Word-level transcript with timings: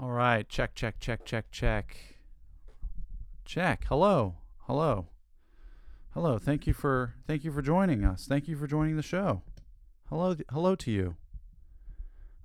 All 0.00 0.10
right. 0.10 0.48
Check, 0.48 0.76
check, 0.76 1.00
check, 1.00 1.24
check, 1.24 1.50
check. 1.50 1.96
Check. 3.44 3.84
Hello. 3.88 4.36
Hello. 4.60 5.08
Hello. 6.14 6.38
Thank 6.38 6.68
you 6.68 6.72
for 6.72 7.14
thank 7.26 7.42
you 7.42 7.50
for 7.50 7.62
joining 7.62 8.04
us. 8.04 8.26
Thank 8.26 8.46
you 8.46 8.56
for 8.56 8.68
joining 8.68 8.96
the 8.96 9.02
show. 9.02 9.42
Hello 10.08 10.36
hello 10.52 10.76
to 10.76 10.92
you. 10.92 11.16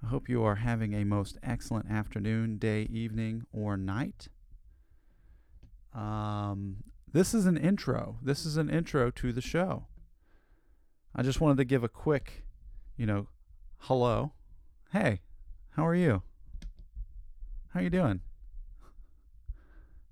I 0.04 0.08
hope 0.08 0.28
you 0.28 0.44
are 0.44 0.56
having 0.56 0.94
a 0.94 1.06
most 1.06 1.38
excellent 1.44 1.92
afternoon, 1.92 2.58
day, 2.58 2.88
evening, 2.92 3.44
or 3.54 3.78
night. 3.78 4.30
Um, 5.94 6.78
this 7.12 7.36
is 7.36 7.46
an 7.46 7.58
intro. 7.58 8.18
This 8.24 8.48
is 8.48 8.58
an 8.58 8.70
intro 8.70 9.12
to 9.12 9.32
the 9.32 9.42
show. 9.42 9.86
I 11.16 11.22
just 11.22 11.40
wanted 11.40 11.58
to 11.58 11.66
give 11.66 11.84
a 11.84 11.90
quick, 11.90 12.46
you 12.98 13.06
know, 13.06 13.28
hello. 13.78 14.34
Hey, 14.92 15.22
how 15.76 15.86
are 15.86 15.96
you? 15.96 16.24
How 17.74 17.80
you 17.80 17.90
doing? 17.90 18.22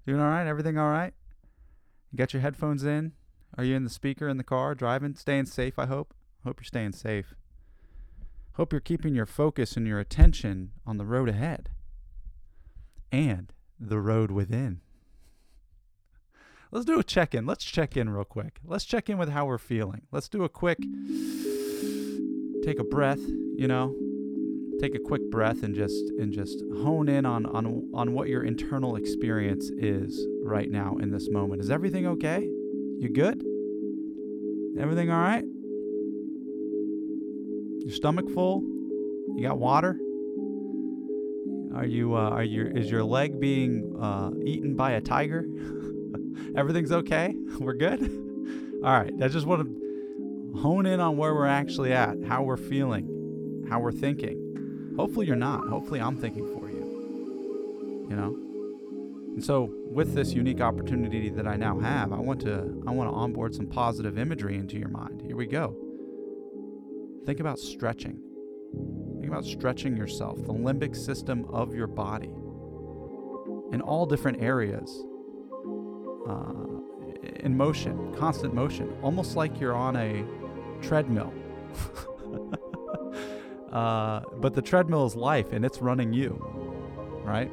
Doing 0.08 0.20
all 0.20 0.30
right? 0.30 0.48
Everything 0.48 0.80
all 0.80 0.90
right? 0.90 1.14
You 2.12 2.18
got 2.18 2.34
your 2.34 2.42
headphones 2.42 2.84
in? 2.84 3.12
Are 3.56 3.64
you 3.64 3.76
in 3.76 3.84
the 3.84 3.90
speaker 3.90 4.28
in 4.28 4.38
the 4.38 4.44
car 4.44 4.74
driving? 4.74 5.14
Staying 5.16 5.46
safe, 5.46 5.78
I 5.78 5.86
hope. 5.86 6.16
Hope 6.44 6.60
you're 6.60 6.66
staying 6.66 6.94
safe. 6.94 7.36
Hope 8.54 8.74
you're 8.74 8.80
keeping 8.80 9.14
your 9.14 9.28
focus 9.28 9.78
and 9.78 9.86
your 9.86 10.00
attention 10.00 10.72
on 10.88 10.98
the 10.98 11.06
road 11.06 11.30
ahead 11.30 11.70
and 13.12 13.54
the 13.80 14.00
road 14.00 14.32
within. 14.32 14.82
Let's 16.72 16.86
do 16.86 17.00
a 17.00 17.04
check 17.04 17.36
in. 17.36 17.46
Let's 17.46 17.64
check 17.64 17.96
in 17.96 18.10
real 18.10 18.24
quick. 18.24 18.60
Let's 18.66 18.86
check 18.86 19.08
in 19.08 19.20
with 19.20 19.30
how 19.30 19.46
we're 19.46 19.60
feeling. 19.60 20.02
Let's 20.12 20.30
do 20.30 20.44
a 20.44 20.50
quick 20.50 20.80
take 22.64 22.80
a 22.80 22.84
breath, 22.84 23.20
you 23.20 23.68
know, 23.68 23.96
take 24.82 24.96
a 24.96 25.00
quick 25.00 25.30
breath 25.30 25.62
and 25.62 25.76
just 25.76 26.10
and 26.18 26.34
just 26.34 26.64
hone 26.82 27.08
in 27.08 27.26
on 27.26 27.46
on 27.46 27.88
on 27.94 28.14
what 28.14 28.28
your 28.28 28.44
internal 28.44 28.96
experience 28.96 29.70
is 29.78 30.26
right 30.44 30.72
now 30.72 30.98
in 31.00 31.12
this 31.12 31.30
moment. 31.30 31.62
Is 31.62 31.70
everything 31.70 32.08
okay? 32.08 32.42
You 32.98 33.10
good? 33.10 33.44
Everything 34.80 35.12
all 35.12 35.20
right? 35.20 35.44
Your 37.84 37.92
stomach 37.92 38.30
full? 38.34 38.64
You 39.36 39.48
got 39.48 39.60
water? 39.60 40.00
Are 41.76 41.86
you 41.86 42.16
uh, 42.16 42.30
are 42.30 42.44
you 42.44 42.66
is 42.68 42.90
your 42.90 43.04
leg 43.04 43.40
being 43.40 43.96
uh, 44.02 44.32
eaten 44.44 44.76
by 44.76 44.92
a 44.94 45.02
tiger? 45.02 45.46
Everything's 46.56 46.92
okay? 46.92 47.36
We're 47.60 47.74
good? 47.74 48.02
All 48.84 48.92
right. 48.92 49.14
I 49.22 49.28
just 49.28 49.46
want 49.46 49.62
to 49.64 50.60
hone 50.60 50.88
in 50.88 51.00
on 51.00 51.16
where 51.16 51.36
we're 51.36 51.46
actually 51.46 51.94
at, 51.94 52.16
how 52.28 52.42
we're 52.42 52.58
feeling, 52.58 53.66
how 53.70 53.80
we're 53.80 53.92
thinking. 53.92 54.41
Hopefully 54.98 55.26
you're 55.26 55.36
not. 55.36 55.68
Hopefully 55.68 56.02
I'm 56.02 56.18
thinking 56.18 56.46
for 56.58 56.70
you. 56.70 58.08
You 58.10 58.16
know? 58.16 58.36
And 59.34 59.44
so 59.44 59.74
with 59.90 60.14
this 60.14 60.34
unique 60.34 60.60
opportunity 60.60 61.30
that 61.30 61.48
I 61.48 61.56
now 61.56 61.80
have, 61.80 62.12
I 62.12 62.20
want 62.20 62.42
to 62.42 62.84
I 62.86 62.92
want 62.92 63.10
to 63.10 63.16
onboard 63.16 63.56
some 63.56 63.68
positive 63.68 64.18
imagery 64.18 64.56
into 64.56 64.78
your 64.78 64.90
mind. 64.90 65.22
Here 65.22 65.36
we 65.36 65.46
go. 65.46 65.76
Think 67.26 67.40
about 67.40 67.60
stretching. 67.60 68.20
Think 69.20 69.32
about 69.32 69.46
stretching 69.46 69.96
yourself, 69.96 70.38
the 70.46 70.54
limbic 70.54 70.96
system 70.96 71.46
of 71.46 71.74
your 71.74 71.88
body 71.88 72.34
in 73.72 73.82
all 73.82 74.06
different 74.06 74.42
areas. 74.42 75.04
Uh, 76.28 76.62
in 77.40 77.56
motion, 77.56 78.14
constant 78.16 78.54
motion, 78.54 78.94
almost 79.02 79.36
like 79.36 79.60
you're 79.60 79.76
on 79.76 79.96
a 79.96 80.26
treadmill. 80.82 81.34
uh, 83.72 84.22
but 84.38 84.54
the 84.54 84.62
treadmill 84.62 85.06
is 85.06 85.16
life 85.16 85.54
and 85.54 85.64
it's 85.64 85.80
running 85.82 86.14
you, 86.14 86.34
right? 87.24 87.52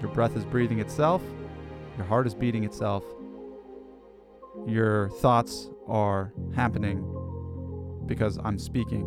Your 0.00 0.10
breath 0.10 0.36
is 0.36 0.44
breathing 0.44 0.78
itself, 0.78 1.22
your 1.96 2.06
heart 2.06 2.26
is 2.26 2.34
beating 2.34 2.64
itself, 2.64 3.02
your 4.66 5.08
thoughts 5.20 5.70
are 5.86 6.32
happening 6.54 7.04
because 8.06 8.38
I'm 8.44 8.58
speaking. 8.58 9.02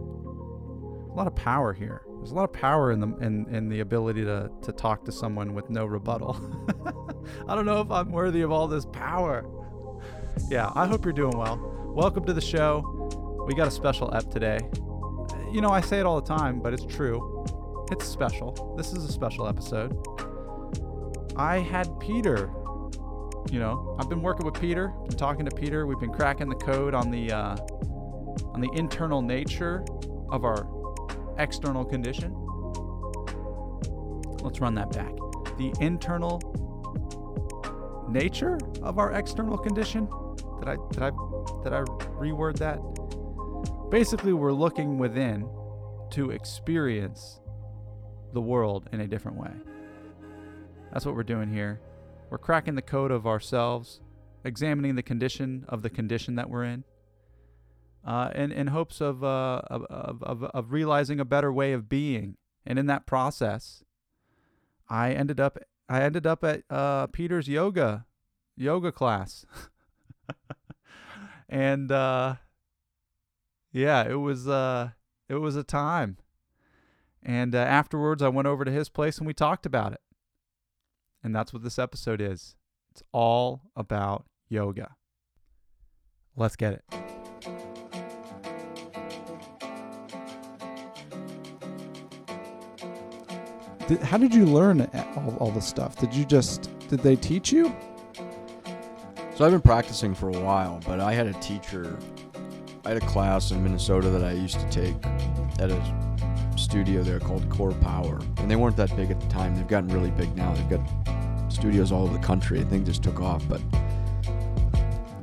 A 1.12 1.14
lot 1.14 1.28
of 1.28 1.36
power 1.36 1.74
here. 1.74 2.04
There's 2.18 2.32
a 2.32 2.36
lot 2.36 2.44
of 2.44 2.54
power 2.54 2.92
in 2.92 3.00
the 3.00 3.08
in, 3.18 3.48
in 3.54 3.70
the 3.70 3.80
ability 3.80 4.24
to, 4.26 4.52
to 4.62 4.72
talk 4.72 5.06
to 5.06 5.12
someone 5.12 5.54
with 5.54 5.70
no 5.70 5.86
rebuttal. 5.86 6.38
I 7.48 7.56
don't 7.56 7.66
know 7.66 7.82
if 7.82 7.92
I'm 7.92 8.12
worthy 8.12 8.42
of 8.42 8.52
all 8.52 8.68
this 8.68 8.86
power. 8.86 9.46
Yeah, 10.50 10.72
I 10.76 10.86
hope 10.86 11.06
you're 11.06 11.14
doing 11.14 11.38
well. 11.38 11.58
Welcome 11.96 12.26
to 12.26 12.34
the 12.34 12.42
show. 12.42 13.46
We 13.48 13.54
got 13.54 13.68
a 13.68 13.72
special 13.72 14.14
ep 14.14 14.30
today. 14.32 14.60
You 15.52 15.62
know, 15.62 15.70
I 15.70 15.82
say 15.82 16.00
it 16.00 16.06
all 16.06 16.22
the 16.22 16.28
time, 16.28 16.60
but 16.60 16.74
it's 16.74 16.86
true. 16.86 17.44
It's 17.92 18.06
special. 18.06 18.76
This 18.78 18.94
is 18.94 19.04
a 19.04 19.12
special 19.12 19.48
episode. 19.48 19.98
I 21.36 21.58
had 21.58 22.00
Peter. 22.00 22.52
You 23.50 23.58
know, 23.58 23.98
I've 24.00 24.10
been 24.10 24.22
working 24.22 24.46
with 24.46 24.60
Peter, 24.62 24.90
been 25.08 25.18
talking 25.18 25.46
to 25.46 25.56
Peter. 25.56 25.88
We've 25.88 26.00
been 26.00 26.14
cracking 26.14 26.50
the 26.50 26.56
code 26.56 26.94
on 26.94 27.10
the 27.10 27.32
uh, 27.32 27.56
on 28.54 28.62
the 28.62 28.70
internal 28.76 29.24
nature 29.24 29.84
of 30.30 30.46
our 30.46 30.68
external 31.40 31.84
condition. 31.84 32.32
Let's 34.44 34.60
run 34.60 34.76
that 34.76 34.92
back. 34.92 35.16
The 35.58 35.74
internal 35.80 36.40
nature 38.08 38.60
of 38.84 39.00
our 39.00 39.14
external 39.14 39.58
condition. 39.58 40.08
Did 40.60 40.70
I 40.70 40.78
did 40.92 41.02
I 41.02 41.10
did 41.64 41.74
I 41.74 41.82
reword 42.20 42.58
that? 42.60 42.80
Basically, 43.90 44.34
we're 44.34 44.54
looking 44.54 45.00
within 45.00 45.50
to 46.12 46.30
experience 46.30 47.40
the 48.34 48.42
world 48.42 48.88
in 48.94 49.02
a 49.02 49.08
different 49.08 49.38
way. 49.38 49.50
That's 50.94 51.08
what 51.08 51.16
we're 51.16 51.24
doing 51.24 51.52
here. 51.52 51.82
We're 52.30 52.38
cracking 52.38 52.76
the 52.76 52.84
code 52.84 53.10
of 53.10 53.26
ourselves, 53.26 54.02
examining 54.46 54.94
the 54.94 55.02
condition 55.02 55.66
of 55.68 55.82
the 55.82 55.90
condition 55.90 56.36
that 56.36 56.52
we're 56.52 56.66
in, 56.66 56.84
uh, 58.06 58.30
in, 58.36 58.52
in 58.52 58.68
hopes 58.68 59.02
of, 59.02 59.24
uh, 59.24 59.62
of, 59.68 59.86
of, 60.22 60.44
of 60.44 60.72
realizing 60.72 61.20
a 61.20 61.26
better 61.26 61.52
way 61.52 61.74
of 61.74 61.90
being. 61.90 62.38
And 62.68 62.78
in 62.78 62.86
that 62.86 63.08
process, 63.08 63.84
I 64.88 65.14
ended 65.14 65.40
up 65.40 65.58
I 65.90 66.04
ended 66.04 66.28
up 66.28 66.44
at 66.44 66.62
uh, 66.70 67.08
Peter's 67.08 67.48
yoga 67.48 68.06
yoga 68.56 68.92
class, 68.92 69.48
and 71.50 71.92
uh, 71.92 72.36
yeah, 73.72 74.08
it 74.08 74.16
was 74.16 74.48
uh, 74.48 74.90
it 75.28 75.36
was 75.36 75.56
a 75.56 75.64
time. 75.64 76.18
And 77.22 77.54
uh, 77.54 77.60
afterwards, 77.60 78.22
I 78.22 78.30
went 78.30 78.48
over 78.48 78.64
to 78.66 78.72
his 78.72 78.90
place 78.90 79.18
and 79.18 79.28
we 79.28 79.34
talked 79.34 79.66
about 79.66 79.94
it. 79.94 80.02
And 81.24 81.36
that's 81.36 81.52
what 81.52 81.64
this 81.64 81.78
episode 81.78 82.22
is. 82.22 82.56
It's 82.92 83.04
all 83.12 83.64
about 83.76 84.26
yoga. 84.48 84.96
Let's 86.36 86.56
get 86.56 86.74
it. 86.74 86.84
Did, 93.88 94.02
how 94.02 94.18
did 94.18 94.34
you 94.34 94.46
learn 94.46 94.82
all, 95.16 95.38
all 95.40 95.52
this 95.52 95.66
stuff? 95.66 95.98
Did 95.98 96.14
you 96.14 96.24
just 96.24 96.70
did 96.88 97.00
they 97.00 97.16
teach 97.16 97.52
you? 97.52 97.76
So 99.36 99.46
I've 99.46 99.52
been 99.52 99.62
practicing 99.62 100.14
for 100.14 100.30
a 100.30 100.40
while, 100.40 100.80
but 100.86 101.00
I 101.00 101.14
had 101.14 101.28
a 101.28 101.34
teacher. 101.34 101.98
I 102.86 102.90
had 102.90 102.98
a 103.04 103.06
class 103.08 103.52
in 103.52 103.62
Minnesota 103.62 104.10
that 104.10 104.24
I 104.24 104.32
used 104.32 104.60
to 104.60 104.70
take 104.70 104.96
at 105.60 105.70
a 105.70 106.58
studio 106.58 107.04
there 107.04 107.20
called 107.20 107.48
Core 107.50 107.74
Power, 107.74 108.20
and 108.38 108.50
they 108.50 108.56
weren't 108.56 108.78
that 108.78 108.96
big 108.96 109.12
at 109.12 109.20
the 109.20 109.28
time. 109.28 109.56
They've 109.56 109.68
gotten 109.68 109.90
really 109.90 110.12
big 110.12 110.36
now. 110.36 110.54
They've 110.54 110.70
got 110.70 111.52
studios 111.52 111.92
all 111.92 112.04
over 112.04 112.14
the 112.14 112.24
country. 112.24 112.62
I 112.62 112.64
think 112.64 112.86
just 112.86 113.04
took 113.04 113.22
off, 113.22 113.44
but 113.50 113.62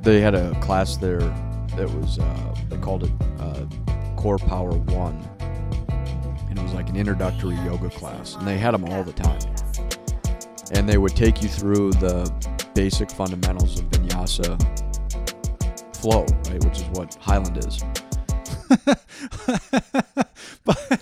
they 0.01 0.21
had 0.21 0.35
a 0.35 0.57
class 0.61 0.97
there 0.97 1.19
that 1.19 1.89
was 1.99 2.19
uh, 2.19 2.55
they 2.69 2.77
called 2.77 3.03
it 3.05 3.11
uh, 3.39 3.65
Core 4.17 4.37
Power 4.37 4.71
One, 4.71 5.17
and 6.49 6.59
it 6.59 6.61
was 6.61 6.73
like 6.73 6.89
an 6.89 6.95
introductory 6.95 7.55
yoga 7.55 7.89
class, 7.89 8.35
and 8.35 8.47
they 8.47 8.57
had 8.57 8.73
them 8.73 8.85
all 8.85 9.03
the 9.03 9.13
time. 9.13 9.39
And 10.71 10.87
they 10.87 10.97
would 10.97 11.15
take 11.15 11.41
you 11.41 11.49
through 11.49 11.91
the 11.93 12.31
basic 12.75 13.09
fundamentals 13.09 13.79
of 13.79 13.85
vinyasa 13.85 14.86
flow, 16.09 16.25
right, 16.49 16.63
which 16.63 16.79
is 16.79 16.85
what 16.93 17.13
Highland 17.15 17.57
is. 17.57 17.83
but 20.63 21.01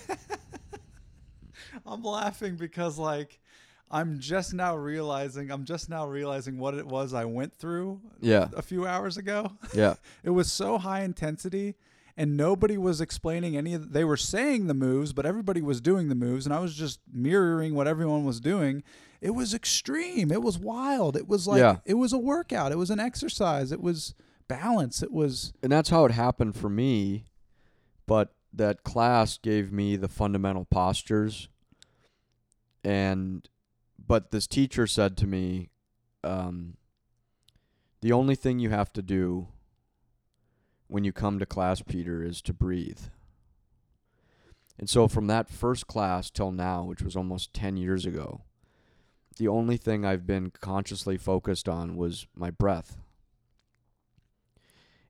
I'm 1.86 2.02
laughing 2.02 2.56
because 2.56 2.98
like 2.98 3.38
I'm 3.88 4.18
just 4.18 4.52
now 4.52 4.74
realizing 4.74 5.52
I'm 5.52 5.64
just 5.64 5.88
now 5.88 6.08
realizing 6.08 6.58
what 6.58 6.74
it 6.74 6.86
was 6.86 7.14
I 7.14 7.24
went 7.24 7.54
through 7.54 8.00
Yeah. 8.20 8.48
a 8.56 8.62
few 8.62 8.84
hours 8.86 9.16
ago. 9.16 9.52
Yeah. 9.74 9.94
It 10.24 10.30
was 10.30 10.50
so 10.50 10.76
high 10.78 11.02
intensity 11.02 11.76
and 12.16 12.36
nobody 12.36 12.76
was 12.76 13.00
explaining 13.00 13.56
any 13.56 13.74
of 13.74 13.92
they 13.92 14.02
were 14.04 14.16
saying 14.16 14.66
the 14.66 14.74
moves, 14.74 15.12
but 15.12 15.24
everybody 15.24 15.62
was 15.62 15.80
doing 15.80 16.08
the 16.08 16.14
moves 16.16 16.46
and 16.46 16.54
I 16.54 16.58
was 16.58 16.74
just 16.74 16.98
mirroring 17.12 17.74
what 17.76 17.86
everyone 17.86 18.24
was 18.24 18.40
doing. 18.40 18.82
It 19.20 19.30
was 19.30 19.54
extreme. 19.54 20.32
It 20.32 20.42
was 20.42 20.58
wild. 20.58 21.16
It 21.16 21.28
was 21.28 21.46
like 21.46 21.60
Yeah. 21.60 21.76
it 21.84 21.94
was 21.94 22.12
a 22.12 22.18
workout. 22.18 22.72
It 22.72 22.78
was 22.78 22.90
an 22.90 22.98
exercise. 22.98 23.70
It 23.70 23.80
was 23.80 24.12
balance. 24.48 25.02
It 25.02 25.12
was 25.12 25.52
and 25.62 25.70
that's 25.72 25.90
how 25.90 26.04
it 26.04 26.12
happened 26.12 26.56
for 26.56 26.68
me 26.68 27.24
but 28.06 28.34
that 28.52 28.84
class 28.84 29.38
gave 29.38 29.72
me 29.72 29.96
the 29.96 30.08
fundamental 30.08 30.64
postures 30.64 31.48
and 32.84 33.48
but 34.06 34.30
this 34.30 34.46
teacher 34.46 34.86
said 34.86 35.16
to 35.16 35.26
me, 35.26 35.70
um, 36.22 36.76
the 38.00 38.12
only 38.12 38.36
thing 38.36 38.58
you 38.58 38.70
have 38.70 38.92
to 38.92 39.02
do 39.02 39.48
when 40.86 41.02
you 41.02 41.12
come 41.12 41.38
to 41.38 41.46
class, 41.46 41.82
Peter, 41.82 42.22
is 42.22 42.40
to 42.42 42.52
breathe. 42.52 43.00
And 44.78 44.88
so 44.88 45.08
from 45.08 45.26
that 45.26 45.48
first 45.48 45.86
class 45.86 46.30
till 46.30 46.52
now, 46.52 46.84
which 46.84 47.02
was 47.02 47.16
almost 47.16 47.52
10 47.54 47.76
years 47.76 48.06
ago, 48.06 48.42
the 49.38 49.48
only 49.48 49.76
thing 49.76 50.04
I've 50.04 50.26
been 50.26 50.50
consciously 50.50 51.16
focused 51.16 51.68
on 51.68 51.96
was 51.96 52.26
my 52.36 52.50
breath. 52.50 52.98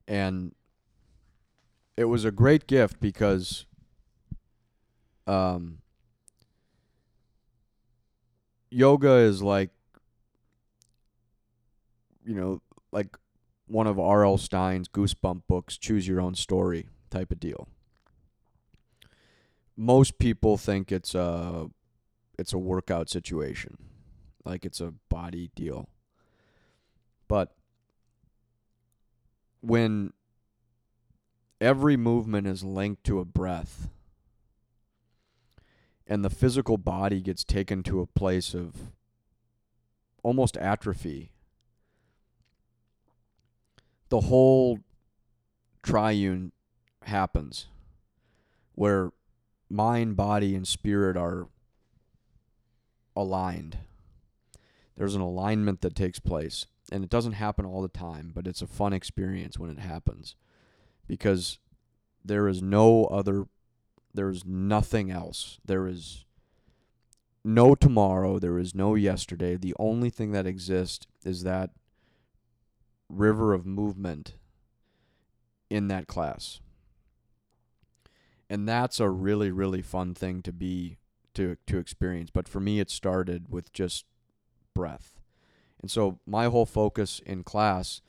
And 0.07 0.53
it 1.97 2.05
was 2.05 2.23
a 2.23 2.31
great 2.31 2.67
gift 2.67 2.99
because 2.99 3.65
um, 5.25 5.79
yoga 8.69 9.13
is 9.13 9.41
like, 9.41 9.71
you 12.23 12.35
know, 12.35 12.61
like 12.91 13.17
one 13.67 13.87
of 13.87 13.99
R.L. 13.99 14.37
Stine's 14.37 14.87
Goosebump 14.87 15.43
books, 15.47 15.77
Choose 15.77 16.07
Your 16.07 16.21
Own 16.21 16.35
Story 16.35 16.87
type 17.09 17.31
of 17.31 17.39
deal. 17.39 17.67
Most 19.75 20.17
people 20.17 20.57
think 20.57 20.91
it's 20.91 21.13
a 21.13 21.67
it's 22.39 22.53
a 22.53 22.57
workout 22.57 23.09
situation, 23.09 23.77
like 24.43 24.65
it's 24.65 24.81
a 24.81 24.93
body 25.09 25.51
deal. 25.55 25.89
But 27.27 27.55
when 29.61 30.13
every 31.59 31.97
movement 31.97 32.47
is 32.47 32.63
linked 32.63 33.03
to 33.03 33.19
a 33.19 33.25
breath 33.25 33.89
and 36.05 36.23
the 36.23 36.29
physical 36.29 36.77
body 36.77 37.21
gets 37.21 37.43
taken 37.43 37.83
to 37.83 37.99
a 37.99 38.07
place 38.07 38.53
of 38.53 38.91
almost 40.23 40.55
atrophy 40.57 41.31
the 44.09 44.21
whole 44.21 44.79
triune 45.83 46.51
happens 47.03 47.67
where 48.75 49.11
mind, 49.69 50.15
body, 50.15 50.55
and 50.55 50.67
spirit 50.67 51.17
are 51.17 51.47
aligned. 53.15 53.77
There's 54.95 55.15
an 55.15 55.21
alignment 55.21 55.81
that 55.81 55.95
takes 55.95 56.19
place. 56.19 56.65
And 56.91 57.03
it 57.03 57.09
doesn't 57.09 57.33
happen 57.33 57.65
all 57.65 57.81
the 57.81 57.87
time, 57.87 58.31
but 58.33 58.47
it's 58.47 58.61
a 58.61 58.67
fun 58.67 58.93
experience 58.93 59.59
when 59.59 59.69
it 59.69 59.79
happens 59.79 60.35
because 61.07 61.59
there 62.23 62.47
is 62.47 62.61
no 62.61 63.05
other, 63.05 63.45
there 64.13 64.29
is 64.29 64.45
nothing 64.45 65.11
else. 65.11 65.59
There 65.65 65.87
is 65.87 66.25
no 67.43 67.75
tomorrow, 67.75 68.39
there 68.39 68.57
is 68.57 68.73
no 68.75 68.95
yesterday. 68.95 69.55
The 69.55 69.75
only 69.79 70.09
thing 70.09 70.31
that 70.31 70.47
exists 70.47 71.07
is 71.25 71.43
that 71.43 71.71
river 73.09 73.53
of 73.53 73.65
movement 73.65 74.35
in 75.69 75.87
that 75.87 76.07
class. 76.07 76.59
And 78.49 78.67
that's 78.67 78.99
a 78.99 79.09
really 79.09 79.51
really 79.51 79.81
fun 79.81 80.13
thing 80.13 80.41
to 80.43 80.53
be 80.53 80.97
to 81.33 81.57
to 81.67 81.77
experience, 81.77 82.29
but 82.31 82.47
for 82.47 82.59
me 82.59 82.79
it 82.79 82.89
started 82.89 83.49
with 83.49 83.73
just 83.73 84.05
breath. 84.73 85.16
And 85.81 85.89
so 85.91 86.19
my 86.25 86.45
whole 86.45 86.65
focus 86.65 87.21
in 87.25 87.43
class 87.43 88.01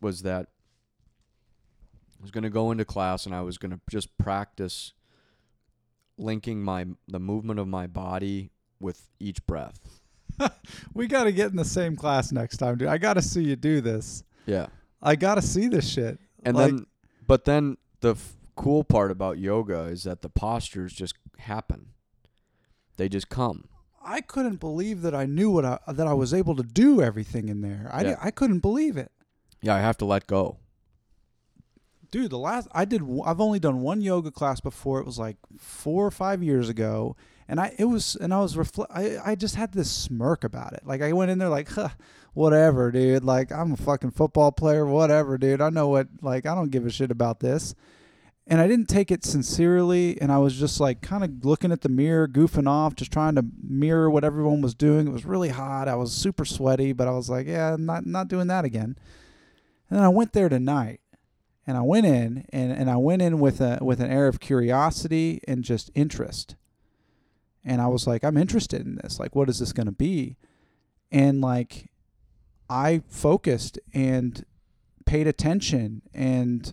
was 0.00 0.22
that 0.22 0.46
I 2.18 2.22
was 2.22 2.30
going 2.30 2.44
to 2.44 2.50
go 2.50 2.70
into 2.70 2.84
class 2.84 3.26
and 3.26 3.34
I 3.34 3.42
was 3.42 3.58
going 3.58 3.70
to 3.72 3.80
just 3.90 4.16
practice 4.18 4.92
linking 6.16 6.62
my 6.62 6.86
the 7.06 7.20
movement 7.20 7.60
of 7.60 7.68
my 7.68 7.86
body 7.86 8.50
with 8.80 9.08
each 9.20 9.44
breath. 9.46 9.80
we 10.94 11.06
got 11.06 11.24
to 11.24 11.32
get 11.32 11.50
in 11.50 11.56
the 11.56 11.64
same 11.64 11.96
class 11.96 12.32
next 12.32 12.58
time, 12.58 12.76
dude. 12.78 12.88
I 12.88 12.98
got 12.98 13.14
to 13.14 13.22
see 13.22 13.42
you 13.42 13.56
do 13.56 13.80
this. 13.80 14.22
Yeah. 14.46 14.66
I 15.02 15.16
got 15.16 15.36
to 15.36 15.42
see 15.42 15.68
this 15.68 15.88
shit. 15.88 16.18
And 16.44 16.56
Like- 16.56 16.70
then, 16.70 16.86
but 17.26 17.44
then 17.44 17.76
the 18.00 18.12
f- 18.12 18.36
cool 18.56 18.84
part 18.84 19.10
about 19.10 19.38
yoga 19.38 19.82
is 19.84 20.04
that 20.04 20.22
the 20.22 20.28
postures 20.28 20.92
just 20.92 21.14
happen. 21.38 21.88
They 22.96 23.08
just 23.08 23.28
come. 23.28 23.64
I 24.10 24.20
couldn't 24.22 24.56
believe 24.60 25.02
that 25.02 25.14
I 25.14 25.26
knew 25.26 25.50
what 25.50 25.64
I 25.64 25.78
that 25.86 26.06
I 26.06 26.14
was 26.14 26.32
able 26.32 26.56
to 26.56 26.62
do 26.62 27.02
everything 27.02 27.48
in 27.48 27.60
there. 27.60 27.90
I, 27.92 28.02
Yeah. 28.04 28.16
I 28.20 28.30
couldn't 28.30 28.60
believe 28.60 28.96
it. 28.96 29.10
Yeah, 29.60 29.74
I 29.74 29.80
have 29.80 29.98
to 29.98 30.04
let 30.04 30.26
go. 30.26 30.56
Dude, 32.10 32.30
the 32.30 32.38
last 32.38 32.68
I 32.72 32.84
did 32.86 33.02
I've 33.24 33.40
only 33.40 33.58
done 33.58 33.82
one 33.82 34.00
yoga 34.00 34.30
class 34.30 34.60
before. 34.60 34.98
It 35.00 35.06
was 35.06 35.18
like 35.18 35.36
4 35.58 36.06
or 36.06 36.10
5 36.10 36.42
years 36.42 36.68
ago, 36.70 37.16
and 37.46 37.60
I 37.60 37.74
it 37.78 37.84
was 37.84 38.16
and 38.16 38.32
I 38.32 38.40
was 38.40 38.56
refle- 38.56 38.86
I 38.90 39.18
I 39.32 39.34
just 39.34 39.56
had 39.56 39.72
this 39.72 39.90
smirk 39.90 40.42
about 40.42 40.72
it. 40.72 40.80
Like 40.86 41.02
I 41.02 41.12
went 41.12 41.30
in 41.30 41.38
there 41.38 41.50
like, 41.50 41.68
huh, 41.68 41.90
whatever, 42.32 42.90
dude. 42.90 43.24
Like 43.24 43.52
I'm 43.52 43.72
a 43.72 43.76
fucking 43.76 44.12
football 44.12 44.52
player, 44.52 44.86
whatever, 44.86 45.36
dude. 45.36 45.60
I 45.60 45.68
know 45.68 45.88
what 45.88 46.08
like 46.22 46.46
I 46.46 46.54
don't 46.54 46.70
give 46.70 46.86
a 46.86 46.90
shit 46.90 47.10
about 47.10 47.40
this. 47.40 47.74
And 48.50 48.62
I 48.62 48.66
didn't 48.66 48.88
take 48.88 49.10
it 49.10 49.26
sincerely, 49.26 50.18
and 50.22 50.32
I 50.32 50.38
was 50.38 50.58
just 50.58 50.80
like 50.80 51.02
kind 51.02 51.22
of 51.22 51.44
looking 51.44 51.70
at 51.70 51.82
the 51.82 51.90
mirror, 51.90 52.26
goofing 52.26 52.66
off, 52.66 52.94
just 52.94 53.12
trying 53.12 53.34
to 53.34 53.44
mirror 53.62 54.10
what 54.10 54.24
everyone 54.24 54.62
was 54.62 54.74
doing. 54.74 55.06
It 55.06 55.12
was 55.12 55.26
really 55.26 55.50
hot. 55.50 55.86
I 55.86 55.96
was 55.96 56.14
super 56.14 56.46
sweaty, 56.46 56.94
but 56.94 57.06
I 57.06 57.10
was 57.10 57.28
like, 57.28 57.46
yeah, 57.46 57.74
I'm 57.74 57.84
not 57.84 58.06
not 58.06 58.28
doing 58.28 58.46
that 58.46 58.64
again. 58.64 58.96
And 59.90 59.98
then 59.98 60.02
I 60.02 60.08
went 60.08 60.32
there 60.32 60.48
tonight, 60.48 61.00
and 61.66 61.76
I 61.76 61.82
went 61.82 62.06
in, 62.06 62.46
and, 62.48 62.72
and 62.72 62.90
I 62.90 62.96
went 62.96 63.20
in 63.20 63.38
with 63.38 63.60
a 63.60 63.80
with 63.82 64.00
an 64.00 64.10
air 64.10 64.28
of 64.28 64.40
curiosity 64.40 65.42
and 65.46 65.62
just 65.62 65.90
interest. 65.94 66.56
And 67.62 67.82
I 67.82 67.88
was 67.88 68.06
like, 68.06 68.24
I'm 68.24 68.38
interested 68.38 68.80
in 68.80 68.96
this. 68.96 69.20
Like, 69.20 69.36
what 69.36 69.50
is 69.50 69.58
this 69.58 69.74
going 69.74 69.88
to 69.88 69.92
be? 69.92 70.36
And 71.12 71.42
like, 71.42 71.90
I 72.70 73.02
focused 73.08 73.78
and 73.92 74.46
paid 75.04 75.26
attention 75.26 76.00
and 76.14 76.72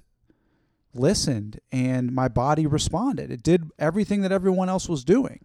listened, 0.95 1.59
and 1.71 2.11
my 2.13 2.27
body 2.27 2.65
responded. 2.65 3.31
It 3.31 3.43
did 3.43 3.69
everything 3.77 4.21
that 4.21 4.31
everyone 4.31 4.69
else 4.69 4.87
was 4.89 5.03
doing 5.03 5.41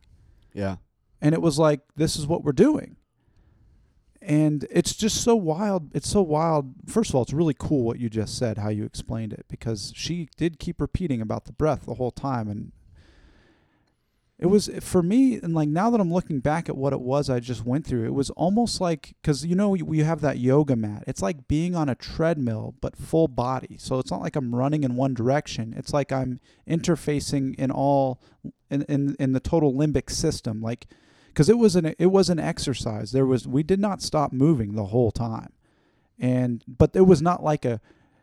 Yeah. 0.55 0.77
and 1.21 1.35
it 1.35 1.43
was 1.43 1.59
like 1.59 1.81
this 1.97 2.17
is 2.17 2.27
what 2.27 2.43
we're 2.45 2.53
doing 2.53 2.97
and 4.23 4.67
it's 4.71 4.95
just 4.95 5.23
so 5.23 5.35
wild 5.35 5.91
it's 5.95 6.09
so 6.09 6.21
wild 6.21 6.75
first 6.87 7.11
of 7.11 7.15
all 7.15 7.23
it's 7.23 7.33
really 7.33 7.57
cool 7.59 7.85
what 7.85 7.99
you 7.99 8.11
just 8.11 8.37
said 8.37 8.59
how 8.59 8.69
you 8.69 8.85
explained 8.85 9.33
it 9.33 9.47
because 9.49 9.93
she 9.97 10.29
did 10.37 10.59
keep 10.59 10.79
repeating 10.81 11.23
about 11.23 11.47
the 11.47 11.53
breath 11.53 11.87
the 11.87 11.95
whole 11.95 12.11
time 12.11 12.49
and 12.49 12.71
it 14.41 14.47
was 14.47 14.69
for 14.81 15.03
me 15.03 15.35
and 15.35 15.55
like 15.55 15.69
now 15.69 15.91
that 15.91 16.01
i'm 16.01 16.13
looking 16.13 16.41
back 16.41 16.69
at 16.69 16.77
what 16.77 16.93
it 16.93 17.01
was 17.01 17.29
i 17.31 17.39
just 17.39 17.65
went 17.65 17.87
through 17.87 18.07
it 18.07 18.15
was 18.15 18.31
almost 18.31 18.81
like 18.81 19.15
because 19.21 19.45
you 19.45 19.55
know 19.55 19.71
we 19.71 20.01
have 20.01 20.21
that 20.21 20.39
yoga 20.39 20.77
mat. 20.77 21.05
It's 21.07 21.23
like 21.23 21.47
being 21.47 21.75
on 21.75 21.89
a 21.89 21.95
treadmill 21.95 22.75
but 22.81 22.97
full 22.97 23.29
body. 23.29 23.77
So 23.79 23.99
it's 23.99 24.11
not 24.11 24.21
like 24.21 24.37
i'm 24.37 24.55
running 24.55 24.85
in 24.85 24.97
one 24.97 25.15
direction. 25.15 25.75
It's 25.77 25.93
like 25.93 26.13
i'm 26.13 26.41
interfacing 26.69 27.55
in 27.57 27.71
all 27.71 28.21
in 28.71 28.83
in, 28.83 29.17
in 29.19 29.33
the 29.33 29.41
total 29.41 29.73
limbic 29.73 30.11
system. 30.11 30.61
Like 30.61 30.87
because 31.29 31.49
it 31.49 31.59
was 31.59 31.77
an 31.77 31.95
it 31.99 32.07
was 32.07 32.29
an 32.29 32.39
exercise. 32.39 33.13
There 33.13 33.27
was 33.27 33.47
we 33.47 33.63
did 33.63 33.81
not 33.81 34.03
stop 34.03 34.33
moving 34.33 34.75
the 34.75 34.87
whole 34.87 35.11
time. 35.11 35.53
And 36.19 36.65
but 36.67 36.91
it 36.95 37.07
was 37.07 37.23
not 37.23 37.43
like 37.43 37.65
a 37.65 37.81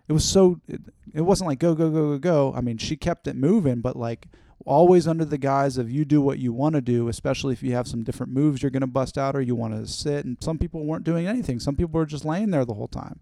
it 0.07 0.13
was 0.13 0.25
so 0.25 0.59
it, 0.67 0.81
it 1.13 1.21
wasn't 1.21 1.49
like 1.49 1.59
go 1.59 1.75
go 1.75 1.89
go 1.89 2.11
go 2.11 2.17
go. 2.17 2.53
I 2.55 2.61
mean 2.61 2.77
she 2.77 2.97
kept 2.97 3.27
it 3.27 3.35
moving 3.35 3.81
but 3.81 3.95
like 3.95 4.27
always 4.65 5.07
under 5.07 5.23
the 5.23 5.37
guise 5.37 5.77
of 5.77 5.89
you 5.89 6.03
do 6.03 6.19
what 6.19 6.39
you 6.39 6.51
want 6.51 6.75
to 6.75 6.81
do 6.81 7.07
especially 7.07 7.53
if 7.53 7.63
you 7.63 7.73
have 7.73 7.87
some 7.87 8.03
different 8.03 8.33
moves 8.33 8.61
you're 8.61 8.71
going 8.71 8.81
to 8.81 8.87
bust 8.87 9.17
out 9.17 9.35
or 9.35 9.41
you 9.41 9.55
want 9.55 9.73
to 9.73 9.87
sit. 9.87 10.25
And 10.25 10.37
some 10.41 10.57
people 10.57 10.85
weren't 10.85 11.03
doing 11.03 11.27
anything. 11.27 11.59
Some 11.59 11.75
people 11.75 11.99
were 11.99 12.05
just 12.05 12.25
laying 12.25 12.51
there 12.51 12.65
the 12.65 12.73
whole 12.73 12.87
time. 12.87 13.19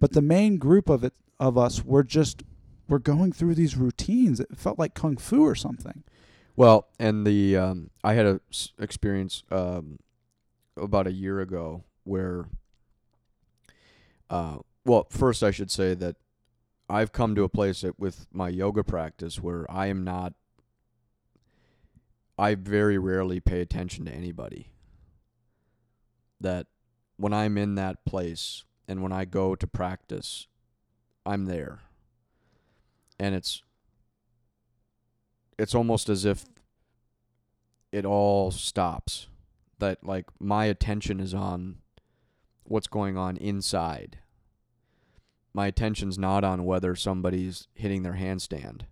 But 0.00 0.12
the 0.12 0.22
main 0.22 0.58
group 0.58 0.88
of 0.88 1.04
it 1.04 1.14
of 1.40 1.56
us 1.58 1.84
were 1.84 2.02
just 2.02 2.42
were 2.88 2.98
going 2.98 3.32
through 3.32 3.54
these 3.54 3.76
routines. 3.76 4.40
It 4.40 4.56
felt 4.56 4.78
like 4.78 4.94
kung 4.94 5.16
fu 5.16 5.42
or 5.42 5.54
something. 5.54 6.04
Well, 6.56 6.88
and 6.98 7.26
the 7.26 7.56
um, 7.56 7.90
I 8.02 8.14
had 8.14 8.26
a 8.26 8.40
s- 8.52 8.72
experience 8.78 9.42
um, 9.50 9.98
about 10.76 11.06
a 11.06 11.12
year 11.12 11.40
ago 11.40 11.84
where, 12.04 12.46
uh, 14.30 14.58
well, 14.84 15.06
first 15.10 15.42
I 15.42 15.50
should 15.50 15.70
say 15.70 15.94
that 15.94 16.16
I've 16.88 17.12
come 17.12 17.34
to 17.34 17.42
a 17.42 17.48
place 17.48 17.80
that 17.80 17.98
with 17.98 18.26
my 18.32 18.48
yoga 18.48 18.84
practice 18.84 19.40
where 19.40 19.68
I 19.70 19.86
am 19.86 20.04
not. 20.04 20.34
I 22.38 22.54
very 22.54 22.98
rarely 22.98 23.40
pay 23.40 23.60
attention 23.60 24.04
to 24.06 24.12
anybody. 24.12 24.70
That 26.40 26.66
when 27.16 27.32
I'm 27.32 27.56
in 27.56 27.76
that 27.76 28.04
place 28.04 28.64
and 28.88 29.02
when 29.02 29.12
I 29.12 29.24
go 29.24 29.54
to 29.54 29.66
practice, 29.66 30.46
I'm 31.24 31.46
there. 31.46 31.80
And 33.18 33.34
it's 33.34 33.62
it's 35.58 35.74
almost 35.74 36.08
as 36.08 36.24
if 36.24 36.44
it 37.92 38.04
all 38.04 38.50
stops. 38.50 39.28
That 39.78 40.04
like 40.04 40.26
my 40.40 40.64
attention 40.64 41.20
is 41.20 41.34
on 41.34 41.76
what's 42.64 42.88
going 42.88 43.16
on 43.16 43.36
inside. 43.36 44.18
My 45.52 45.68
attention's 45.68 46.18
not 46.18 46.42
on 46.42 46.64
whether 46.64 46.96
somebody's 46.96 47.68
hitting 47.74 48.02
their 48.02 48.14
handstand 48.14 48.82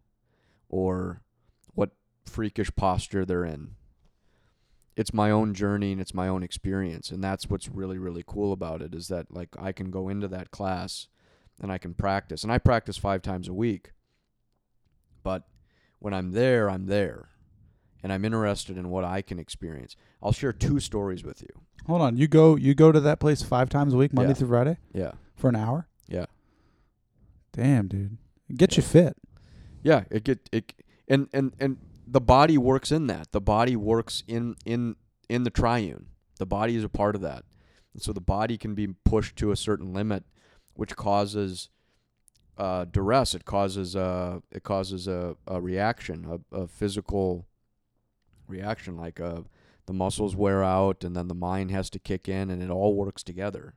or 0.69 1.23
freakish 2.25 2.71
posture 2.77 3.25
they're 3.25 3.45
in. 3.45 3.73
it's 4.97 5.13
my 5.15 5.31
own 5.31 5.55
journey 5.55 5.93
and 5.93 6.01
it's 6.01 6.15
my 6.15 6.29
own 6.29 6.43
experience 6.43 7.11
and 7.11 7.23
that's 7.25 7.49
what's 7.49 7.69
really 7.69 7.99
really 7.99 8.23
cool 8.27 8.53
about 8.53 8.83
it 8.83 8.95
is 8.95 9.09
that 9.09 9.27
like 9.31 9.49
I 9.59 9.73
can 9.73 9.91
go 9.91 10.09
into 10.09 10.29
that 10.29 10.51
class 10.51 11.09
and 11.61 11.71
I 11.73 11.79
can 11.79 11.95
practice 11.95 12.43
and 12.43 12.53
I 12.53 12.59
practice 12.59 12.97
5 12.97 13.23
times 13.23 13.49
a 13.49 13.55
week 13.55 13.93
but 15.23 15.45
when 15.99 16.13
I'm 16.15 16.33
there 16.33 16.69
I'm 16.71 16.87
there 16.87 17.29
and 18.03 18.13
I'm 18.13 18.25
interested 18.25 18.77
in 18.77 18.91
what 18.91 19.05
I 19.05 19.23
can 19.23 19.39
experience 19.39 19.97
I'll 20.23 20.33
share 20.33 20.53
two 20.53 20.79
stories 20.81 21.25
with 21.25 21.43
you 21.43 21.63
Hold 21.89 22.01
on. 22.03 22.17
You 22.17 22.29
go 22.29 22.55
you 22.55 22.75
go 22.75 22.93
to 22.93 23.01
that 23.01 23.19
place 23.19 23.43
five 23.43 23.69
times 23.69 23.93
a 23.93 23.97
week, 23.97 24.13
Monday 24.13 24.31
Yeah. 24.31 24.35
through 24.35 24.49
Friday, 24.49 24.77
yeah 24.95 25.13
for 25.35 25.49
an 25.49 25.57
hour? 25.57 25.89
Yeah. 26.07 26.27
Damn, 27.53 27.89
dude. 27.89 28.19
Get 28.57 28.77
you 28.77 28.83
fit. 28.85 29.17
yeah 29.83 30.05
it 30.11 30.23
get 30.25 30.49
it 30.53 30.73
and 31.09 31.29
and 31.33 31.53
and 31.59 31.79
the 32.13 32.21
body 32.21 32.59
works 32.59 32.93
in 32.93 33.07
that. 33.07 33.33
The 33.33 33.41
body 33.41 33.75
works 33.75 34.23
in 34.29 34.57
in 34.65 34.97
in 35.29 35.45
the 35.45 35.51
triune. 35.51 36.07
The 36.39 36.47
body 36.47 36.77
is 36.77 36.85
a 36.85 36.89
part 36.89 37.15
of 37.15 37.23
that. 37.23 37.45
And 37.95 38.03
so 38.03 38.13
the 38.13 38.21
body 38.21 38.59
can 38.59 38.75
be 38.75 38.89
pushed 39.05 39.37
to 39.37 39.51
a 39.51 39.57
certain 39.57 39.93
limit 39.93 40.25
which 40.75 40.97
causes 40.97 41.69
uh, 42.59 42.85
duress. 42.85 43.35
It 43.35 43.45
causes 43.45 43.97
uh 43.97 44.41
it 44.51 44.63
causes 44.63 45.09
a, 45.09 45.37
a 45.47 45.61
reaction 45.61 46.41
a, 46.53 46.57
a 46.63 46.69
physical 46.69 47.47
reaction 48.47 48.97
like 48.97 49.19
uh 49.19 49.41
the 49.87 49.93
muscles 49.95 50.37
wear 50.37 50.63
out 50.63 51.03
and 51.05 51.17
then 51.17 51.29
the 51.29 51.35
mind 51.35 51.71
has 51.71 51.89
to 51.91 51.99
kick 51.99 52.29
in 52.29 52.51
and 52.51 52.63
it 52.63 52.71
all 52.71 52.95
works 52.95 53.23
together 53.23 53.75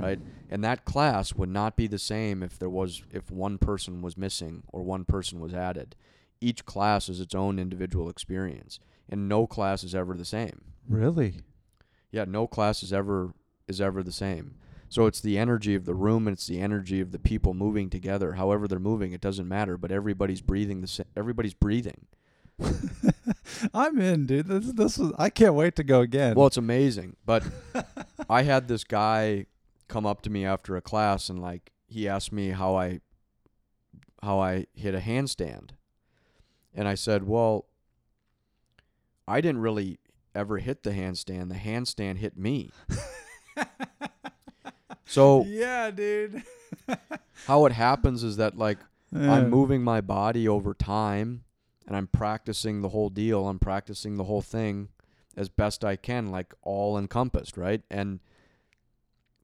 right? 0.00 0.18
And 0.50 0.64
that 0.64 0.84
class 0.84 1.34
would 1.34 1.48
not 1.48 1.76
be 1.76 1.86
the 1.86 1.98
same 1.98 2.42
if 2.42 2.58
there 2.58 2.70
was 2.70 3.02
if 3.12 3.30
one 3.30 3.58
person 3.58 4.02
was 4.02 4.16
missing 4.16 4.64
or 4.72 4.82
one 4.82 5.04
person 5.04 5.38
was 5.38 5.54
added. 5.54 5.94
Each 6.40 6.64
class 6.64 7.08
is 7.08 7.20
its 7.20 7.34
own 7.34 7.58
individual 7.58 8.08
experience, 8.08 8.78
and 9.08 9.28
no 9.28 9.46
class 9.46 9.82
is 9.84 9.94
ever 9.94 10.14
the 10.14 10.24
same. 10.24 10.72
Really? 10.88 11.40
Yeah, 12.10 12.24
no 12.26 12.46
class 12.46 12.82
is 12.82 12.92
ever 12.92 13.34
is 13.68 13.80
ever 13.80 14.02
the 14.02 14.12
same. 14.12 14.56
So 14.88 15.06
it's 15.06 15.20
the 15.20 15.36
energy 15.36 15.74
of 15.74 15.84
the 15.84 15.94
room 15.94 16.28
and 16.28 16.36
it's 16.36 16.46
the 16.46 16.60
energy 16.60 17.00
of 17.00 17.10
the 17.10 17.18
people 17.18 17.54
moving 17.54 17.90
together. 17.90 18.34
However 18.34 18.68
they're 18.68 18.78
moving, 18.78 19.12
it 19.12 19.20
doesn't 19.20 19.48
matter, 19.48 19.76
but 19.76 19.90
everybody's 19.90 20.40
breathing 20.40 20.80
the 20.80 20.86
sa- 20.86 21.02
everybody's 21.16 21.54
breathing. 21.54 22.06
I'm 23.74 24.00
in, 24.00 24.26
dude. 24.26 24.46
This 24.46 24.72
this 24.72 24.98
was 24.98 25.12
I 25.18 25.30
can't 25.30 25.54
wait 25.54 25.76
to 25.76 25.84
go 25.84 26.00
again. 26.00 26.34
Well, 26.34 26.46
it's 26.46 26.56
amazing. 26.56 27.16
But 27.24 27.42
I 28.30 28.42
had 28.42 28.68
this 28.68 28.84
guy 28.84 29.46
come 29.88 30.06
up 30.06 30.22
to 30.22 30.30
me 30.30 30.44
after 30.44 30.76
a 30.76 30.80
class 30.80 31.28
and 31.28 31.40
like 31.40 31.72
he 31.86 32.08
asked 32.08 32.32
me 32.32 32.50
how 32.50 32.76
I 32.76 33.00
how 34.22 34.40
I 34.40 34.66
hit 34.74 34.94
a 34.94 35.00
handstand. 35.00 35.70
And 36.76 36.86
I 36.86 36.94
said, 36.94 37.26
"Well, 37.26 37.66
I 39.26 39.40
didn't 39.40 39.62
really 39.62 39.98
ever 40.34 40.58
hit 40.58 40.84
the 40.84 40.90
handstand. 40.90 41.48
The 41.48 41.56
handstand 41.56 42.18
hit 42.18 42.36
me." 42.36 42.70
so, 45.06 45.44
yeah, 45.44 45.90
dude. 45.90 46.42
how 47.46 47.66
it 47.66 47.72
happens 47.72 48.22
is 48.22 48.36
that 48.36 48.56
like 48.56 48.78
Yeah. 49.12 49.32
I'm 49.32 49.50
moving 49.50 49.82
my 49.82 50.00
body 50.00 50.46
over 50.46 50.74
time 50.74 51.44
and 51.86 51.96
I'm 51.96 52.08
practicing 52.08 52.82
the 52.82 52.90
whole 52.90 53.08
deal. 53.08 53.48
I'm 53.48 53.58
practicing 53.58 54.16
the 54.16 54.24
whole 54.24 54.42
thing 54.42 54.88
as 55.36 55.48
best 55.48 55.84
I 55.84 55.96
can, 55.96 56.30
like 56.30 56.54
all 56.62 56.98
encompassed, 56.98 57.56
right? 57.56 57.82
And 57.90 58.20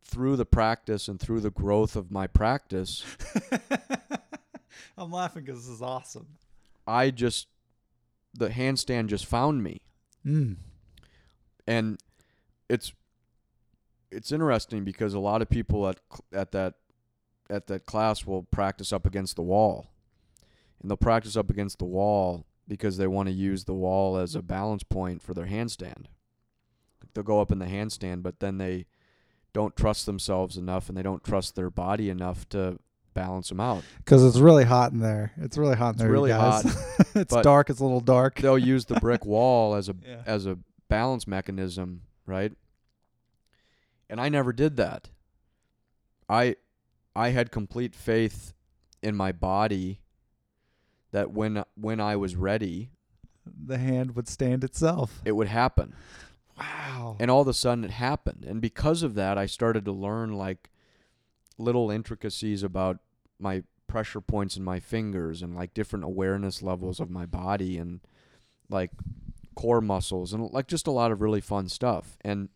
through 0.03 0.37
the 0.37 0.47
practice 0.47 1.09
and 1.09 1.21
through 1.21 1.41
the 1.41 1.51
growth 1.51 1.97
of 1.97 2.11
my 2.11 2.27
practice, 2.27 3.05
I'm 4.99 5.11
laughing 5.11 5.45
because 5.45 5.67
this 5.67 5.77
is 5.77 5.83
awesome. 5.83 6.27
I 6.87 7.11
just, 7.11 7.49
the 8.35 8.49
handstand 8.49 9.07
just 9.09 9.27
found 9.27 9.62
me. 9.62 9.83
Mm. 10.27 10.57
And 11.67 11.99
it's, 12.69 12.93
it's 14.11 14.31
interesting 14.31 14.85
because 14.85 15.15
a 15.15 15.19
lot 15.19 15.43
of 15.43 15.49
people 15.49 15.89
at 15.89 15.99
at 16.33 16.53
that 16.53 16.75
at 17.51 17.67
that 17.67 17.87
class 17.87 18.27
will 18.27 18.43
practice 18.45 18.93
up 18.93 19.07
against 19.07 19.37
the 19.37 19.43
wall. 19.43 19.89
And 20.81 20.91
they'll 20.91 20.97
practice 20.97 21.37
up 21.37 21.51
against 21.51 21.79
the 21.79 21.85
wall 21.85 22.45
because 22.69 22.97
they 22.97 23.07
want 23.07 23.29
to 23.29 23.35
use 23.35 23.65
the 23.65 23.75
wall 23.75 24.17
as 24.17 24.35
a 24.35 24.43
balance 24.43 24.83
point 24.83 25.23
for 25.23 25.35
their 25.35 25.47
handstand. 25.47 26.07
They'll 27.15 27.25
go 27.25 27.41
up 27.41 27.53
in 27.53 27.59
the 27.59 27.67
handstand, 27.67 28.23
but 28.23 28.41
then 28.41 28.59
they 28.59 28.87
don't 29.53 29.77
trust 29.77 30.07
themselves 30.07 30.57
enough 30.57 30.89
and 30.89 30.97
they 30.97 31.03
don't 31.03 31.25
trust 31.25 31.55
their 31.55 31.71
body 31.71 32.09
enough 32.09 32.49
to 32.51 32.79
balance 33.14 33.49
them 33.49 33.61
out. 33.61 33.83
Because 33.99 34.25
it's 34.25 34.38
really 34.38 34.64
hot 34.64 34.92
in 34.92 35.00
there. 35.00 35.33
It's 35.37 35.57
really 35.59 35.76
hot 35.76 35.88
in 35.90 35.95
It's 35.95 36.02
there. 36.02 36.11
really 36.11 36.31
guys. 36.31 36.64
it's 37.14 37.35
dark. 37.42 37.71
It's 37.71 37.81
a 37.81 37.85
little 37.85 38.00
dark. 38.00 38.37
They'll 38.37 38.59
use 38.59 38.85
the 38.87 38.95
brick 39.00 39.25
wall 39.26 39.75
as 39.75 39.88
a 39.88 39.95
Yeah. 40.07 40.23
as 40.26 40.47
a 40.47 40.59
balance 40.88 41.26
mechanism, 41.26 42.02
right? 42.26 42.52
And 44.11 44.21
I 44.21 44.28
never 44.28 44.52
did 44.52 44.76
that. 44.76 45.09
I 46.28 46.57
I 47.14 47.31
had 47.31 47.50
complete 47.50 47.95
faith 47.95 48.52
in 49.02 49.14
my 49.16 49.33
body 49.33 50.00
that 51.11 51.31
when 51.33 51.64
when 51.75 52.00
I 52.00 52.16
was 52.16 52.37
ready, 52.37 52.90
The 53.47 53.78
hand 53.78 54.14
would 54.16 54.28
stand 54.28 54.64
itself. 54.64 55.21
it 55.25 55.33
would 55.33 55.49
happen. 55.49 55.95
Wow. 56.59 57.16
And 57.19 57.31
all 57.31 57.40
of 57.42 57.49
a 57.49 57.54
sudden 57.54 57.85
it 57.85 57.90
happened. 57.90 58.45
And 58.47 58.61
because 58.61 59.02
of 59.02 59.14
that, 59.14 59.37
I 59.38 59.47
started 59.47 59.85
to 59.87 59.92
learn 59.92 60.35
like 60.35 60.71
little 61.59 61.91
intricacies 61.91 62.63
about 62.63 62.99
my 63.39 63.63
pressure 63.87 64.21
points 64.21 64.57
in 64.57 64.65
my 64.65 64.81
fingers 64.81 65.43
and 65.43 65.55
like 65.55 65.75
different 65.75 66.05
awareness 66.05 66.63
levels 66.63 67.01
of 67.01 67.11
my 67.11 67.27
body 67.27 67.77
and 67.77 68.01
like 68.71 68.91
core 69.55 69.81
muscles 69.81 70.33
and 70.33 70.51
like 70.51 70.67
just 70.67 70.87
a 70.87 70.91
lot 70.91 71.13
of 71.13 71.21
really 71.21 71.41
fun 71.41 71.69
stuff. 71.69 72.17
And 72.23 72.49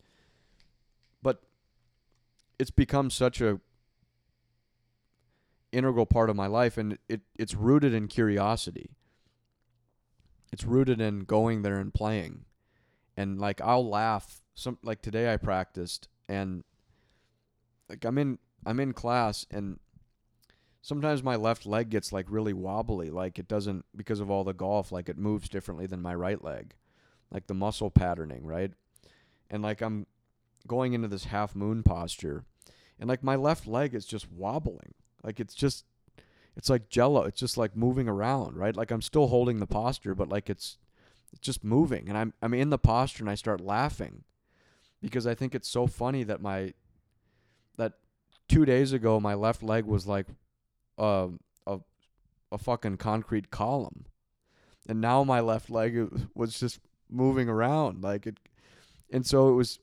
but 1.22 1.42
it's 2.58 2.70
become 2.70 3.10
such 3.10 3.40
a 3.40 3.60
integral 5.72 6.06
part 6.06 6.30
of 6.30 6.36
my 6.36 6.46
life 6.46 6.78
and 6.78 6.98
it 7.08 7.20
it's 7.34 7.54
rooted 7.54 7.92
in 7.92 8.08
curiosity. 8.08 8.90
It's 10.52 10.64
rooted 10.64 11.00
in 11.00 11.20
going 11.20 11.62
there 11.62 11.76
and 11.76 11.92
playing 11.92 12.46
and 13.16 13.38
like 13.38 13.60
I'll 13.60 13.88
laugh 13.88 14.40
some 14.54 14.78
like 14.82 15.02
today 15.02 15.32
I 15.32 15.36
practiced 15.36 16.08
and 16.28 16.64
like 17.88 18.04
I'm 18.04 18.18
in 18.18 18.38
I'm 18.66 18.80
in 18.80 18.92
class 18.92 19.46
and 19.50 19.78
sometimes 20.82 21.22
my 21.22 21.36
left 21.36 21.66
leg 21.66 21.88
gets 21.88 22.12
like 22.12 22.26
really 22.28 22.52
wobbly 22.52 23.10
like 23.10 23.38
it 23.38 23.48
doesn't 23.48 23.84
because 23.94 24.20
of 24.20 24.30
all 24.30 24.44
the 24.44 24.52
golf 24.52 24.92
like 24.92 25.08
it 25.08 25.16
moves 25.16 25.48
differently 25.48 25.86
than 25.86 26.02
my 26.02 26.14
right 26.14 26.42
leg 26.42 26.74
like 27.30 27.46
the 27.46 27.54
muscle 27.54 27.90
patterning 27.90 28.44
right? 28.44 28.72
And 29.50 29.62
like 29.62 29.80
I'm 29.80 30.06
going 30.66 30.92
into 30.92 31.08
this 31.08 31.24
half 31.24 31.54
moon 31.54 31.82
posture 31.82 32.44
and 32.98 33.08
like 33.08 33.22
my 33.22 33.36
left 33.36 33.66
leg 33.66 33.94
is 33.94 34.04
just 34.04 34.30
wobbling. 34.30 34.94
Like 35.22 35.40
it's 35.40 35.54
just 35.54 35.84
it's 36.56 36.70
like 36.70 36.88
jello 36.88 37.22
it's 37.22 37.38
just 37.40 37.56
like 37.56 37.76
moving 37.76 38.08
around 38.08 38.56
right? 38.56 38.76
Like 38.76 38.90
I'm 38.90 39.02
still 39.02 39.28
holding 39.28 39.60
the 39.60 39.66
posture 39.66 40.14
but 40.14 40.28
like 40.28 40.50
it's 40.50 40.78
it's 41.32 41.40
just 41.40 41.62
moving 41.64 42.08
and 42.08 42.18
I'm 42.18 42.32
I'm 42.42 42.54
in 42.54 42.70
the 42.70 42.78
posture 42.78 43.22
and 43.22 43.30
I 43.30 43.36
start 43.36 43.60
laughing 43.60 44.24
because 45.00 45.26
I 45.26 45.34
think 45.34 45.54
it's 45.54 45.68
so 45.68 45.86
funny 45.86 46.24
that 46.24 46.40
my 46.40 46.74
that 47.76 47.94
2 48.48 48.64
days 48.64 48.92
ago 48.92 49.20
my 49.20 49.34
left 49.34 49.62
leg 49.62 49.84
was 49.84 50.06
like 50.06 50.26
a 50.98 51.30
a 52.52 52.58
fucking 52.58 52.96
concrete 52.96 53.50
column. 53.50 54.06
And 54.88 55.00
now 55.00 55.24
my 55.24 55.40
left 55.40 55.70
leg 55.70 56.28
was 56.34 56.58
just 56.58 56.80
moving 57.08 57.48
around 57.48 58.02
like 58.02 58.26
it 58.26 58.38
and 59.12 59.24
so 59.24 59.48
it 59.48 59.52
was 59.52 59.78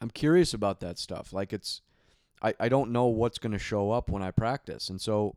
I'm 0.00 0.10
curious 0.10 0.54
about 0.54 0.80
that 0.80 0.98
stuff. 0.98 1.32
Like 1.32 1.52
it's 1.52 1.82
I 2.42 2.54
I 2.58 2.68
don't 2.68 2.92
know 2.92 3.06
what's 3.06 3.38
going 3.38 3.52
to 3.52 3.58
show 3.58 3.90
up 3.90 4.10
when 4.10 4.22
I 4.22 4.30
practice. 4.30 4.88
And 4.88 5.00
so 5.00 5.36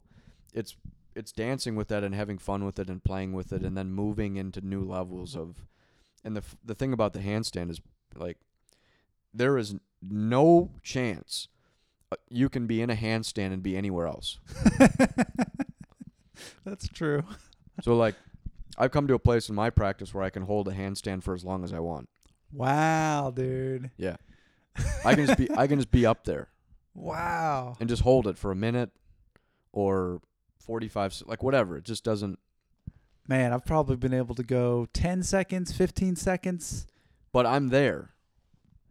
it's 0.54 0.76
it's 1.16 1.32
dancing 1.32 1.76
with 1.76 1.90
that 1.90 2.04
and 2.04 2.16
having 2.16 2.38
fun 2.38 2.66
with 2.66 2.80
it 2.80 2.90
and 2.90 3.04
playing 3.04 3.34
with 3.34 3.54
it 3.54 3.64
and 3.64 3.78
then 3.78 3.92
moving 3.92 4.36
into 4.38 4.62
new 4.62 4.84
levels 4.84 5.36
of 5.36 5.66
and 6.24 6.36
the 6.36 6.44
the 6.64 6.76
thing 6.76 6.94
about 6.94 7.14
the 7.14 7.20
handstand 7.20 7.70
is 7.70 7.82
like 8.16 8.38
there 9.34 9.58
is 9.58 9.76
no 10.02 10.72
chance 10.82 11.48
you 12.29 12.50
can 12.50 12.67
be 12.67 12.82
in 12.82 12.89
a 12.89 12.96
handstand 12.96 13.53
and 13.53 13.63
be 13.63 13.77
anywhere 13.77 14.08
else. 14.08 14.39
That's 16.65 16.88
true. 16.88 17.24
So 17.82 17.96
like 17.96 18.15
I've 18.77 18.91
come 18.91 19.08
to 19.08 19.13
a 19.13 19.20
place 19.20 19.50
in 19.50 19.55
my 19.55 19.70
practice 19.70 20.13
where 20.13 20.24
I 20.24 20.29
can 20.29 20.43
hold 20.43 20.67
a 20.67 20.72
handstand 20.72 21.24
for 21.24 21.34
as 21.34 21.43
long 21.43 21.63
as 21.63 21.74
I 21.74 21.79
want. 21.79 22.10
Wow, 22.51 23.32
dude. 23.36 23.91
Yeah. 23.98 24.17
I 25.05 25.15
can 25.15 25.25
just 25.27 25.38
be 25.38 25.50
I 25.55 25.67
can 25.67 25.79
just 25.79 25.91
be 25.91 26.05
up 26.05 26.24
there 26.25 26.50
Wow. 26.96 27.75
and 27.79 27.88
just 27.89 28.01
hold 28.01 28.27
it 28.27 28.38
for 28.38 28.51
a 28.51 28.55
minute 28.55 28.89
or 29.72 30.22
45 30.60 31.13
se- 31.13 31.25
like 31.27 31.43
whatever. 31.43 31.77
It 31.77 31.86
just 31.86 32.03
doesn't 32.03 32.39
Man, 33.27 33.53
I've 33.53 33.65
probably 33.65 33.96
been 33.96 34.13
able 34.13 34.36
to 34.36 34.43
go 34.43 34.88
10 34.93 35.24
seconds, 35.24 35.72
15 35.72 36.17
seconds. 36.17 36.86
but 37.32 37.46
I'm 37.46 37.70
there. 37.70 38.10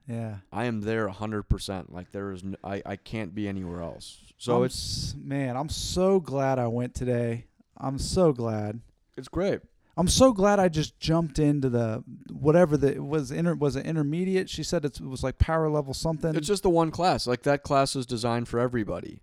Yeah. 0.08 0.36
I 0.52 0.64
am 0.64 0.80
there 0.80 1.06
a 1.06 1.12
100%. 1.12 1.92
Like 1.92 2.10
there 2.12 2.32
is 2.32 2.42
no, 2.44 2.56
I 2.64 2.82
I 2.84 2.96
can't 2.96 3.34
be 3.34 3.46
anywhere 3.48 3.82
else. 3.82 4.18
So 4.38 4.58
I'm 4.58 4.64
it's 4.64 5.12
s- 5.12 5.14
man, 5.16 5.56
I'm 5.56 5.68
so 5.68 6.18
glad 6.20 6.58
I 6.58 6.66
went 6.66 6.94
today. 6.94 7.46
I'm 7.76 7.98
so 7.98 8.32
glad. 8.32 8.80
it's 9.16 9.28
great. 9.28 9.60
I'm 9.96 10.08
so 10.08 10.32
glad 10.32 10.58
I 10.58 10.68
just 10.68 10.98
jumped 10.98 11.38
into 11.38 11.68
the 11.68 12.02
whatever 12.30 12.76
the 12.78 12.94
it 12.94 13.04
was 13.04 13.30
inter 13.30 13.54
was 13.54 13.76
it 13.76 13.84
intermediate. 13.86 14.48
She 14.48 14.62
said 14.62 14.84
it's, 14.84 14.98
it 15.00 15.06
was 15.06 15.22
like 15.22 15.38
power 15.38 15.68
level 15.68 15.92
something. 15.92 16.34
It's 16.34 16.46
just 16.48 16.62
the 16.62 16.70
one 16.70 16.90
class. 16.90 17.26
Like 17.26 17.42
that 17.42 17.62
class 17.62 17.94
is 17.94 18.06
designed 18.06 18.48
for 18.48 18.58
everybody. 18.58 19.20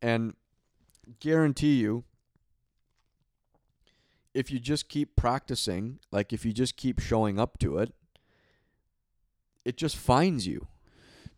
And 0.00 0.34
guarantee 1.20 1.76
you 1.80 2.04
if 4.34 4.50
you 4.50 4.58
just 4.58 4.88
keep 4.88 5.16
practicing, 5.16 5.98
like 6.10 6.32
if 6.32 6.44
you 6.44 6.52
just 6.52 6.76
keep 6.76 7.00
showing 7.00 7.38
up 7.38 7.58
to 7.58 7.78
it, 7.78 7.92
it 9.68 9.76
just 9.76 9.96
finds 9.96 10.46
you. 10.46 10.66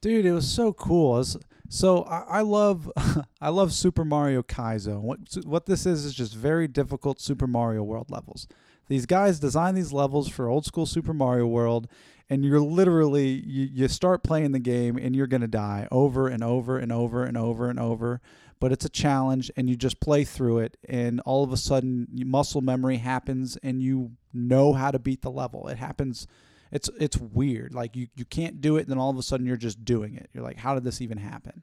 dude 0.00 0.24
it 0.24 0.32
was 0.32 0.48
so 0.48 0.72
cool. 0.72 1.12
Was- 1.12 1.36
so 1.68 2.02
I, 2.02 2.38
I 2.38 2.40
love 2.40 2.90
i 3.40 3.48
love 3.48 3.72
super 3.72 4.04
mario 4.04 4.42
kaizo. 4.42 5.00
What 5.00 5.18
what 5.44 5.66
this 5.66 5.86
is 5.86 6.04
is 6.04 6.14
just 6.14 6.34
very 6.34 6.66
difficult 6.66 7.20
super 7.20 7.46
mario 7.46 7.82
world 7.82 8.10
levels. 8.10 8.46
These 8.88 9.06
guys 9.06 9.38
design 9.38 9.76
these 9.76 9.92
levels 9.92 10.28
for 10.28 10.48
old 10.48 10.66
school 10.66 10.84
super 10.84 11.14
mario 11.14 11.46
world 11.46 11.88
and 12.28 12.44
you're 12.44 12.60
literally 12.60 13.42
you, 13.46 13.68
you 13.72 13.88
start 13.88 14.24
playing 14.24 14.52
the 14.52 14.58
game 14.58 14.96
and 14.96 15.14
you're 15.14 15.28
to 15.28 15.46
die 15.46 15.86
over 15.92 16.26
and 16.26 16.42
over 16.42 16.76
and 16.78 16.92
over 16.92 17.24
and 17.24 17.36
over 17.36 17.70
and 17.70 17.78
over. 17.78 18.20
But 18.58 18.72
it's 18.72 18.84
a 18.84 18.90
challenge 18.90 19.50
and 19.56 19.70
you 19.70 19.76
just 19.76 20.00
play 20.00 20.24
through 20.24 20.58
it 20.58 20.76
and 20.88 21.20
all 21.20 21.44
of 21.44 21.52
a 21.52 21.56
sudden 21.56 22.08
muscle 22.12 22.60
memory 22.60 22.96
happens 22.98 23.56
and 23.62 23.80
you 23.80 24.12
know 24.34 24.72
how 24.72 24.90
to 24.90 24.98
beat 24.98 25.22
the 25.22 25.30
level. 25.30 25.68
It 25.68 25.78
happens 25.78 26.26
it's 26.70 26.88
it's 26.98 27.16
weird. 27.16 27.74
Like 27.74 27.96
you 27.96 28.08
you 28.14 28.24
can't 28.24 28.60
do 28.60 28.76
it, 28.76 28.82
and 28.82 28.90
then 28.90 28.98
all 28.98 29.10
of 29.10 29.18
a 29.18 29.22
sudden 29.22 29.46
you're 29.46 29.56
just 29.56 29.84
doing 29.84 30.14
it. 30.14 30.30
You're 30.32 30.44
like, 30.44 30.58
how 30.58 30.74
did 30.74 30.84
this 30.84 31.00
even 31.00 31.18
happen? 31.18 31.62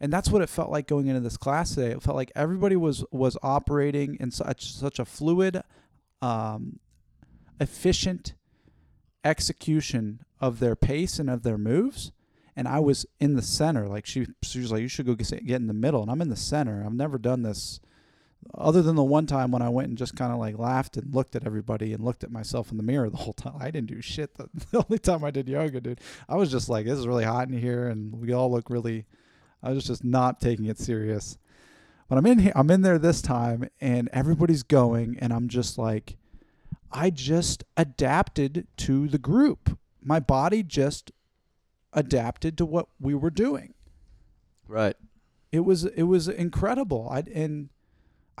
And 0.00 0.12
that's 0.12 0.30
what 0.30 0.42
it 0.42 0.48
felt 0.48 0.70
like 0.70 0.86
going 0.86 1.08
into 1.08 1.20
this 1.20 1.36
class 1.36 1.74
today. 1.74 1.90
It 1.90 2.02
felt 2.02 2.16
like 2.16 2.30
everybody 2.36 2.76
was 2.76 3.04
was 3.10 3.36
operating 3.42 4.16
in 4.20 4.30
such 4.30 4.72
such 4.72 4.98
a 4.98 5.04
fluid, 5.04 5.62
um, 6.22 6.78
efficient 7.60 8.34
execution 9.24 10.20
of 10.40 10.60
their 10.60 10.76
pace 10.76 11.18
and 11.18 11.28
of 11.28 11.42
their 11.42 11.58
moves. 11.58 12.12
And 12.54 12.66
I 12.66 12.80
was 12.80 13.06
in 13.20 13.34
the 13.34 13.42
center. 13.42 13.86
Like 13.86 14.06
she, 14.06 14.26
she 14.42 14.60
was 14.60 14.72
like, 14.72 14.82
"You 14.82 14.88
should 14.88 15.06
go 15.06 15.14
get 15.14 15.46
get 15.46 15.60
in 15.60 15.66
the 15.66 15.74
middle." 15.74 16.02
And 16.02 16.10
I'm 16.10 16.22
in 16.22 16.28
the 16.28 16.36
center. 16.36 16.82
I've 16.84 16.92
never 16.92 17.18
done 17.18 17.42
this, 17.42 17.80
other 18.54 18.82
than 18.82 18.96
the 18.96 19.04
one 19.04 19.26
time 19.26 19.50
when 19.50 19.62
I 19.62 19.68
went 19.68 19.88
and 19.88 19.98
just 19.98 20.16
kind 20.16 20.32
of 20.32 20.38
like 20.38 20.58
laughed 20.58 20.96
and 20.96 21.14
looked 21.14 21.36
at 21.36 21.46
everybody 21.46 21.92
and 21.92 22.04
looked 22.04 22.24
at 22.24 22.30
myself 22.30 22.70
in 22.70 22.76
the 22.76 22.82
mirror 22.82 23.10
the 23.10 23.16
whole 23.16 23.32
time. 23.32 23.56
I 23.60 23.70
didn't 23.70 23.88
do 23.88 24.00
shit. 24.00 24.34
The, 24.34 24.48
the 24.70 24.84
only 24.84 24.98
time 24.98 25.24
I 25.24 25.30
did 25.30 25.48
yoga, 25.48 25.80
dude, 25.80 26.00
I 26.28 26.36
was 26.36 26.50
just 26.50 26.68
like, 26.68 26.86
"This 26.86 26.98
is 26.98 27.06
really 27.06 27.24
hot 27.24 27.48
in 27.48 27.58
here," 27.58 27.88
and 27.88 28.14
we 28.20 28.32
all 28.32 28.50
look 28.50 28.70
really. 28.70 29.06
I 29.62 29.72
was 29.72 29.84
just 29.84 30.04
not 30.04 30.40
taking 30.40 30.66
it 30.66 30.78
serious. 30.78 31.36
But 32.08 32.16
I'm 32.16 32.26
in 32.26 32.38
here. 32.38 32.52
I'm 32.54 32.70
in 32.70 32.82
there 32.82 32.98
this 32.98 33.20
time, 33.20 33.68
and 33.80 34.08
everybody's 34.12 34.62
going, 34.62 35.18
and 35.20 35.32
I'm 35.32 35.48
just 35.48 35.76
like, 35.76 36.16
I 36.90 37.10
just 37.10 37.64
adapted 37.76 38.66
to 38.78 39.08
the 39.08 39.18
group. 39.18 39.78
My 40.02 40.20
body 40.20 40.62
just 40.62 41.12
adapted 41.92 42.56
to 42.58 42.64
what 42.64 42.86
we 43.00 43.14
were 43.14 43.30
doing. 43.30 43.74
Right. 44.66 44.96
It 45.50 45.60
was 45.60 45.84
it 45.84 46.04
was 46.04 46.28
incredible. 46.28 47.08
I 47.10 47.24
and 47.34 47.70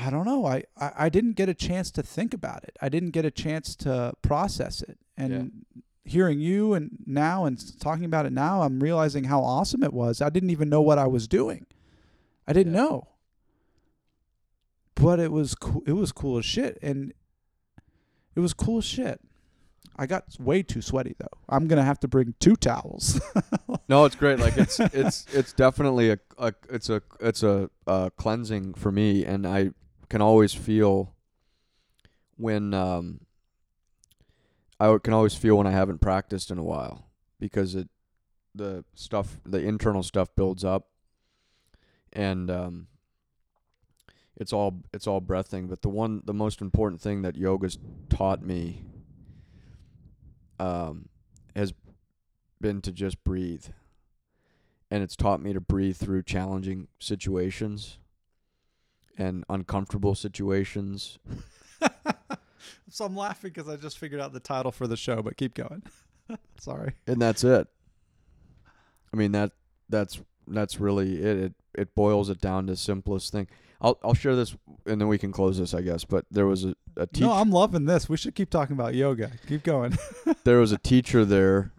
I 0.00 0.10
don't 0.10 0.24
know. 0.24 0.46
I, 0.46 0.62
I 0.80 0.92
I 0.96 1.08
didn't 1.08 1.32
get 1.32 1.48
a 1.48 1.54
chance 1.54 1.90
to 1.92 2.02
think 2.02 2.32
about 2.32 2.62
it. 2.64 2.76
I 2.80 2.88
didn't 2.88 3.10
get 3.10 3.24
a 3.24 3.30
chance 3.32 3.74
to 3.76 4.12
process 4.22 4.80
it. 4.80 4.96
And 5.16 5.66
hearing 6.04 6.38
you 6.40 6.72
and 6.74 6.98
now 7.04 7.44
and 7.44 7.58
talking 7.80 8.04
about 8.04 8.24
it 8.24 8.32
now, 8.32 8.62
I'm 8.62 8.78
realizing 8.80 9.24
how 9.24 9.40
awesome 9.42 9.82
it 9.82 9.92
was. 9.92 10.22
I 10.22 10.30
didn't 10.30 10.50
even 10.50 10.68
know 10.68 10.80
what 10.80 10.98
I 10.98 11.06
was 11.08 11.26
doing. 11.26 11.66
I 12.46 12.52
didn't 12.52 12.74
Yeah. 12.74 12.80
know. 12.82 13.08
But 14.94 15.20
it 15.20 15.30
was 15.32 15.54
cool. 15.54 15.82
It 15.86 15.92
was 15.92 16.10
cool 16.12 16.38
as 16.38 16.44
shit, 16.44 16.78
and 16.82 17.12
it 18.34 18.40
was 18.40 18.52
cool 18.52 18.78
as 18.78 18.84
shit. 18.84 19.20
I 19.96 20.06
got 20.06 20.24
way 20.38 20.62
too 20.62 20.80
sweaty 20.80 21.14
though. 21.18 21.38
I'm 21.48 21.66
gonna 21.66 21.84
have 21.84 21.98
to 22.00 22.08
bring 22.08 22.34
two 22.38 22.56
towels. 22.56 23.20
No, 23.90 24.04
it's 24.04 24.16
great. 24.16 24.38
Like 24.38 24.58
it's 24.58 24.78
it's 24.80 25.24
it's 25.32 25.54
definitely 25.54 26.10
a, 26.10 26.18
a 26.36 26.52
it's 26.68 26.90
a 26.90 27.00
it's 27.20 27.42
a 27.42 27.70
uh, 27.86 28.10
cleansing 28.18 28.74
for 28.74 28.92
me, 28.92 29.24
and 29.24 29.46
I 29.46 29.70
can 30.08 30.22
always 30.22 30.54
feel 30.54 31.14
when 32.36 32.72
um 32.74 33.20
I 34.80 34.96
can 35.02 35.12
always 35.12 35.34
feel 35.34 35.56
when 35.56 35.66
I 35.66 35.72
haven't 35.72 36.00
practiced 36.00 36.50
in 36.50 36.58
a 36.58 36.62
while 36.62 37.06
because 37.40 37.74
it 37.74 37.88
the 38.54 38.84
stuff 38.94 39.40
the 39.44 39.60
internal 39.60 40.02
stuff 40.02 40.34
builds 40.34 40.64
up, 40.64 40.88
and 42.12 42.50
um 42.50 42.86
it's 44.36 44.52
all 44.52 44.82
it's 44.92 45.06
all 45.06 45.20
breathing. 45.20 45.66
But 45.66 45.82
the 45.82 45.88
one 45.88 46.22
the 46.24 46.34
most 46.34 46.60
important 46.60 47.00
thing 47.00 47.22
that 47.22 47.36
yoga's 47.36 47.78
taught 48.08 48.42
me 48.42 48.84
um 50.58 51.08
has 51.54 51.74
been 52.60 52.80
to 52.82 52.92
just 52.92 53.22
breathe. 53.24 53.66
And 54.90 55.02
it's 55.02 55.16
taught 55.16 55.42
me 55.42 55.52
to 55.52 55.60
breathe 55.60 55.98
through 55.98 56.22
challenging 56.22 56.88
situations 56.98 57.98
and 59.18 59.44
uncomfortable 59.50 60.14
situations. 60.14 61.18
so 62.88 63.04
I'm 63.04 63.16
laughing 63.16 63.50
because 63.52 63.68
I 63.68 63.76
just 63.76 63.98
figured 63.98 64.20
out 64.20 64.32
the 64.32 64.40
title 64.40 64.70
for 64.70 64.86
the 64.86 64.96
show. 64.96 65.22
But 65.22 65.36
keep 65.36 65.54
going. 65.54 65.82
Sorry. 66.58 66.94
And 67.06 67.20
that's 67.20 67.44
it. 67.44 67.66
I 69.12 69.16
mean 69.16 69.32
that 69.32 69.52
that's 69.88 70.20
that's 70.46 70.80
really 70.80 71.22
it. 71.22 71.36
It 71.36 71.54
it 71.74 71.94
boils 71.94 72.30
it 72.30 72.40
down 72.40 72.68
to 72.68 72.76
simplest 72.76 73.32
thing. 73.32 73.48
I'll 73.80 73.98
I'll 74.02 74.14
share 74.14 74.36
this 74.36 74.56
and 74.86 75.00
then 75.00 75.08
we 75.08 75.18
can 75.18 75.32
close 75.32 75.58
this 75.58 75.74
I 75.74 75.82
guess. 75.82 76.04
But 76.04 76.24
there 76.30 76.46
was 76.46 76.64
a, 76.64 76.74
a 76.96 77.06
teacher 77.06 77.26
No, 77.26 77.32
I'm 77.32 77.50
loving 77.50 77.86
this. 77.86 78.08
We 78.08 78.16
should 78.16 78.34
keep 78.34 78.50
talking 78.50 78.74
about 78.74 78.94
yoga. 78.94 79.32
Keep 79.48 79.64
going. 79.64 79.98
there 80.44 80.58
was 80.58 80.72
a 80.72 80.78
teacher 80.78 81.24
there. 81.24 81.72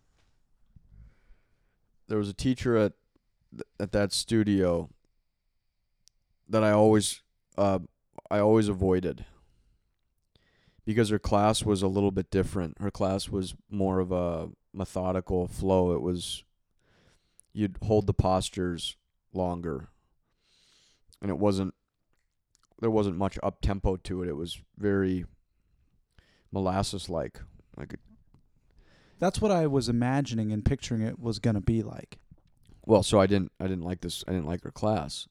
There 2.07 2.17
was 2.17 2.29
a 2.29 2.33
teacher 2.33 2.75
at 2.75 2.93
at 3.79 3.91
that 3.93 4.11
studio 4.11 4.89
that 6.49 6.63
I 6.63 6.71
always 6.71 7.21
uh, 7.59 7.79
I 8.31 8.39
always 8.39 8.69
avoided 8.69 9.25
because 10.85 11.09
her 11.09 11.19
class 11.19 11.63
was 11.63 11.81
a 11.81 11.87
little 11.87 12.11
bit 12.11 12.31
different. 12.31 12.79
Her 12.79 12.89
class 12.89 13.29
was 13.29 13.53
more 13.69 13.99
of 13.99 14.11
a 14.11 14.49
methodical 14.73 15.47
flow. 15.47 15.93
It 15.93 16.01
was 16.01 16.43
you'd 17.53 17.77
hold 17.83 18.07
the 18.07 18.13
postures 18.13 18.95
longer, 19.33 19.89
and 21.21 21.29
it 21.29 21.37
wasn't 21.37 21.73
there 22.79 22.89
wasn't 22.89 23.17
much 23.17 23.37
up 23.43 23.61
tempo 23.61 23.97
to 23.97 24.23
it. 24.23 24.29
It 24.29 24.37
was 24.37 24.61
very 24.77 25.25
molasses 26.51 27.09
like, 27.09 27.41
like 27.75 27.95
That's 29.19 29.41
what 29.41 29.51
I 29.51 29.67
was 29.67 29.89
imagining 29.89 30.53
and 30.53 30.63
picturing 30.63 31.01
it 31.01 31.19
was 31.19 31.39
gonna 31.39 31.61
be 31.61 31.83
like. 31.83 32.19
Well, 32.85 33.03
so 33.03 33.19
I 33.19 33.27
didn't 33.27 33.51
I 33.59 33.65
didn't 33.65 33.83
like 33.83 33.99
this 33.99 34.23
I 34.27 34.31
didn't 34.31 34.47
like 34.47 34.63
her 34.63 34.71
class. 34.71 35.27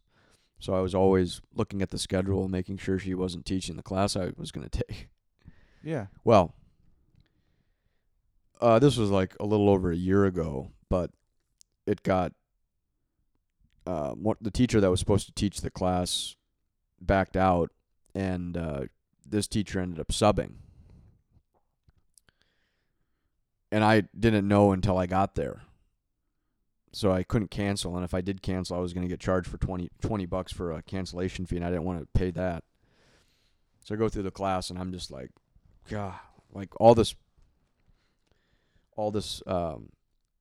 So 0.59 0.75
I 0.75 0.81
was 0.81 0.95
always 0.95 1.41
looking 1.55 1.83
at 1.83 1.91
the 1.91 1.99
schedule, 1.99 2.43
and 2.43 2.53
making 2.53 2.79
sure 2.79 2.99
she 2.99 3.15
wasn't 3.15 3.47
teaching 3.47 3.77
the 3.77 3.83
class 3.83 4.17
I 4.17 4.33
was 4.37 4.51
going 4.51 4.69
to 4.69 4.85
take. 4.85 5.09
Yeah. 5.83 6.07
Well, 6.25 6.55
uh, 8.61 8.79
this 8.79 8.97
was 8.97 9.11
like 9.11 9.37
a 9.39 9.47
little 9.47 9.69
over 9.69 9.91
a 9.91 9.97
year 9.97 10.25
ago, 10.25 10.73
but 10.89 11.11
it 11.87 12.03
got 12.03 12.33
uh, 13.87 14.11
what 14.11 14.37
the 14.41 14.51
teacher 14.51 14.81
that 14.81 14.91
was 14.91 15.01
supposed 15.01 15.27
to 15.27 15.33
teach 15.33 15.61
the 15.61 15.71
class 15.71 16.37
backed 17.01 17.37
out, 17.37 17.71
and 18.15 18.57
uh, 18.57 18.81
this 19.27 19.47
teacher 19.47 19.81
ended 19.81 20.01
up 20.01 20.09
subbing. 20.09 20.55
And 23.71 23.85
I 23.85 24.05
didn't 24.19 24.49
know 24.49 24.73
until 24.73 24.99
I 24.99 25.07
got 25.07 25.35
there. 25.35 25.63
So 26.99 27.13
I 27.13 27.23
couldn't 27.23 27.53
cancel, 27.53 27.95
and 27.95 28.05
if 28.05 28.13
I 28.13 28.21
did 28.21 28.43
cancel, 28.43 28.77
I 28.77 28.81
was 28.81 28.93
going 28.93 29.07
to 29.07 29.09
get 29.09 29.21
charged 29.21 29.47
for 29.47 29.57
20, 29.57 29.89
20 30.03 30.27
bucks 30.27 30.51
for 30.51 30.73
a 30.73 30.83
cancellation 30.83 31.47
fee, 31.47 31.55
and 31.55 31.65
I 31.65 31.69
didn't 31.71 31.85
want 31.85 32.01
to 32.01 32.09
pay 32.13 32.33
that. 32.33 32.65
So 33.85 33.95
I 33.95 33.99
go 33.99 34.09
through 34.09 34.25
the 34.25 34.33
class, 34.33 34.69
and 34.69 34.81
I'm 34.81 34.91
just 34.91 35.09
like, 35.09 35.31
God, 35.89 36.15
like 36.53 36.71
all 36.81 36.97
this, 36.97 37.15
all 38.97 39.13
this 39.13 39.41
um, 39.47 39.91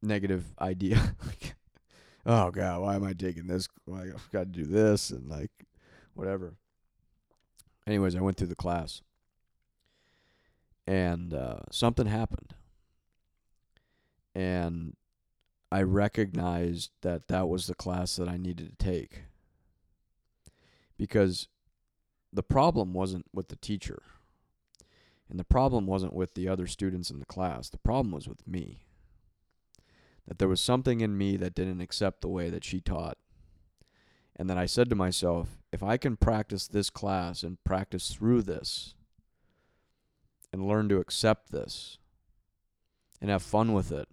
negative 0.01 0.45
idea. 0.59 0.95
like, 1.27 1.53
oh 2.25 2.49
God, 2.49 2.81
why 2.81 2.95
am 2.95 3.03
I 3.03 3.13
taking 3.13 3.45
this? 3.45 3.67
I've 3.87 4.27
got 4.31 4.39
to 4.39 4.45
do 4.45 4.65
this 4.65 5.11
and 5.11 5.29
like, 5.29 5.51
whatever. 6.15 6.55
Anyways, 7.85 8.15
I 8.15 8.21
went 8.21 8.37
through 8.37 8.47
the 8.47 8.55
class, 8.55 9.03
and 10.87 11.35
uh, 11.35 11.59
something 11.69 12.07
happened, 12.07 12.55
and 14.33 14.95
I 15.71 15.81
recognized 15.81 16.91
that 17.01 17.27
that 17.27 17.49
was 17.49 17.67
the 17.67 17.75
class 17.75 18.15
that 18.15 18.29
I 18.29 18.37
needed 18.37 18.69
to 18.69 18.85
take. 18.85 19.23
Because 20.97 21.47
the 22.31 22.43
problem 22.43 22.93
wasn't 22.93 23.25
with 23.33 23.49
the 23.49 23.55
teacher. 23.55 24.01
And 25.29 25.37
the 25.37 25.43
problem 25.43 25.85
wasn't 25.85 26.13
with 26.13 26.33
the 26.33 26.47
other 26.47 26.67
students 26.67 27.09
in 27.09 27.19
the 27.19 27.25
class. 27.25 27.69
The 27.69 27.77
problem 27.77 28.11
was 28.11 28.27
with 28.27 28.47
me. 28.47 28.83
That 30.27 30.39
there 30.39 30.47
was 30.47 30.61
something 30.61 31.01
in 31.01 31.17
me 31.17 31.37
that 31.37 31.55
didn't 31.55 31.81
accept 31.81 32.21
the 32.21 32.29
way 32.29 32.49
that 32.49 32.63
she 32.63 32.79
taught. 32.79 33.17
And 34.35 34.49
then 34.49 34.57
I 34.57 34.65
said 34.65 34.89
to 34.89 34.95
myself, 34.95 35.57
if 35.71 35.83
I 35.83 35.97
can 35.97 36.15
practice 36.15 36.67
this 36.67 36.89
class 36.89 37.43
and 37.43 37.63
practice 37.63 38.09
through 38.13 38.43
this, 38.43 38.93
and 40.53 40.67
learn 40.67 40.89
to 40.89 40.99
accept 40.99 41.51
this 41.51 41.97
and 43.21 43.29
have 43.29 43.43
fun 43.43 43.73
with 43.73 43.91
it, 43.91 44.07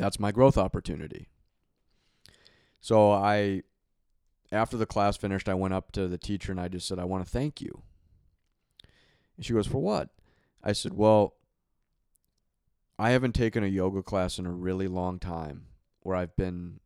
that's 0.00 0.18
my 0.18 0.32
growth 0.32 0.56
opportunity. 0.56 1.28
So 2.80 3.12
I 3.12 3.62
after 4.50 4.78
the 4.78 4.86
class 4.86 5.18
finished, 5.18 5.48
I 5.48 5.54
went 5.54 5.74
up 5.74 5.92
to 5.92 6.08
the 6.08 6.16
teacher 6.16 6.50
and 6.50 6.60
I 6.60 6.68
just 6.68 6.88
said, 6.88 6.98
I 6.98 7.04
want 7.04 7.24
to 7.24 7.30
thank 7.30 7.60
you. 7.60 7.82
And 9.36 9.44
she 9.44 9.52
goes, 9.52 9.66
For 9.66 9.80
what? 9.80 10.08
I 10.64 10.72
said, 10.72 10.94
Well, 10.94 11.34
I 12.98 13.10
haven't 13.10 13.34
taken 13.34 13.62
a 13.62 13.68
yoga 13.68 14.02
class 14.02 14.38
in 14.38 14.46
a 14.46 14.52
really 14.52 14.88
long 14.88 15.18
time 15.18 15.66
where 16.00 16.16
I've 16.16 16.34
been 16.34 16.80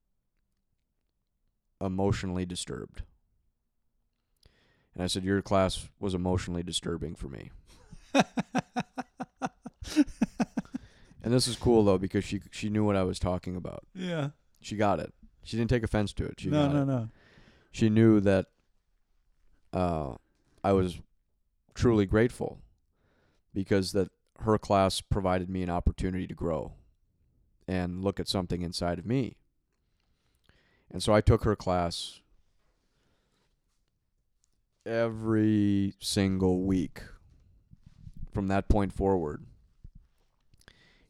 emotionally 1.81 2.44
disturbed. 2.44 3.03
And 4.92 5.05
I 5.05 5.07
said, 5.07 5.22
Your 5.22 5.40
class 5.40 5.88
was 6.00 6.14
emotionally 6.14 6.64
disturbing 6.64 7.14
for 7.14 7.29
me. 7.29 7.53
and 11.24 11.32
this 11.32 11.48
is 11.48 11.56
cool 11.56 11.84
though 11.84 11.98
because 11.98 12.24
she 12.24 12.40
she 12.50 12.68
knew 12.68 12.84
what 12.84 12.96
I 12.96 13.02
was 13.02 13.18
talking 13.18 13.56
about. 13.56 13.84
Yeah. 13.94 14.30
She 14.60 14.76
got 14.76 15.00
it. 15.00 15.12
She 15.42 15.56
didn't 15.56 15.70
take 15.70 15.82
offense 15.82 16.12
to 16.14 16.24
it. 16.26 16.34
She 16.38 16.48
no, 16.48 16.66
got 16.66 16.74
no, 16.74 16.82
it. 16.82 16.87
no. 16.87 17.08
She 17.72 17.90
knew 17.90 18.20
that 18.20 18.46
uh, 19.72 20.14
I 20.62 20.72
was 20.72 21.00
truly 21.74 22.06
grateful 22.06 22.60
because 23.52 23.92
that 23.92 24.10
her 24.40 24.58
class 24.58 25.00
provided 25.00 25.48
me 25.48 25.62
an 25.62 25.70
opportunity 25.70 26.26
to 26.26 26.34
grow 26.34 26.74
and 27.66 28.02
look 28.02 28.20
at 28.20 28.28
something 28.28 28.62
inside 28.62 28.98
of 28.98 29.06
me. 29.06 29.37
And 30.90 31.02
so 31.02 31.12
I 31.12 31.20
took 31.20 31.44
her 31.44 31.56
class 31.56 32.20
every 34.87 35.94
single 35.98 36.62
week 36.62 37.02
from 38.32 38.48
that 38.48 38.68
point 38.68 38.92
forward. 38.92 39.44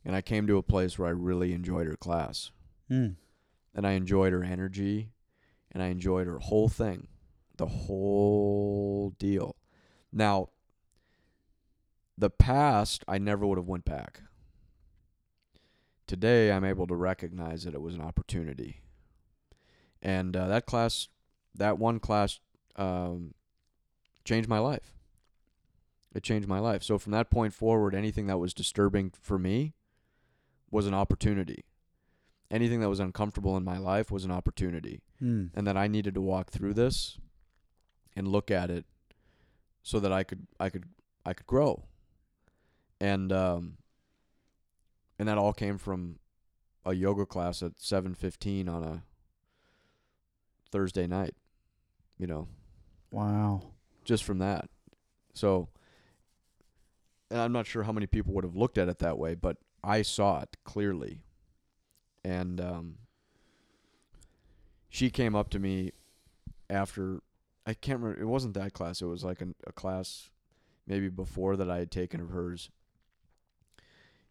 And 0.04 0.14
I 0.14 0.20
came 0.20 0.46
to 0.46 0.58
a 0.58 0.62
place 0.62 0.98
where 0.98 1.08
I 1.08 1.12
really 1.12 1.52
enjoyed 1.52 1.86
her 1.86 1.96
class. 1.96 2.50
Mm. 2.90 3.16
And 3.74 3.86
I 3.86 3.92
enjoyed 3.92 4.32
her 4.32 4.44
energy 4.44 5.10
and 5.72 5.82
I 5.82 5.86
enjoyed 5.86 6.26
her 6.26 6.38
whole 6.38 6.68
thing. 6.68 7.08
The 7.56 7.66
whole 7.66 9.14
deal. 9.18 9.56
Now, 10.12 10.50
the 12.18 12.30
past 12.30 13.04
I 13.08 13.18
never 13.18 13.46
would 13.46 13.58
have 13.58 13.68
went 13.68 13.84
back. 13.84 14.20
Today 16.06 16.52
I'm 16.52 16.64
able 16.64 16.86
to 16.86 16.94
recognize 16.94 17.64
that 17.64 17.74
it 17.74 17.80
was 17.80 17.94
an 17.94 18.00
opportunity. 18.00 18.82
And 20.02 20.36
uh, 20.36 20.48
that 20.48 20.66
class, 20.66 21.08
that 21.54 21.78
one 21.78 21.98
class, 21.98 22.40
um, 22.76 23.34
changed 24.24 24.48
my 24.48 24.58
life. 24.58 24.94
It 26.14 26.22
changed 26.22 26.46
my 26.46 26.60
life. 26.60 26.82
So 26.82 26.98
from 26.98 27.12
that 27.12 27.30
point 27.30 27.54
forward, 27.54 27.94
anything 27.94 28.26
that 28.26 28.38
was 28.38 28.54
disturbing 28.54 29.12
for 29.20 29.38
me 29.38 29.74
was 30.74 30.88
an 30.88 30.92
opportunity. 30.94 31.64
Anything 32.50 32.80
that 32.80 32.88
was 32.88 32.98
uncomfortable 32.98 33.56
in 33.56 33.62
my 33.64 33.78
life 33.78 34.10
was 34.10 34.24
an 34.24 34.32
opportunity. 34.32 35.02
Mm. 35.22 35.50
And 35.54 35.66
that 35.68 35.76
I 35.76 35.86
needed 35.86 36.14
to 36.14 36.20
walk 36.20 36.50
through 36.50 36.74
this 36.74 37.16
and 38.16 38.26
look 38.26 38.50
at 38.50 38.70
it 38.70 38.84
so 39.82 40.00
that 40.00 40.12
I 40.12 40.24
could 40.24 40.48
I 40.58 40.70
could 40.70 40.84
I 41.24 41.32
could 41.32 41.46
grow. 41.46 41.84
And 43.00 43.32
um 43.32 43.76
and 45.16 45.28
that 45.28 45.38
all 45.38 45.52
came 45.52 45.78
from 45.78 46.18
a 46.84 46.92
yoga 46.92 47.24
class 47.24 47.62
at 47.62 47.76
7:15 47.78 48.68
on 48.68 48.82
a 48.82 49.04
Thursday 50.72 51.06
night. 51.06 51.36
You 52.18 52.26
know, 52.26 52.48
Wow. 53.12 53.62
just 54.04 54.24
from 54.24 54.38
that. 54.38 54.68
So, 55.34 55.68
and 57.30 57.40
I'm 57.40 57.52
not 57.52 57.66
sure 57.66 57.84
how 57.84 57.92
many 57.92 58.06
people 58.06 58.32
would 58.34 58.44
have 58.44 58.56
looked 58.56 58.78
at 58.78 58.88
it 58.88 58.98
that 58.98 59.18
way, 59.18 59.34
but 59.34 59.56
I 59.84 60.02
saw 60.02 60.40
it 60.40 60.56
clearly. 60.64 61.20
And 62.24 62.60
um, 62.60 62.94
she 64.88 65.10
came 65.10 65.36
up 65.36 65.50
to 65.50 65.58
me 65.58 65.92
after, 66.70 67.20
I 67.66 67.74
can't 67.74 68.00
remember, 68.00 68.22
it 68.22 68.26
wasn't 68.26 68.54
that 68.54 68.72
class, 68.72 69.02
it 69.02 69.06
was 69.06 69.22
like 69.22 69.42
an, 69.42 69.54
a 69.66 69.72
class 69.72 70.30
maybe 70.86 71.08
before 71.08 71.56
that 71.56 71.70
I 71.70 71.78
had 71.78 71.90
taken 71.90 72.20
of 72.20 72.30
hers. 72.30 72.70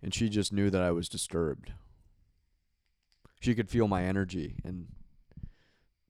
And 0.01 0.13
she 0.13 0.27
just 0.27 0.51
knew 0.51 0.69
that 0.69 0.81
I 0.81 0.91
was 0.91 1.07
disturbed. 1.07 1.71
She 3.39 3.55
could 3.55 3.69
feel 3.69 3.87
my 3.87 4.03
energy 4.03 4.55
and 4.63 4.87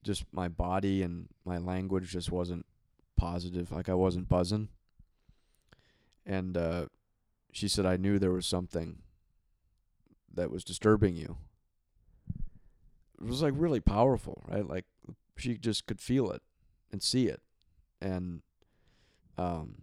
just 0.03 0.25
my 0.31 0.47
body 0.47 1.01
and 1.01 1.27
my 1.45 1.57
language 1.57 2.11
just 2.11 2.31
wasn't 2.31 2.65
positive, 3.17 3.71
like 3.71 3.89
I 3.89 3.93
wasn't 3.93 4.29
buzzing. 4.29 4.69
And 6.25 6.57
uh, 6.57 6.85
she 7.51 7.67
said, 7.67 7.85
I 7.85 7.97
knew 7.97 8.17
there 8.17 8.31
was 8.31 8.45
something 8.45 9.02
that 10.33 10.51
was 10.51 10.63
disturbing 10.63 11.15
you. 11.15 11.37
It 13.21 13.27
was 13.27 13.41
like 13.41 13.53
really 13.55 13.79
powerful, 13.79 14.43
right? 14.47 14.67
Like 14.67 14.85
she 15.37 15.57
just 15.57 15.85
could 15.85 16.01
feel 16.01 16.31
it 16.31 16.41
and 16.91 17.01
see 17.01 17.27
it. 17.27 17.41
And 18.01 18.41
um, 19.37 19.75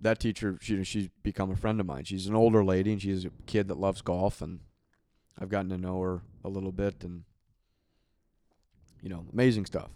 that 0.00 0.18
teacher, 0.18 0.58
she 0.60 0.82
she's 0.84 1.08
become 1.22 1.50
a 1.50 1.56
friend 1.56 1.80
of 1.80 1.86
mine. 1.86 2.04
She's 2.04 2.26
an 2.26 2.34
older 2.34 2.64
lady 2.64 2.92
and 2.92 3.00
she's 3.00 3.24
a 3.24 3.30
kid 3.46 3.68
that 3.68 3.78
loves 3.78 4.02
golf, 4.02 4.42
and 4.42 4.60
I've 5.38 5.48
gotten 5.48 5.70
to 5.70 5.78
know 5.78 6.00
her 6.02 6.22
a 6.44 6.48
little 6.48 6.72
bit, 6.72 7.04
and 7.04 7.24
you 9.02 9.08
know, 9.08 9.26
amazing 9.32 9.66
stuff, 9.66 9.90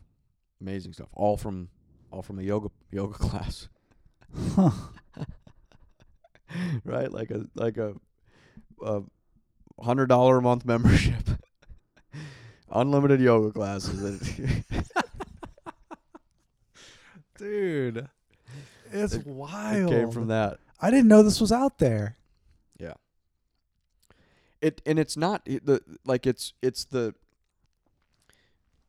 amazing 0.61 0.93
stuff. 0.93 1.09
All 1.13 1.37
from 1.37 1.69
all 2.11 2.23
from 2.23 2.39
a 2.39 2.43
yoga 2.43 2.71
yoga 2.91 3.15
class, 3.19 3.69
Huh. 4.55 4.71
right? 6.85 7.13
Like 7.13 7.31
a 7.31 7.47
like 7.55 7.77
a, 7.77 7.95
a 8.83 9.03
hundred 9.83 10.07
dollar 10.07 10.39
a 10.39 10.43
month 10.43 10.65
membership, 10.65 11.23
unlimited 12.71 13.21
yoga 13.21 13.51
classes. 13.53 14.23
Dude. 17.39 18.09
It's 18.91 19.15
It- 19.15 19.27
wild. 19.27 19.93
it 19.93 19.97
came 19.97 20.11
from 20.11 20.29
that. 20.29 20.59
I 20.81 20.91
didn't 20.91 21.09
know 21.09 21.23
this 21.23 21.41
was 21.41 21.53
out 21.53 21.79
there. 21.79 22.17
Yeah. 22.79 22.95
It 24.61 24.81
and 24.87 24.99
it's 24.99 25.17
not 25.17 25.43
it- 25.45 25.67
the 25.67 25.81
like 26.05 26.27
it's 26.27 26.53
it's 26.63 26.85
the 26.85 27.15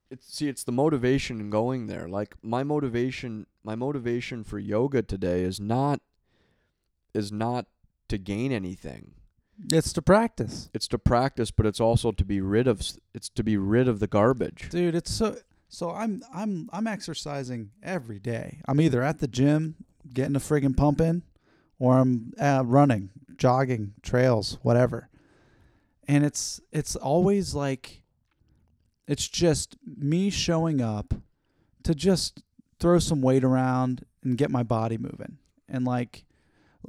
it's 0.10 0.34
see 0.34 0.48
it's 0.48 0.64
the 0.64 0.72
motivation 0.72 1.40
in 1.40 1.50
going 1.52 1.86
there 1.88 2.08
like 2.08 2.36
my 2.42 2.64
motivation 2.64 3.46
my 3.64 3.76
motivation 3.76 4.44
for 4.44 4.58
yoga 4.58 5.04
today 5.04 5.42
is 5.44 5.60
not 5.60 6.02
is 7.14 7.32
not 7.32 7.68
to 8.08 8.18
gain 8.18 8.52
anything 8.52 9.14
It's 9.72 9.94
to 9.94 10.02
practice. 10.02 10.70
it's 10.74 10.88
to 10.88 10.98
practice 10.98 11.52
but 11.52 11.66
it's 11.66 11.80
also 11.80 12.12
to 12.12 12.26
be 12.26 12.42
rid 12.42 12.68
of 12.68 12.82
it's 13.14 13.30
to 13.30 13.44
be 13.44 13.58
rid 13.58 13.88
of 13.88 14.00
the 14.00 14.08
garbage 14.08 14.70
Dude, 14.70 14.96
it's 14.96 15.12
so 15.12 15.36
so 15.70 15.92
I'm 15.92 16.24
I'm 16.34 16.68
I'm 16.74 16.88
exercising 16.88 17.70
every 17.84 18.20
day. 18.20 18.62
I'm 18.68 18.82
either 18.82 19.04
at 19.04 19.20
the 19.20 19.28
gym 19.28 19.76
getting 20.12 20.36
a 20.36 20.40
friggin' 20.40 20.76
pump 20.76 21.00
in 21.00 21.24
or 21.78 21.98
I'm 21.98 22.34
uh, 22.40 22.64
running, 22.66 23.12
jogging, 23.38 23.94
trails, 24.02 24.58
whatever. 24.64 25.10
And 26.08 26.26
it's 26.26 26.60
it's 26.72 26.96
always 26.96 27.54
like 27.54 28.02
it's 29.08 29.28
just 29.28 29.78
me 29.86 30.32
showing 30.32 30.82
up 30.82 31.14
to 31.84 31.94
just 31.94 32.44
throw 32.80 32.98
some 33.00 33.22
weight 33.22 33.44
around 33.44 34.06
and 34.24 34.38
get 34.38 34.50
my 34.50 34.64
body 34.64 34.98
moving. 34.98 35.38
And 35.68 35.86
like 35.86 36.26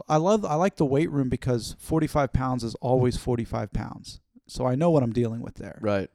I 0.08 0.16
love 0.16 0.44
I 0.44 0.54
like 0.54 0.76
the 0.76 0.84
weight 0.84 1.10
room 1.10 1.28
because 1.28 1.76
45 1.78 2.32
pounds 2.32 2.64
is 2.64 2.74
always 2.76 3.16
45 3.16 3.72
pounds. 3.72 4.20
So 4.46 4.66
I 4.66 4.74
know 4.74 4.90
what 4.90 5.02
I'm 5.02 5.12
dealing 5.12 5.40
with 5.40 5.54
there 5.56 5.78
right 5.80 6.10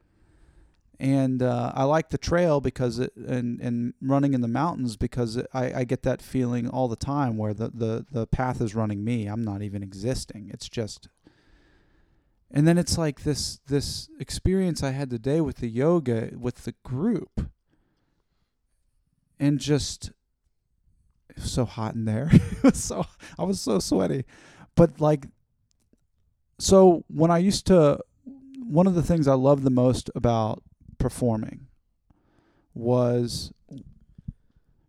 and 0.98 1.42
uh, 1.42 1.72
I 1.74 1.84
like 1.84 2.10
the 2.10 2.18
trail 2.18 2.60
because 2.60 2.98
it 2.98 3.14
and 3.16 3.60
and 3.60 3.94
running 4.00 4.34
in 4.34 4.40
the 4.40 4.48
mountains 4.48 4.96
because 4.96 5.36
it, 5.36 5.46
I 5.52 5.80
I 5.80 5.84
get 5.84 6.02
that 6.04 6.22
feeling 6.22 6.68
all 6.68 6.88
the 6.88 6.96
time 6.96 7.36
where 7.36 7.52
the 7.52 7.70
the 7.72 8.06
the 8.10 8.26
path 8.26 8.60
is 8.60 8.74
running 8.74 9.04
me. 9.04 9.26
I'm 9.26 9.42
not 9.42 9.62
even 9.62 9.82
existing. 9.82 10.50
It's 10.52 10.68
just. 10.68 11.08
And 12.50 12.66
then 12.66 12.78
it's 12.78 12.96
like 12.96 13.24
this 13.24 13.60
this 13.66 14.08
experience 14.20 14.82
I 14.82 14.92
had 14.92 15.10
today 15.10 15.40
with 15.40 15.56
the 15.56 15.68
yoga 15.68 16.30
with 16.38 16.64
the 16.64 16.74
group. 16.84 17.50
And 19.38 19.58
just 19.58 20.12
it 21.36 21.42
was 21.42 21.52
so 21.52 21.64
hot 21.64 21.94
in 21.94 22.04
there. 22.04 22.28
it 22.32 22.62
was 22.62 22.82
so 22.82 23.06
I 23.38 23.44
was 23.44 23.60
so 23.60 23.78
sweaty. 23.78 24.24
But 24.74 25.00
like 25.00 25.26
so 26.58 27.04
when 27.08 27.30
I 27.30 27.38
used 27.38 27.66
to 27.66 28.00
one 28.58 28.86
of 28.86 28.94
the 28.94 29.02
things 29.02 29.28
I 29.28 29.34
loved 29.34 29.62
the 29.62 29.70
most 29.70 30.10
about 30.14 30.62
performing 30.98 31.66
was 32.74 33.52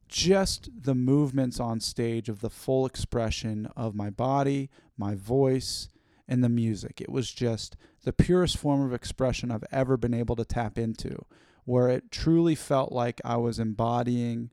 just 0.08 0.70
the 0.84 0.96
movements 0.96 1.60
on 1.60 1.80
stage 1.80 2.30
of 2.30 2.42
the 2.42 2.50
full 2.50 2.86
expression 2.86 3.70
of 3.76 3.94
my 3.94 4.10
body, 4.10 4.70
my 4.98 5.16
voice, 5.16 5.90
and 6.28 6.44
the 6.44 6.50
music. 6.50 7.02
It 7.02 7.10
was 7.12 7.32
just 7.32 7.76
the 8.04 8.14
purest 8.14 8.58
form 8.58 8.82
of 8.82 8.94
expression 8.94 9.52
I've 9.52 9.64
ever 9.72 9.98
been 9.98 10.14
able 10.14 10.36
to 10.38 10.46
tap 10.46 10.78
into, 10.78 11.26
where 11.66 11.90
it 11.90 12.12
truly 12.12 12.56
felt 12.56 12.92
like 12.92 13.22
I 13.24 13.38
was 13.38 13.60
embodying 13.60 14.50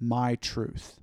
my 0.00 0.34
truth. 0.36 1.00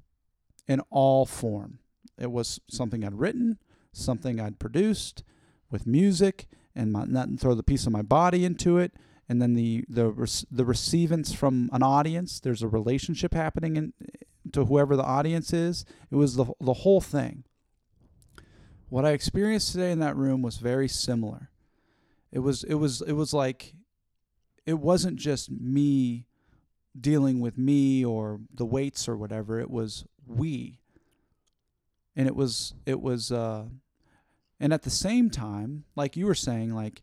in 0.67 0.81
all 0.89 1.25
form. 1.25 1.79
It 2.17 2.31
was 2.31 2.59
something 2.69 3.03
I'd 3.03 3.19
written, 3.19 3.59
something 3.91 4.39
I'd 4.39 4.59
produced 4.59 5.23
with 5.69 5.85
music, 5.85 6.47
and 6.75 6.91
my, 6.91 7.05
not 7.05 7.29
throw 7.39 7.53
the 7.53 7.63
piece 7.63 7.85
of 7.85 7.93
my 7.93 8.01
body 8.01 8.45
into 8.45 8.77
it, 8.77 8.93
and 9.27 9.41
then 9.41 9.53
the 9.53 9.83
the 9.89 10.45
the 10.51 10.65
receivance 10.65 11.33
from 11.33 11.69
an 11.73 11.83
audience. 11.83 12.39
There's 12.39 12.63
a 12.63 12.67
relationship 12.67 13.33
happening 13.33 13.75
in, 13.75 13.93
to 14.53 14.65
whoever 14.65 14.95
the 14.95 15.03
audience 15.03 15.53
is. 15.53 15.85
It 16.11 16.15
was 16.15 16.35
the 16.35 16.45
the 16.59 16.73
whole 16.73 17.01
thing. 17.01 17.43
What 18.89 19.05
I 19.05 19.11
experienced 19.11 19.71
today 19.71 19.91
in 19.91 19.99
that 19.99 20.15
room 20.15 20.41
was 20.41 20.57
very 20.57 20.87
similar. 20.87 21.49
It 22.31 22.39
was 22.39 22.63
it 22.63 22.75
was 22.75 23.01
it 23.01 23.13
was 23.13 23.33
like 23.33 23.75
it 24.65 24.79
wasn't 24.79 25.17
just 25.17 25.51
me 25.51 26.27
dealing 26.99 27.39
with 27.39 27.57
me 27.57 28.03
or 28.03 28.39
the 28.53 28.65
weights 28.65 29.07
or 29.07 29.15
whatever. 29.17 29.59
It 29.59 29.69
was 29.69 30.05
we. 30.25 30.79
And 32.15 32.27
it 32.27 32.35
was 32.35 32.73
it 32.85 33.01
was 33.01 33.31
uh 33.31 33.65
and 34.59 34.73
at 34.73 34.83
the 34.83 34.89
same 34.89 35.29
time, 35.29 35.83
like 35.95 36.15
you 36.15 36.25
were 36.25 36.35
saying, 36.35 36.73
like 36.73 37.01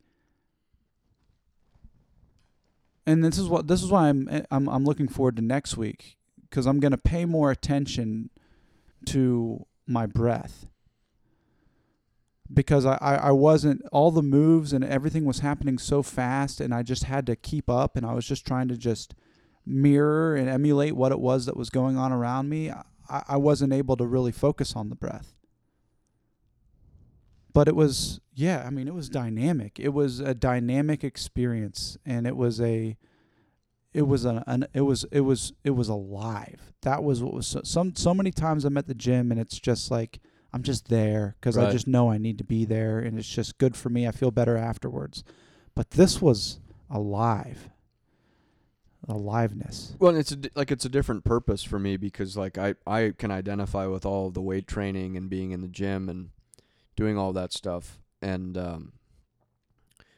and 3.07 3.25
this 3.25 3.39
is 3.39 3.49
what 3.49 3.67
this 3.67 3.83
is 3.83 3.91
why 3.91 4.09
I'm 4.09 4.45
I'm 4.51 4.69
I'm 4.69 4.85
looking 4.85 5.09
forward 5.09 5.37
to 5.37 5.43
next 5.43 5.77
week 5.77 6.17
because 6.49 6.67
I'm 6.67 6.81
going 6.81 6.93
to 6.93 6.99
pay 6.99 7.25
more 7.25 7.51
attention 7.51 8.31
to 9.07 9.67
my 9.87 10.07
breath 10.07 10.67
because 12.53 12.85
I, 12.85 12.99
I, 13.01 13.15
I 13.15 13.31
wasn't 13.31 13.83
all 13.91 14.11
the 14.11 14.23
moves 14.23 14.73
and 14.73 14.85
everything 14.85 15.25
was 15.25 15.41
happening 15.41 15.79
so 15.79 16.03
fast 16.03 16.61
and 16.61 16.75
I 16.75 16.83
just 16.83 17.05
had 17.05 17.27
to 17.27 17.37
keep 17.37 17.69
up 17.71 17.97
and 17.97 18.05
I 18.05 18.13
was 18.13 18.27
just 18.27 18.47
trying 18.47 18.69
to 18.69 18.77
just 18.77 19.15
mirror 19.65 20.37
and 20.37 20.49
emulate 20.49 20.97
what 20.97 21.13
it 21.13 21.21
was 21.21 21.47
that 21.47 21.57
was 21.57 21.71
going 21.71 21.97
on 21.97 22.13
around 22.13 22.49
me. 22.49 22.71
I, 22.71 22.83
I 23.09 23.37
wasn't 23.37 23.73
able 23.73 23.97
to 23.97 24.07
really 24.07 24.33
focus 24.33 24.75
on 24.75 24.89
the 24.89 24.95
breath. 24.95 25.37
But 27.53 27.69
it 27.69 27.77
was 27.77 28.21
yeah, 28.35 28.65
I 28.67 28.71
mean 28.71 28.89
it 28.89 28.95
was 28.95 29.09
dynamic. 29.09 29.79
It 29.79 29.91
was 29.91 30.21
a 30.21 30.35
dynamic 30.35 31.05
experience 31.05 31.99
and 32.07 32.27
it 32.27 32.37
was 32.37 32.61
a 32.61 32.97
it 33.93 34.03
was 34.03 34.25
an, 34.25 34.43
an 34.47 34.67
it 34.73 34.81
was 34.83 35.05
it 35.13 35.21
was 35.21 35.53
it 35.63 35.71
was 35.71 35.89
alive. 35.89 36.73
That 36.81 37.05
was 37.05 37.23
what 37.23 37.35
was 37.35 37.47
so, 37.47 37.61
some 37.63 37.95
so 37.95 38.15
many 38.15 38.31
times 38.31 38.65
I'm 38.65 38.79
at 38.79 38.87
the 38.87 38.95
gym 38.95 39.31
and 39.31 39.39
it's 39.39 39.59
just 39.59 39.91
like 39.91 40.21
I'm 40.55 40.63
just 40.63 40.89
there 40.89 41.37
because 41.41 41.57
I 41.57 41.71
just 41.71 41.87
know 41.87 42.11
I 42.11 42.19
need 42.19 42.39
to 42.39 42.45
be 42.45 42.65
there 42.65 42.99
and 42.99 43.19
it's 43.19 43.29
just 43.29 43.59
good 43.59 43.77
for 43.77 43.89
me. 43.89 44.07
I 44.07 44.13
feel 44.13 44.31
better 44.31 44.57
afterwards. 44.57 45.25
But 45.75 45.93
this 45.93 46.21
was 46.21 46.61
alive. 46.91 47.71
Aliveness. 49.09 49.97
Well, 49.99 50.15
it's 50.15 50.31
a, 50.31 50.39
like 50.55 50.71
it's 50.71 50.85
a 50.85 50.89
different 50.89 51.25
purpose 51.25 51.65
for 51.65 51.79
me 51.79 51.97
because 51.97 52.37
like 52.37 52.57
I 52.57 52.75
I 52.87 53.13
can 53.19 53.31
identify 53.33 53.87
with 53.87 54.07
all 54.07 54.31
the 54.31 54.41
weight 54.41 54.69
training 54.69 55.17
and 55.17 55.29
being 55.29 55.51
in 55.51 55.61
the 55.61 55.69
gym 55.69 56.09
and 56.09 56.31
doing 56.95 57.19
all 57.19 57.33
that 57.33 57.53
stuff. 57.53 57.99
And 58.21 58.57
um, 58.57 58.93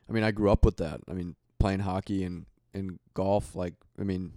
I 0.08 0.12
mean, 0.12 0.22
I 0.22 0.32
grew 0.32 0.50
up 0.50 0.64
with 0.64 0.76
that. 0.76 1.00
I 1.08 1.14
mean, 1.14 1.36
playing 1.58 1.80
hockey 1.80 2.24
and 2.24 2.44
and 2.74 2.98
golf. 3.14 3.54
Like, 3.56 3.74
I 3.98 4.02
mean, 4.02 4.32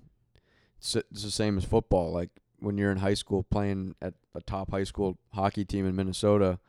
it's, 0.77 0.95
it's 0.95 1.23
the 1.23 1.31
same 1.31 1.57
as 1.57 1.65
football. 1.65 2.13
Like 2.13 2.29
when 2.59 2.77
you're 2.77 2.91
in 2.91 2.99
high 2.99 3.15
school 3.15 3.43
playing 3.43 3.95
at 4.01 4.13
a 4.33 4.41
top 4.41 4.71
high 4.71 4.85
school 4.85 5.17
hockey 5.33 5.65
team 5.65 5.85
in 5.85 5.95
Minnesota, 5.95 6.59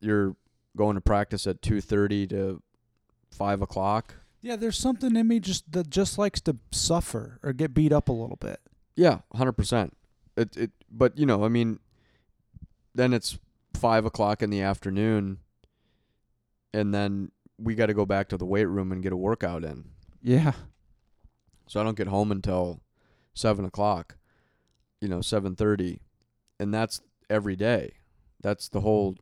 you're 0.00 0.34
going 0.76 0.94
to 0.94 1.02
practice 1.02 1.46
at 1.46 1.60
two 1.60 1.82
thirty 1.82 2.26
to 2.28 2.62
five 3.30 3.60
o'clock. 3.60 4.14
Yeah, 4.44 4.56
there's 4.56 4.76
something 4.76 5.16
in 5.16 5.26
me 5.26 5.40
just 5.40 5.72
that 5.72 5.88
just 5.88 6.18
likes 6.18 6.38
to 6.42 6.56
suffer 6.70 7.38
or 7.42 7.54
get 7.54 7.72
beat 7.72 7.92
up 7.92 8.10
a 8.10 8.12
little 8.12 8.36
bit. 8.36 8.60
Yeah, 8.94 9.20
hundred 9.34 9.52
percent. 9.52 9.96
It 10.36 10.54
it, 10.54 10.70
but 10.90 11.16
you 11.16 11.24
know, 11.24 11.44
I 11.44 11.48
mean, 11.48 11.78
then 12.94 13.14
it's 13.14 13.38
five 13.72 14.04
o'clock 14.04 14.42
in 14.42 14.50
the 14.50 14.60
afternoon, 14.60 15.38
and 16.74 16.92
then 16.92 17.30
we 17.58 17.74
got 17.74 17.86
to 17.86 17.94
go 17.94 18.04
back 18.04 18.28
to 18.28 18.36
the 18.36 18.44
weight 18.44 18.66
room 18.66 18.92
and 18.92 19.02
get 19.02 19.14
a 19.14 19.16
workout 19.16 19.64
in. 19.64 19.86
Yeah. 20.22 20.52
So 21.66 21.80
I 21.80 21.82
don't 21.82 21.96
get 21.96 22.08
home 22.08 22.30
until 22.30 22.82
seven 23.32 23.64
o'clock. 23.64 24.18
You 25.00 25.08
know, 25.08 25.22
seven 25.22 25.56
thirty, 25.56 26.02
and 26.60 26.72
that's 26.72 27.00
every 27.30 27.56
day. 27.56 27.94
That's 28.42 28.68
the 28.68 28.82
whole. 28.82 29.16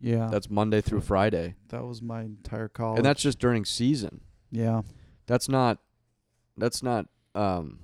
Yeah. 0.00 0.28
That's 0.32 0.48
Monday 0.48 0.80
through 0.80 1.02
Friday, 1.02 1.56
that 1.68 1.84
was 1.84 2.00
my 2.00 2.22
entire 2.22 2.68
college. 2.68 2.96
and 2.98 3.04
that's 3.04 3.22
just 3.22 3.38
during 3.38 3.66
season. 3.66 4.22
Yeah. 4.52 4.82
That's 5.26 5.48
not. 5.48 5.78
That's 6.56 6.82
not. 6.82 7.06
Um. 7.34 7.80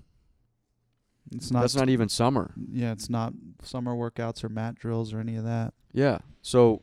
It's 1.34 1.50
not 1.50 1.60
that's 1.60 1.74
not 1.74 1.88
even 1.88 2.08
summer. 2.08 2.54
Yeah, 2.70 2.92
it's 2.92 3.10
not 3.10 3.32
summer 3.62 3.94
workouts 3.94 4.44
or 4.44 4.48
mat 4.48 4.76
drills 4.76 5.12
or 5.12 5.20
any 5.20 5.36
of 5.36 5.44
that. 5.44 5.74
Yeah. 5.92 6.18
So, 6.40 6.82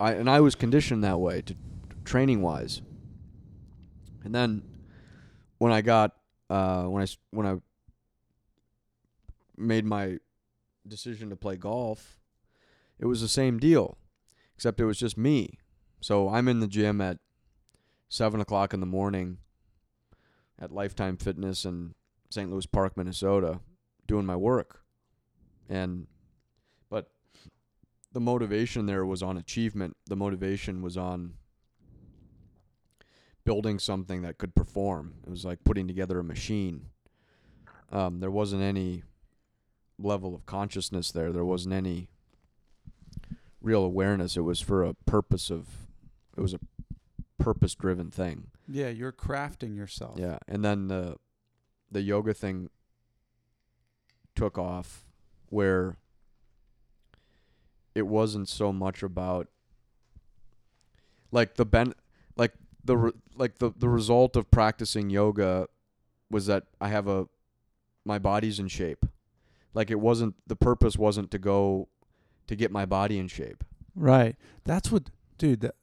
I 0.00 0.12
and 0.14 0.28
I 0.30 0.40
was 0.40 0.54
conditioned 0.54 1.04
that 1.04 1.20
way 1.20 1.42
to 1.42 1.54
training 2.04 2.42
wise. 2.42 2.82
And 4.24 4.34
then 4.34 4.62
when 5.58 5.72
I 5.72 5.80
got 5.80 6.12
uh 6.50 6.84
when 6.84 7.02
I 7.02 7.06
when 7.30 7.46
I 7.46 7.56
made 9.56 9.84
my 9.84 10.18
decision 10.86 11.30
to 11.30 11.36
play 11.36 11.56
golf, 11.56 12.18
it 12.98 13.06
was 13.06 13.20
the 13.20 13.28
same 13.28 13.58
deal, 13.58 13.96
except 14.56 14.80
it 14.80 14.86
was 14.86 14.98
just 14.98 15.16
me. 15.16 15.58
So 16.00 16.28
I'm 16.28 16.48
in 16.48 16.60
the 16.60 16.66
gym 16.66 17.00
at 17.00 17.18
seven 18.14 18.40
o'clock 18.40 18.72
in 18.72 18.78
the 18.78 18.86
morning 18.86 19.38
at 20.56 20.70
Lifetime 20.70 21.16
Fitness 21.16 21.64
in 21.64 21.94
St. 22.30 22.48
Louis 22.48 22.64
Park, 22.64 22.96
Minnesota, 22.96 23.58
doing 24.06 24.24
my 24.24 24.36
work. 24.36 24.82
And 25.68 26.06
but 26.88 27.10
the 28.12 28.20
motivation 28.20 28.86
there 28.86 29.04
was 29.04 29.20
on 29.20 29.36
achievement. 29.36 29.96
The 30.06 30.14
motivation 30.14 30.80
was 30.80 30.96
on 30.96 31.34
building 33.44 33.80
something 33.80 34.22
that 34.22 34.38
could 34.38 34.54
perform. 34.54 35.14
It 35.26 35.30
was 35.30 35.44
like 35.44 35.64
putting 35.64 35.88
together 35.88 36.20
a 36.20 36.24
machine. 36.24 36.90
Um, 37.90 38.20
there 38.20 38.30
wasn't 38.30 38.62
any 38.62 39.02
level 39.98 40.36
of 40.36 40.46
consciousness 40.46 41.10
there. 41.10 41.32
There 41.32 41.44
wasn't 41.44 41.74
any 41.74 42.10
real 43.60 43.84
awareness. 43.84 44.36
It 44.36 44.42
was 44.42 44.60
for 44.60 44.84
a 44.84 44.94
purpose 44.94 45.50
of. 45.50 45.66
It 46.36 46.40
was 46.40 46.54
a 46.54 46.60
purpose-driven 47.38 48.10
thing. 48.10 48.48
Yeah, 48.68 48.88
you're 48.88 49.12
crafting 49.12 49.76
yourself. 49.76 50.18
Yeah, 50.18 50.38
and 50.48 50.64
then 50.64 50.88
the 50.88 51.16
the 51.90 52.02
yoga 52.02 52.34
thing 52.34 52.70
took 54.34 54.58
off 54.58 55.04
where 55.48 55.96
it 57.94 58.06
wasn't 58.06 58.48
so 58.48 58.72
much 58.72 59.02
about 59.02 59.48
like 61.30 61.54
the 61.54 61.64
ben 61.64 61.94
like 62.36 62.52
the 62.84 62.96
re- 62.96 63.12
like 63.36 63.58
the 63.58 63.70
the 63.76 63.88
result 63.88 64.36
of 64.36 64.50
practicing 64.50 65.10
yoga 65.10 65.68
was 66.30 66.46
that 66.46 66.64
I 66.80 66.88
have 66.88 67.06
a 67.06 67.28
my 68.04 68.18
body's 68.18 68.58
in 68.58 68.68
shape. 68.68 69.06
Like 69.72 69.90
it 69.90 70.00
wasn't 70.00 70.34
the 70.46 70.56
purpose 70.56 70.96
wasn't 70.96 71.30
to 71.30 71.38
go 71.38 71.88
to 72.46 72.56
get 72.56 72.70
my 72.70 72.86
body 72.86 73.18
in 73.18 73.28
shape. 73.28 73.64
Right. 73.94 74.36
That's 74.64 74.90
what, 74.90 75.10
dude. 75.38 75.60
That, 75.60 75.74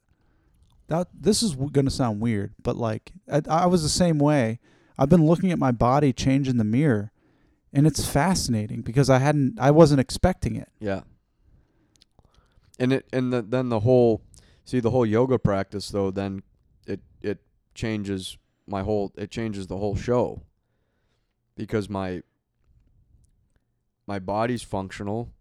that 0.91 1.07
this 1.17 1.41
is 1.41 1.55
going 1.55 1.85
to 1.85 1.91
sound 1.91 2.19
weird, 2.19 2.53
but 2.61 2.75
like 2.75 3.13
I, 3.31 3.41
I 3.49 3.65
was 3.65 3.81
the 3.81 3.89
same 3.89 4.19
way. 4.19 4.59
I've 4.97 5.07
been 5.07 5.25
looking 5.25 5.51
at 5.51 5.57
my 5.57 5.71
body 5.71 6.11
change 6.11 6.49
in 6.49 6.57
the 6.57 6.65
mirror, 6.65 7.13
and 7.71 7.87
it's 7.87 8.05
fascinating 8.05 8.81
because 8.81 9.09
I 9.09 9.19
hadn't, 9.19 9.57
I 9.57 9.71
wasn't 9.71 10.01
expecting 10.01 10.57
it. 10.57 10.67
Yeah. 10.79 11.01
And 12.77 12.91
it 12.91 13.07
and 13.13 13.31
the, 13.31 13.41
then 13.41 13.69
the 13.69 13.79
whole 13.79 14.21
see 14.65 14.81
the 14.81 14.89
whole 14.89 15.05
yoga 15.05 15.39
practice 15.39 15.89
though 15.89 16.11
then 16.11 16.43
it 16.85 16.99
it 17.21 17.39
changes 17.73 18.37
my 18.67 18.81
whole 18.81 19.13
it 19.15 19.31
changes 19.31 19.67
the 19.67 19.77
whole 19.77 19.95
show 19.95 20.41
because 21.55 21.89
my 21.89 22.21
my 24.07 24.19
body's 24.19 24.63
functional 24.63 25.31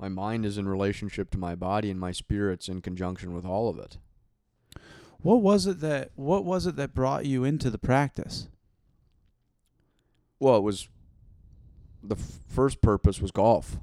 my 0.00 0.08
mind 0.08 0.46
is 0.46 0.56
in 0.58 0.66
relationship 0.66 1.30
to 1.30 1.38
my 1.38 1.54
body 1.54 1.90
and 1.90 2.00
my 2.00 2.10
spirit's 2.12 2.68
in 2.68 2.80
conjunction 2.80 3.34
with 3.34 3.44
all 3.44 3.68
of 3.68 3.78
it 3.78 3.98
What 5.20 5.42
was 5.42 5.66
it 5.66 5.80
that 5.80 6.10
What 6.14 6.44
was 6.44 6.66
it 6.66 6.76
that 6.76 6.94
brought 6.94 7.26
you 7.26 7.44
into 7.44 7.68
the 7.70 7.78
practice? 7.78 8.48
well 10.38 10.56
it 10.56 10.62
was 10.62 10.88
the 12.02 12.16
f- 12.16 12.38
first 12.48 12.80
purpose 12.80 13.20
was 13.20 13.30
golf 13.30 13.76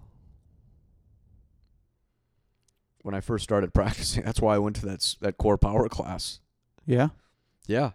when 3.04 3.14
i 3.16 3.20
first 3.22 3.44
started 3.44 3.74
practicing 3.76 4.24
that's 4.24 4.42
why 4.42 4.56
i 4.56 4.60
went 4.60 4.76
to 4.76 4.86
that 4.86 4.96
s- 5.02 5.18
that 5.22 5.38
core 5.38 5.58
power 5.58 5.88
class 5.88 6.40
Yeah. 6.86 7.10
Yeah. 7.68 7.92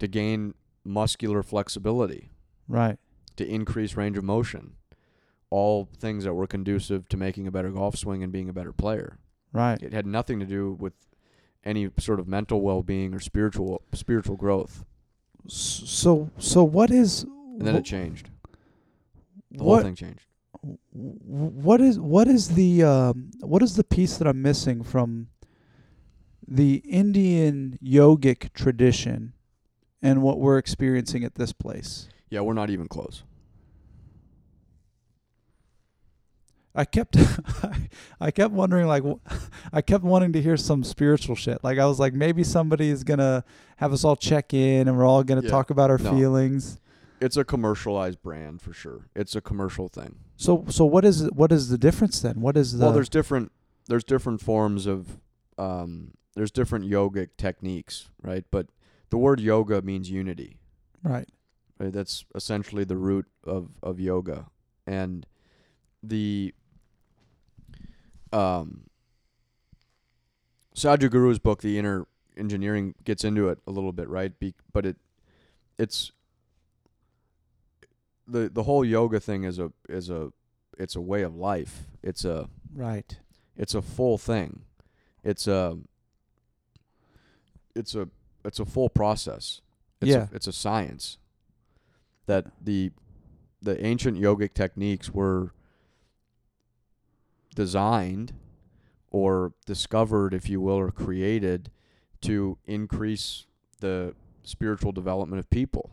To 0.00 0.08
gain 0.08 0.54
muscular 0.84 1.42
flexibility, 1.44 2.30
Right. 2.68 2.98
to 3.36 3.46
increase 3.46 3.96
range 3.96 4.18
of 4.18 4.24
motion, 4.24 4.74
all 5.54 5.88
things 5.98 6.24
that 6.24 6.34
were 6.34 6.48
conducive 6.48 7.08
to 7.08 7.16
making 7.16 7.46
a 7.46 7.50
better 7.52 7.70
golf 7.70 7.96
swing 7.96 8.24
and 8.24 8.32
being 8.32 8.48
a 8.48 8.52
better 8.52 8.72
player. 8.72 9.18
Right. 9.52 9.80
It 9.80 9.92
had 9.92 10.04
nothing 10.04 10.40
to 10.40 10.46
do 10.46 10.72
with 10.72 10.94
any 11.64 11.88
sort 11.98 12.18
of 12.18 12.26
mental 12.26 12.60
well-being 12.60 13.14
or 13.14 13.20
spiritual 13.20 13.82
spiritual 13.92 14.36
growth. 14.36 14.84
So 15.46 16.30
so 16.38 16.64
what 16.64 16.90
is 16.90 17.22
And 17.22 17.62
then 17.66 17.76
it 17.76 17.84
changed. 17.84 18.30
The 19.52 19.62
what 19.62 19.74
whole 19.76 19.84
thing 19.84 19.94
changed. 19.94 20.26
what 20.92 21.80
is 21.80 22.00
what 22.00 22.26
is 22.26 22.48
the 22.56 22.82
um, 22.82 23.30
what 23.40 23.62
is 23.62 23.76
the 23.76 23.84
piece 23.84 24.16
that 24.18 24.26
I'm 24.26 24.42
missing 24.42 24.82
from 24.82 25.28
the 26.48 26.82
Indian 26.84 27.78
yogic 27.80 28.52
tradition 28.54 29.34
and 30.02 30.20
what 30.20 30.40
we're 30.40 30.58
experiencing 30.58 31.22
at 31.22 31.36
this 31.36 31.52
place? 31.52 32.08
Yeah, 32.28 32.40
we're 32.40 32.54
not 32.54 32.70
even 32.70 32.88
close. 32.88 33.22
I 36.74 36.84
kept 36.84 37.16
I 38.20 38.30
kept 38.30 38.52
wondering 38.52 38.86
like 38.86 39.02
I 39.72 39.80
kept 39.80 40.02
wanting 40.04 40.32
to 40.32 40.42
hear 40.42 40.56
some 40.56 40.82
spiritual 40.84 41.36
shit. 41.36 41.62
Like 41.62 41.78
I 41.78 41.86
was 41.86 42.00
like 42.00 42.14
maybe 42.14 42.42
somebody 42.44 42.88
is 42.90 43.04
going 43.04 43.18
to 43.20 43.44
have 43.76 43.92
us 43.92 44.04
all 44.04 44.16
check 44.16 44.52
in 44.54 44.88
and 44.88 44.96
we're 44.96 45.06
all 45.06 45.22
going 45.22 45.40
to 45.40 45.46
Yeah. 45.46 45.50
talk 45.52 45.70
about 45.70 45.90
our 45.90 45.98
No. 45.98 46.10
feelings. 46.10 46.80
It's 47.20 47.36
a 47.36 47.44
commercialized 47.44 48.20
brand 48.22 48.60
for 48.60 48.72
sure. 48.72 49.06
It's 49.14 49.36
a 49.36 49.40
commercial 49.40 49.88
thing. 49.88 50.16
So 50.36 50.64
so 50.68 50.84
what 50.84 51.04
is 51.04 51.30
what 51.30 51.52
is 51.52 51.68
the 51.68 51.78
difference 51.78 52.20
then? 52.20 52.40
What 52.40 52.56
is 52.56 52.76
the 52.78 52.84
well, 52.86 52.92
there's 52.92 53.08
different 53.08 53.52
there's 53.88 54.04
different 54.04 54.40
forms 54.40 54.86
of 54.86 55.20
um 55.58 56.10
there's 56.34 56.50
different 56.50 56.86
yogic 56.86 57.28
techniques, 57.38 58.08
right? 58.20 58.44
But 58.50 58.66
the 59.10 59.16
word 59.18 59.38
yoga 59.38 59.80
means 59.80 60.10
unity. 60.10 60.58
right. 61.04 61.28
Right? 61.78 61.92
That's 61.92 62.24
essentially 62.34 62.82
the 62.84 62.96
root 62.96 63.26
of 63.44 63.70
of 63.82 64.00
yoga. 64.00 64.46
And 64.86 65.24
the 66.02 66.52
um 68.34 68.82
Sadhguru's 70.74 71.38
book, 71.38 71.60
The 71.62 71.78
Inner 71.78 72.06
Engineering, 72.36 72.94
gets 73.04 73.22
into 73.22 73.48
it 73.48 73.58
a 73.66 73.70
little 73.70 73.92
bit, 73.92 74.08
right? 74.08 74.36
Be, 74.38 74.54
but 74.72 74.84
it 74.84 74.96
it's 75.78 76.10
the 78.26 78.48
the 78.48 78.64
whole 78.64 78.84
yoga 78.84 79.20
thing 79.20 79.44
is 79.44 79.58
a 79.58 79.72
is 79.88 80.10
a 80.10 80.32
it's 80.78 80.96
a 80.96 81.00
way 81.00 81.22
of 81.22 81.34
life. 81.36 81.82
It's 82.02 82.24
a 82.24 82.48
Right. 82.74 83.16
it's 83.56 83.74
a 83.74 83.82
full 83.82 84.18
thing. 84.18 84.62
It's 85.22 85.46
a 85.46 85.78
it's 87.76 87.94
a 87.94 88.08
it's 88.44 88.58
a 88.58 88.64
full 88.64 88.88
process. 88.88 89.60
It's 90.00 90.10
Yeah. 90.10 90.28
a, 90.32 90.34
it's 90.34 90.46
a 90.48 90.52
science 90.52 91.18
that 92.26 92.46
the 92.60 92.90
the 93.62 93.82
ancient 93.84 94.18
yogic 94.18 94.54
techniques 94.54 95.10
were 95.14 95.52
designed 97.54 98.34
or 99.10 99.52
discovered 99.64 100.34
if 100.34 100.48
you 100.48 100.60
will 100.60 100.74
or 100.74 100.90
created 100.90 101.70
to 102.22 102.58
increase 102.66 103.46
the 103.80 104.14
spiritual 104.42 104.92
development 104.92 105.38
of 105.38 105.48
people. 105.50 105.90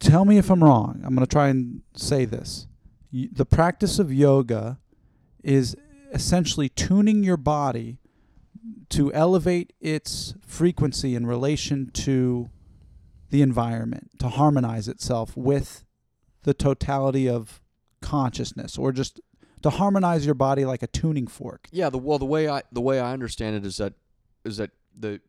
Tell 0.00 0.24
me 0.24 0.36
if 0.36 0.50
I'm 0.50 0.64
wrong. 0.64 1.02
I'm 1.04 1.14
going 1.14 1.26
to 1.26 1.30
try 1.30 1.48
and 1.48 1.82
say 1.94 2.24
this. 2.24 2.66
The 3.12 3.46
practice 3.46 3.98
of 3.98 4.12
yoga 4.12 4.78
is 5.44 5.76
essentially 6.12 6.68
tuning 6.68 7.22
your 7.22 7.36
body 7.36 7.98
to 8.90 9.12
elevate 9.12 9.72
its 9.80 10.34
frequency 10.44 11.14
in 11.14 11.26
relation 11.26 11.90
to 11.92 12.50
the 13.30 13.42
environment, 13.42 14.10
to 14.18 14.28
harmonize 14.28 14.88
itself 14.88 15.36
with 15.36 15.84
the 16.42 16.52
totality 16.52 17.28
of 17.28 17.60
consciousness, 18.00 18.76
or 18.76 18.92
just 18.92 19.20
to 19.62 19.70
harmonize 19.70 20.24
your 20.26 20.34
body 20.34 20.64
like 20.64 20.82
a 20.82 20.86
tuning 20.86 21.26
fork. 21.26 21.68
Yeah, 21.72 21.88
the 21.90 21.98
well 21.98 22.18
the 22.18 22.24
way 22.26 22.48
I 22.48 22.62
the 22.72 22.80
way 22.80 23.00
I 23.00 23.12
understand 23.12 23.56
it 23.56 23.64
is 23.66 23.76
that 23.78 23.94
is 24.44 24.56
that 24.58 24.70
the 24.98 25.20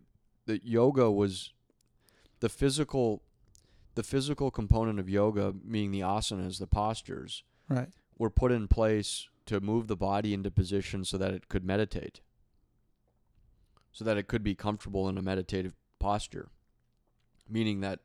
the 0.46 0.60
yoga 0.64 1.10
was 1.12 1.52
the 2.40 2.50
physical 2.50 3.22
the 3.96 4.04
physical 4.04 4.50
component 4.52 5.00
of 5.00 5.08
yoga, 5.10 5.54
meaning 5.64 5.92
the 5.92 6.00
asanas, 6.02 6.58
the 6.60 6.68
postures, 6.68 7.44
Right. 7.70 7.90
were 8.18 8.32
put 8.32 8.52
in 8.52 8.68
place 8.68 9.28
to 9.46 9.60
move 9.62 9.88
the 9.88 9.96
body 9.96 10.34
into 10.34 10.50
position 10.50 11.06
so 11.06 11.18
that 11.20 11.32
it 11.32 11.48
could 11.48 11.64
meditate. 11.64 12.20
So 13.92 14.04
that 14.04 14.18
it 14.18 14.28
could 14.28 14.44
be 14.44 14.56
comfortable 14.56 15.08
in 15.10 15.18
a 15.18 15.22
meditative 15.22 15.76
posture. 16.00 16.50
Meaning 17.48 17.82
that 17.82 18.00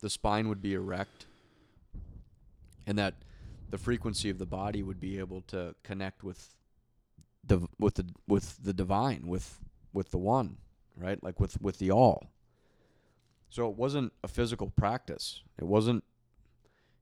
the 0.00 0.10
spine 0.10 0.48
would 0.48 0.60
be 0.60 0.74
erect 0.74 1.26
and 2.86 2.98
that 2.98 3.14
the 3.70 3.78
frequency 3.78 4.30
of 4.30 4.38
the 4.38 4.46
body 4.46 4.82
would 4.82 5.00
be 5.00 5.18
able 5.18 5.42
to 5.42 5.74
connect 5.82 6.22
with 6.24 6.54
the 7.44 7.66
with 7.78 7.94
the 7.94 8.06
with 8.26 8.62
the 8.62 8.72
divine, 8.72 9.26
with 9.26 9.60
with 9.92 10.10
the 10.10 10.18
one, 10.18 10.56
right? 10.96 11.22
Like 11.22 11.40
with 11.40 11.60
with 11.60 11.78
the 11.78 11.90
all. 11.90 12.30
So 13.50 13.68
it 13.70 13.76
wasn't 13.76 14.12
a 14.22 14.28
physical 14.28 14.70
practice. 14.70 15.42
It 15.58 15.64
wasn't 15.64 16.04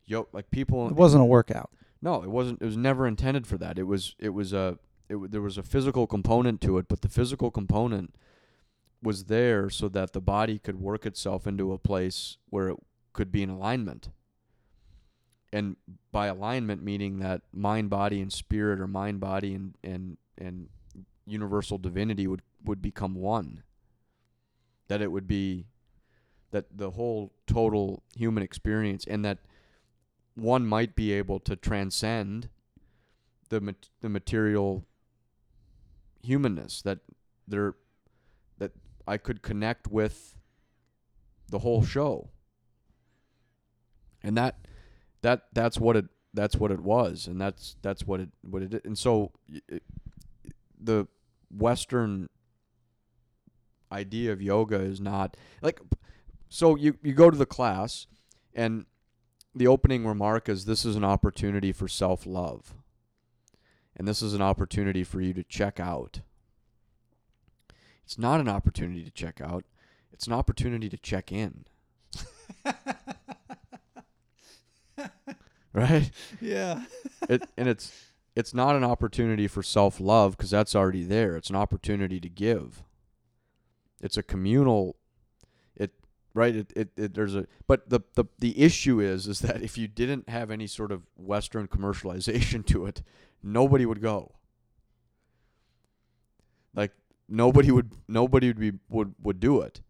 yo 0.04 0.28
like 0.32 0.50
people 0.50 0.86
It 0.88 0.94
wasn't 0.94 1.22
a 1.22 1.26
workout. 1.26 1.70
no, 2.00 2.22
it 2.22 2.30
wasn't. 2.30 2.62
It 2.62 2.66
was 2.66 2.76
never 2.76 3.06
intended 3.06 3.46
for 3.46 3.58
that. 3.58 3.78
It 3.78 3.84
was. 3.84 4.14
It 4.18 4.30
was 4.30 4.52
a. 4.52 4.78
It, 5.08 5.14
w- 5.14 5.28
there 5.28 5.40
was 5.42 5.58
a 5.58 5.62
physical 5.62 6.06
component 6.06 6.60
to 6.62 6.78
it, 6.78 6.86
but 6.88 7.00
the 7.02 7.08
physical 7.08 7.50
component 7.50 8.14
was 9.02 9.24
there 9.26 9.70
so 9.70 9.88
that 9.88 10.12
the 10.12 10.20
body 10.20 10.58
could 10.58 10.80
work 10.80 11.06
itself 11.06 11.46
into 11.46 11.72
a 11.72 11.78
place 11.78 12.38
where 12.50 12.68
it 12.70 12.76
could 13.12 13.30
be 13.30 13.42
in 13.42 13.50
alignment. 13.50 14.10
And 15.52 15.76
by 16.12 16.26
alignment, 16.26 16.82
meaning 16.82 17.18
that 17.20 17.42
mind, 17.52 17.88
body, 17.88 18.20
and 18.20 18.32
spirit, 18.32 18.80
or 18.80 18.86
mind, 18.86 19.20
body, 19.20 19.54
and 19.54 19.74
and 19.82 20.18
and 20.36 20.68
universal 21.26 21.78
divinity 21.78 22.26
would 22.26 22.42
would 22.64 22.82
become 22.82 23.14
one. 23.14 23.62
That 24.88 25.00
it 25.00 25.10
would 25.10 25.26
be, 25.26 25.66
that 26.50 26.66
the 26.76 26.90
whole 26.90 27.32
total 27.46 28.02
human 28.16 28.42
experience, 28.42 29.04
and 29.06 29.24
that 29.24 29.38
one 30.34 30.66
might 30.66 30.94
be 30.94 31.12
able 31.12 31.40
to 31.40 31.56
transcend 31.56 32.48
the 33.48 33.60
mat- 33.60 33.88
the 34.00 34.08
material 34.08 34.84
humanness 36.22 36.82
that 36.82 36.98
there 37.46 37.74
that 38.58 38.72
I 39.06 39.16
could 39.16 39.42
connect 39.42 39.86
with 39.86 40.36
the 41.48 41.60
whole 41.60 41.84
show. 41.84 42.30
And 44.22 44.36
that 44.36 44.65
that 45.26 45.42
that's 45.52 45.78
what 45.78 45.96
it 45.96 46.06
that's 46.34 46.56
what 46.56 46.70
it 46.70 46.80
was 46.80 47.26
and 47.26 47.40
that's 47.40 47.76
that's 47.82 48.06
what 48.06 48.20
it 48.20 48.28
what 48.42 48.62
it 48.62 48.84
and 48.84 48.98
so 48.98 49.32
it, 49.68 49.82
the 50.78 51.06
western 51.50 52.28
idea 53.90 54.32
of 54.32 54.42
yoga 54.42 54.76
is 54.76 55.00
not 55.00 55.36
like 55.62 55.80
so 56.48 56.76
you 56.76 56.96
you 57.02 57.12
go 57.12 57.30
to 57.30 57.38
the 57.38 57.46
class 57.46 58.06
and 58.54 58.86
the 59.56 59.66
opening 59.66 60.06
remark 60.06 60.50
is 60.50 60.66
this 60.66 60.84
is 60.84 60.96
an 60.96 61.04
opportunity 61.04 61.72
for 61.72 61.88
self 61.88 62.26
love. 62.26 62.74
And 63.96 64.06
this 64.06 64.20
is 64.20 64.34
an 64.34 64.42
opportunity 64.42 65.02
for 65.02 65.22
you 65.22 65.32
to 65.32 65.42
check 65.42 65.80
out. 65.80 66.20
It's 68.04 68.18
not 68.18 68.40
an 68.40 68.48
opportunity 68.48 69.02
to 69.02 69.10
check 69.10 69.40
out, 69.40 69.64
it's 70.12 70.26
an 70.26 70.34
opportunity 70.34 70.90
to 70.90 70.98
check 70.98 71.32
in. 71.32 71.64
right? 75.76 76.10
Yeah. 76.40 76.82
It, 77.28 77.48
and 77.56 77.66
it's 77.68 77.92
it's 78.36 78.54
not 78.54 78.76
an 78.76 78.84
opportunity 78.84 79.48
for 79.48 79.60
self 79.60 79.98
love 79.98 80.36
because 80.36 80.50
that's 80.50 80.76
already 80.76 81.02
there. 81.02 81.34
It's 81.34 81.50
an 81.50 81.56
opportunity 81.56 82.20
to 82.20 82.28
give. 82.28 82.84
It's 84.00 84.16
a 84.16 84.22
communal 84.22 84.94
it 85.74 85.92
right 86.34 86.54
it, 86.54 86.72
it, 86.76 86.90
it 86.96 87.14
there's 87.14 87.34
a 87.34 87.46
but 87.66 87.88
the, 87.88 88.00
the 88.14 88.26
the 88.38 88.60
issue 88.60 89.00
is 89.00 89.26
is 89.26 89.40
that 89.40 89.62
if 89.62 89.76
you 89.76 89.88
didn't 89.88 90.28
have 90.28 90.52
any 90.52 90.68
sort 90.68 90.92
of 90.92 91.02
western 91.16 91.66
commercialization 91.66 92.64
to 92.66 92.86
it 92.86 93.02
nobody 93.42 93.86
would 93.86 94.02
go 94.02 94.34
like 96.74 96.92
nobody 97.28 97.72
would 97.72 97.90
nobody 98.06 98.48
would 98.48 98.60
be 98.60 98.72
would 98.88 99.14
would 99.20 99.40
do 99.40 99.60
it 99.62 99.80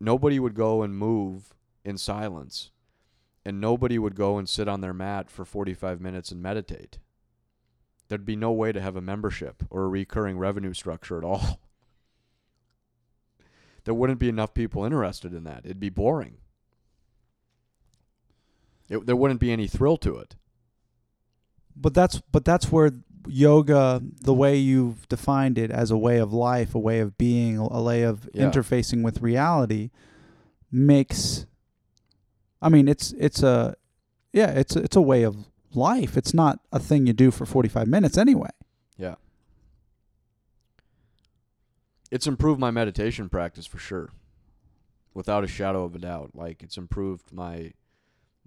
nobody 0.00 0.38
would 0.38 0.54
go 0.54 0.82
and 0.82 0.98
move 0.98 1.54
in 1.84 1.96
silence 1.96 2.70
and 3.46 3.60
nobody 3.60 3.98
would 3.98 4.14
go 4.14 4.36
and 4.36 4.48
sit 4.48 4.68
on 4.68 4.80
their 4.82 4.92
mat 4.94 5.30
for 5.30 5.44
45 5.44 6.00
minutes 6.00 6.30
and 6.30 6.42
meditate 6.42 6.98
there'd 8.08 8.24
be 8.26 8.36
no 8.36 8.52
way 8.52 8.72
to 8.72 8.80
have 8.80 8.96
a 8.96 9.00
membership 9.00 9.62
or 9.70 9.84
a 9.84 9.88
recurring 9.88 10.38
revenue 10.38 10.74
structure 10.74 11.16
at 11.16 11.24
all 11.24 11.60
there 13.86 13.94
wouldn't 13.94 14.18
be 14.18 14.28
enough 14.28 14.52
people 14.52 14.84
interested 14.84 15.32
in 15.32 15.44
that. 15.44 15.60
It'd 15.64 15.80
be 15.80 15.88
boring. 15.90 16.38
It, 18.88 19.06
there 19.06 19.16
wouldn't 19.16 19.40
be 19.40 19.52
any 19.52 19.68
thrill 19.68 19.96
to 19.98 20.16
it. 20.16 20.34
But 21.74 21.94
that's 21.94 22.20
but 22.32 22.44
that's 22.44 22.72
where 22.72 22.90
yoga, 23.28 24.02
the 24.22 24.34
way 24.34 24.56
you've 24.56 25.08
defined 25.08 25.56
it 25.56 25.70
as 25.70 25.90
a 25.92 25.96
way 25.96 26.18
of 26.18 26.32
life, 26.32 26.74
a 26.74 26.78
way 26.80 26.98
of 26.98 27.16
being, 27.16 27.58
a 27.58 27.82
way 27.82 28.02
of 28.02 28.28
Yeah. 28.34 28.50
interfacing 28.50 29.02
with 29.02 29.22
reality, 29.22 29.90
makes. 30.70 31.46
I 32.60 32.68
mean, 32.68 32.88
it's 32.88 33.12
it's 33.12 33.42
a, 33.42 33.76
yeah, 34.32 34.50
it's 34.50 34.76
it's 34.76 34.96
a 34.96 35.00
way 35.00 35.22
of 35.22 35.36
life. 35.74 36.16
It's 36.16 36.34
not 36.34 36.60
a 36.72 36.78
thing 36.78 37.06
you 37.06 37.12
do 37.12 37.30
for 37.30 37.46
forty 37.46 37.68
five 37.68 37.88
minutes 37.88 38.16
anyway. 38.16 38.50
Yeah. 38.96 39.16
It's 42.10 42.26
improved 42.26 42.60
my 42.60 42.70
meditation 42.70 43.28
practice 43.28 43.66
for 43.66 43.78
sure. 43.78 44.10
Without 45.12 45.44
a 45.44 45.48
shadow 45.48 45.84
of 45.84 45.94
a 45.94 45.98
doubt. 45.98 46.30
Like 46.34 46.62
it's 46.62 46.76
improved 46.76 47.32
my 47.32 47.72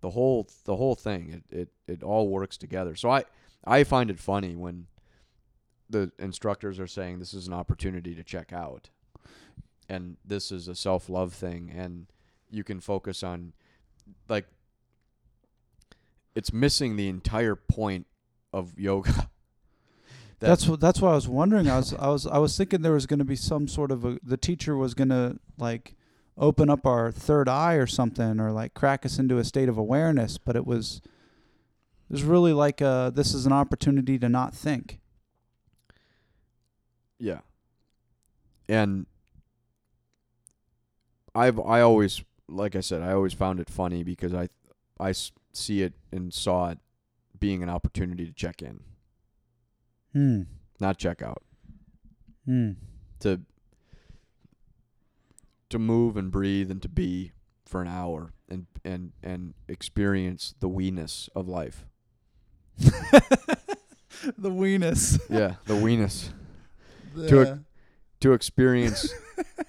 the 0.01 0.11
whole 0.11 0.47
the 0.65 0.75
whole 0.75 0.95
thing 0.95 1.43
it, 1.51 1.55
it 1.55 1.69
it 1.87 2.03
all 2.03 2.29
works 2.29 2.57
together 2.57 2.95
so 2.95 3.09
i 3.09 3.23
i 3.65 3.83
find 3.83 4.09
it 4.09 4.19
funny 4.19 4.55
when 4.55 4.87
the 5.89 6.11
instructors 6.19 6.79
are 6.79 6.87
saying 6.87 7.19
this 7.19 7.33
is 7.33 7.47
an 7.47 7.53
opportunity 7.53 8.15
to 8.15 8.23
check 8.23 8.53
out 8.53 8.89
and 9.87 10.17
this 10.23 10.51
is 10.51 10.67
a 10.67 10.75
self-love 10.75 11.33
thing 11.33 11.71
and 11.75 12.07
you 12.49 12.63
can 12.63 12.79
focus 12.79 13.23
on 13.23 13.53
like 14.27 14.45
it's 16.35 16.53
missing 16.53 16.95
the 16.95 17.07
entire 17.07 17.55
point 17.55 18.07
of 18.53 18.77
yoga 18.77 19.11
That- 20.39 20.47
that's 20.47 20.67
what 20.67 20.79
that's 20.79 21.01
why 21.01 21.11
I 21.11 21.15
was 21.15 21.27
wondering. 21.27 21.67
I 21.69 21.75
was 21.75 21.93
I 21.93 22.07
was 22.07 22.25
I 22.25 22.37
was 22.37 22.57
thinking 22.57 22.81
there 22.81 22.93
was 22.93 23.05
going 23.05 23.19
to 23.19 23.25
be 23.25 23.35
some 23.35 23.67
sort 23.67 23.91
of 23.91 24.05
a 24.05 24.19
the 24.23 24.37
teacher 24.37 24.77
was 24.77 24.93
going 24.93 25.09
to 25.09 25.37
like 25.57 25.95
open 26.37 26.69
up 26.69 26.85
our 26.85 27.11
third 27.11 27.49
eye 27.49 27.73
or 27.73 27.85
something 27.85 28.39
or 28.39 28.53
like 28.53 28.73
crack 28.73 29.05
us 29.05 29.19
into 29.19 29.37
a 29.37 29.43
state 29.43 29.67
of 29.67 29.77
awareness, 29.77 30.37
but 30.37 30.55
it 30.55 30.65
was 30.65 31.01
it 32.09 32.13
was 32.13 32.23
really 32.23 32.53
like 32.53 32.81
uh 32.81 33.09
this 33.09 33.33
is 33.33 33.45
an 33.45 33.51
opportunity 33.51 34.17
to 34.17 34.29
not 34.29 34.55
think. 34.55 35.01
Yeah. 37.19 37.39
And 38.69 39.07
I've 41.35 41.59
I 41.59 41.81
always 41.81 42.23
like 42.49 42.75
I 42.75 42.81
said 42.81 43.01
I 43.01 43.13
always 43.13 43.33
found 43.33 43.59
it 43.59 43.69
funny 43.69 44.03
because 44.03 44.33
I 44.33 44.49
I 44.99 45.13
see 45.53 45.81
it 45.83 45.93
and 46.11 46.33
saw 46.33 46.69
it 46.69 46.79
being 47.39 47.63
an 47.63 47.69
opportunity 47.69 48.25
to 48.25 48.33
check 48.33 48.61
in, 48.61 48.81
Hmm. 50.13 50.41
not 50.79 50.97
check 50.97 51.21
out. 51.21 51.43
Hmm. 52.45 52.71
To 53.21 53.41
to 55.69 55.79
move 55.79 56.17
and 56.17 56.31
breathe 56.31 56.71
and 56.71 56.81
to 56.81 56.89
be 56.89 57.31
for 57.65 57.81
an 57.81 57.87
hour 57.87 58.33
and 58.49 58.65
and 58.83 59.11
and 59.23 59.53
experience 59.67 60.55
the 60.59 60.67
weeness 60.67 61.29
of 61.35 61.47
life. 61.47 61.85
the 64.37 64.49
weeness. 64.51 65.19
Yeah, 65.29 65.55
the 65.65 65.75
weeness. 65.75 66.31
The- 67.15 67.63
To 68.21 68.33
experience 68.33 69.11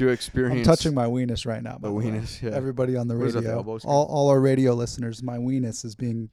to 0.00 0.08
experience 0.08 0.66
I'm 0.66 0.74
touching 0.76 0.94
my 0.94 1.06
weenus 1.06 1.46
right 1.46 1.62
now. 1.62 1.78
the 1.78 1.92
way. 1.92 2.22
Yeah. 2.42 2.50
Everybody 2.50 2.96
on 2.96 3.06
the 3.06 3.16
What 3.16 3.28
is 3.28 3.34
that, 3.34 3.42
the 3.42 3.56
radio, 3.56 3.78
all 3.84 4.06
all 4.06 4.28
our 4.28 4.40
radio 4.40 4.72
listeners, 4.72 5.22
my 5.22 5.36
weenus 5.36 5.84
is 5.84 5.94
being, 5.94 6.30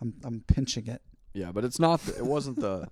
I'm 0.00 0.14
I'm 0.24 0.42
pinching 0.46 0.86
it. 0.86 1.02
Yeah, 1.34 1.52
but 1.52 1.64
it's 1.64 1.78
not. 1.78 2.00
The, 2.00 2.16
it 2.18 2.26
wasn't 2.26 2.58
the. 2.60 2.88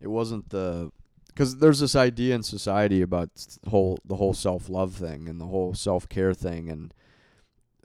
it 0.00 0.08
wasn't 0.08 0.48
the. 0.48 0.90
Because 1.28 1.58
there's 1.58 1.80
this 1.80 1.94
idea 1.94 2.34
in 2.34 2.42
society 2.42 3.02
about 3.02 3.30
whole 3.68 3.98
the 4.04 4.16
whole 4.16 4.34
self 4.34 4.68
love 4.68 4.94
thing 4.94 5.28
and 5.28 5.40
the 5.40 5.46
whole 5.46 5.74
self 5.74 6.08
care 6.08 6.34
thing 6.34 6.70
and 6.70 6.92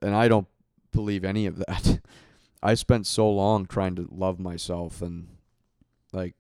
and 0.02 0.16
I 0.16 0.28
don't 0.28 0.48
believe 0.92 1.24
any 1.24 1.46
of 1.46 1.58
that. 1.58 2.00
I 2.64 2.74
spent 2.74 3.06
so 3.06 3.30
long 3.30 3.66
trying 3.66 3.96
to 3.96 4.08
love 4.10 4.40
myself 4.40 5.02
and 5.02 5.28
like 6.12 6.36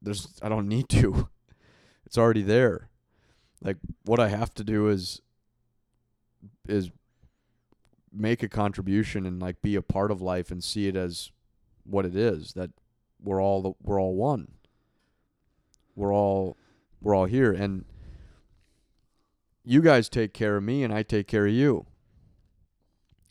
there's 0.00 0.28
I 0.42 0.48
don't 0.48 0.68
need 0.68 0.88
to. 0.90 1.28
It's 2.06 2.18
already 2.18 2.42
there. 2.42 2.90
Like 3.64 3.78
what 4.04 4.20
I 4.20 4.28
have 4.28 4.54
to 4.54 4.64
do 4.64 4.88
is 4.88 5.22
is 6.68 6.90
make 8.12 8.42
a 8.42 8.48
contribution 8.48 9.26
and 9.26 9.40
like 9.40 9.60
be 9.62 9.74
a 9.74 9.82
part 9.82 10.10
of 10.10 10.20
life 10.20 10.50
and 10.50 10.62
see 10.62 10.86
it 10.86 10.94
as 10.94 11.32
what 11.84 12.06
it 12.06 12.14
is 12.14 12.52
that 12.52 12.70
we're 13.20 13.42
all 13.42 13.62
the, 13.62 13.72
we're 13.82 14.00
all 14.00 14.14
one. 14.14 14.52
We're 15.96 16.12
all 16.14 16.56
we're 17.00 17.14
all 17.14 17.24
here 17.24 17.52
and 17.52 17.86
you 19.64 19.80
guys 19.80 20.08
take 20.08 20.34
care 20.34 20.56
of 20.56 20.62
me 20.62 20.84
and 20.84 20.92
I 20.92 21.02
take 21.02 21.26
care 21.26 21.46
of 21.46 21.52
you. 21.52 21.86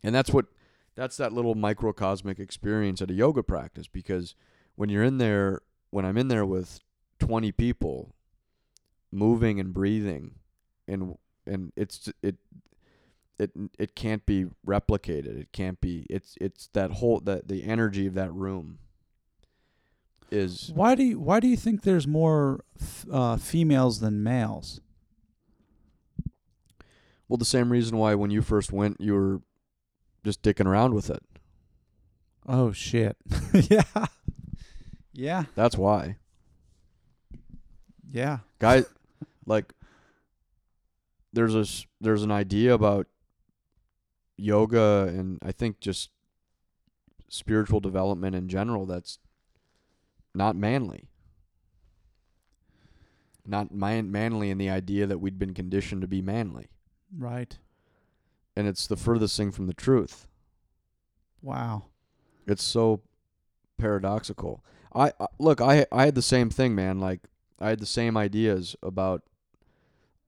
And 0.02 0.14
that's 0.14 0.32
what 0.32 0.48
that's 0.96 1.18
that 1.18 1.34
little 1.34 1.56
microcosmic 1.56 2.40
experience 2.40 3.02
at 3.02 3.12
a 3.12 3.14
yoga 3.14 3.44
practice 3.44 3.88
because 3.88 4.36
when 4.76 4.90
you're 4.90 5.04
in 5.04 5.20
there 5.20 5.62
when 5.92 6.06
I'm 6.06 6.18
in 6.18 6.28
there 6.28 6.46
with 6.46 6.80
20 7.20 7.52
people 7.52 8.16
moving 9.14 9.60
and 9.60 9.74
breathing 9.74 10.36
and 10.88 11.18
and 11.46 11.72
it's 11.76 12.12
it 12.22 12.36
it 13.40 13.52
it 13.78 13.96
can't 13.96 14.26
be 14.26 14.46
replicated 14.66 15.40
it 15.40 15.52
can't 15.52 15.80
be 15.82 16.06
it's 16.10 16.36
it's 16.42 16.68
that 16.74 16.92
whole 16.92 17.20
that 17.20 17.48
the 17.48 17.64
energy 17.64 18.08
of 18.08 18.14
that 18.14 18.32
room 18.34 18.80
is 20.32 20.72
Why 20.74 20.96
do 20.96 21.04
you 21.04 21.20
Why 21.20 21.40
do 21.40 21.48
you 21.48 21.58
think 21.58 21.84
there's 21.84 22.08
more 22.08 22.64
f- 22.82 23.06
uh, 23.12 23.38
females 23.38 24.00
than 24.00 24.24
males? 24.24 24.82
well 27.28 27.38
the 27.38 27.46
same 27.46 27.72
reason 27.72 27.98
why 27.98 28.16
when 28.16 28.32
you 28.32 28.42
first 28.42 28.72
went 28.72 29.00
you 29.00 29.14
were 29.14 29.42
just 30.24 30.42
dicking 30.42 30.66
around 30.66 30.94
with 30.94 31.10
it 31.10 31.24
Oh 32.46 32.74
shit! 32.74 33.16
yeah, 33.54 33.84
yeah, 35.14 35.44
that's 35.56 35.78
why 35.78 36.18
yeah. 38.12 38.40
guys 38.60 38.86
like 39.46 39.74
there's 41.32 41.56
a 41.56 41.66
there's 42.00 42.24
an 42.24 42.32
idea 42.32 42.74
about 42.74 43.08
yoga 44.38 45.06
and 45.10 45.40
I 45.42 45.52
think 45.52 45.80
just 45.80 46.10
spiritual 47.28 47.80
development 47.80 48.36
in 48.36 48.48
general 48.48 48.86
that's 48.86 49.20
not 50.36 50.56
manly. 50.56 51.10
Not 53.46 53.74
man- 53.74 54.12
manly 54.12 54.50
in 54.50 54.58
the 54.58 54.70
idea 54.70 55.06
that 55.08 55.20
we'd 55.20 55.40
been 55.40 55.54
conditioned 55.54 56.02
to 56.02 56.08
be 56.08 56.22
manly. 56.22 56.70
Right. 57.16 57.58
And 58.56 58.68
it's 58.68 58.88
the 58.88 58.96
furthest 58.96 59.36
thing 59.36 59.52
from 59.52 59.68
the 59.68 59.74
truth. 59.74 60.28
Wow. 61.42 61.86
It's 62.48 62.64
so 62.64 63.02
paradoxical. 63.78 64.64
I, 64.94 65.12
I 65.20 65.28
look, 65.40 65.60
I 65.60 65.86
I 65.92 66.06
had 66.06 66.16
the 66.16 66.22
same 66.22 66.50
thing, 66.50 66.76
man. 66.76 67.00
Like 67.00 67.22
I 67.60 67.70
had 67.70 67.80
the 67.80 67.86
same 67.86 68.16
ideas 68.16 68.76
about 68.84 69.24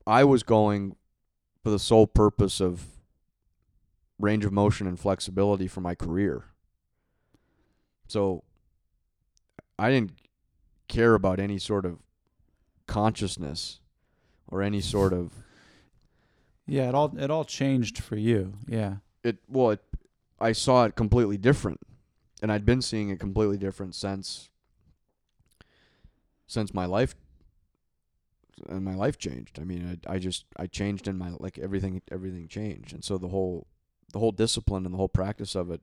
I 0.08 0.24
was 0.24 0.44
going 0.44 0.96
for 1.64 1.70
the 1.70 1.80
sole 1.80 2.08
purpose 2.08 2.62
of 2.62 2.86
range 4.20 4.46
of 4.46 4.52
motion 4.54 4.88
and 4.88 5.00
flexibility 5.00 5.68
for 5.68 5.82
my 5.82 5.96
career. 5.96 6.46
So 8.08 8.44
I 9.78 9.90
didn't 9.90 10.12
care 10.88 11.16
about 11.16 11.40
any 11.40 11.58
sort 11.58 11.86
of 11.86 11.98
consciousness 12.88 13.80
or 14.48 14.62
any 14.62 14.80
sort 14.80 15.12
of 15.12 15.34
Yeah. 16.68 16.90
It 16.90 16.96
all 16.96 17.18
It 17.18 17.32
all 17.32 17.46
changed 17.46 18.00
for 18.00 18.16
you. 18.16 18.54
Yeah. 18.68 18.98
it 19.24 19.38
well 19.50 19.72
it, 19.72 19.82
I 20.40 20.52
saw 20.52 20.86
it 20.86 20.96
completely 20.96 21.38
different 21.38 21.80
and 22.42 22.52
I'd 22.52 22.66
been 22.66 22.82
seeing 22.82 23.10
it 23.10 23.20
completely 23.20 23.58
different 23.58 23.96
since 23.96 24.50
since 26.46 26.74
my 26.74 26.86
life 26.86 27.16
and 28.68 28.84
my 28.84 28.96
life 28.96 29.18
changed. 29.18 29.60
I 29.60 29.64
mean, 29.64 30.00
I 30.08 30.16
I 30.16 30.20
just 30.20 30.46
I 30.58 30.68
changed 30.68 31.08
in 31.08 31.18
my 31.18 31.32
like 31.40 31.58
everything 31.58 32.02
everything 32.12 32.48
changed. 32.48 32.94
And 32.94 33.04
so 33.04 33.18
the 33.18 33.30
whole 33.30 33.68
the 34.14 34.20
whole 34.20 34.32
discipline 34.32 34.86
and 34.86 34.94
the 34.94 34.98
whole 34.98 35.10
practice 35.10 35.56
of 35.56 35.72
it 35.72 35.82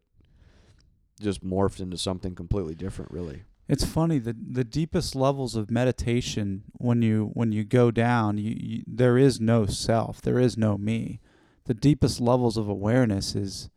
just 1.20 1.44
morphed 1.44 1.80
into 1.80 1.98
something 1.98 2.34
completely 2.34 2.74
different, 2.74 3.10
really. 3.10 3.44
It's 3.68 3.84
funny 3.84 4.18
the 4.18 4.34
the 4.34 4.64
deepest 4.64 5.14
levels 5.14 5.54
of 5.56 5.70
meditation 5.70 6.64
when 6.74 7.02
you 7.02 7.30
when 7.34 7.52
you 7.52 7.64
go 7.64 7.90
down 7.90 8.36
you, 8.38 8.56
you 8.58 8.82
there 8.86 9.16
is 9.16 9.40
no 9.40 9.66
self 9.66 10.20
there 10.20 10.38
is 10.38 10.56
no 10.58 10.76
me 10.76 11.20
the 11.64 11.74
deepest 11.74 12.20
levels 12.20 12.56
of 12.56 12.68
awareness 12.68 13.34
is 13.34 13.70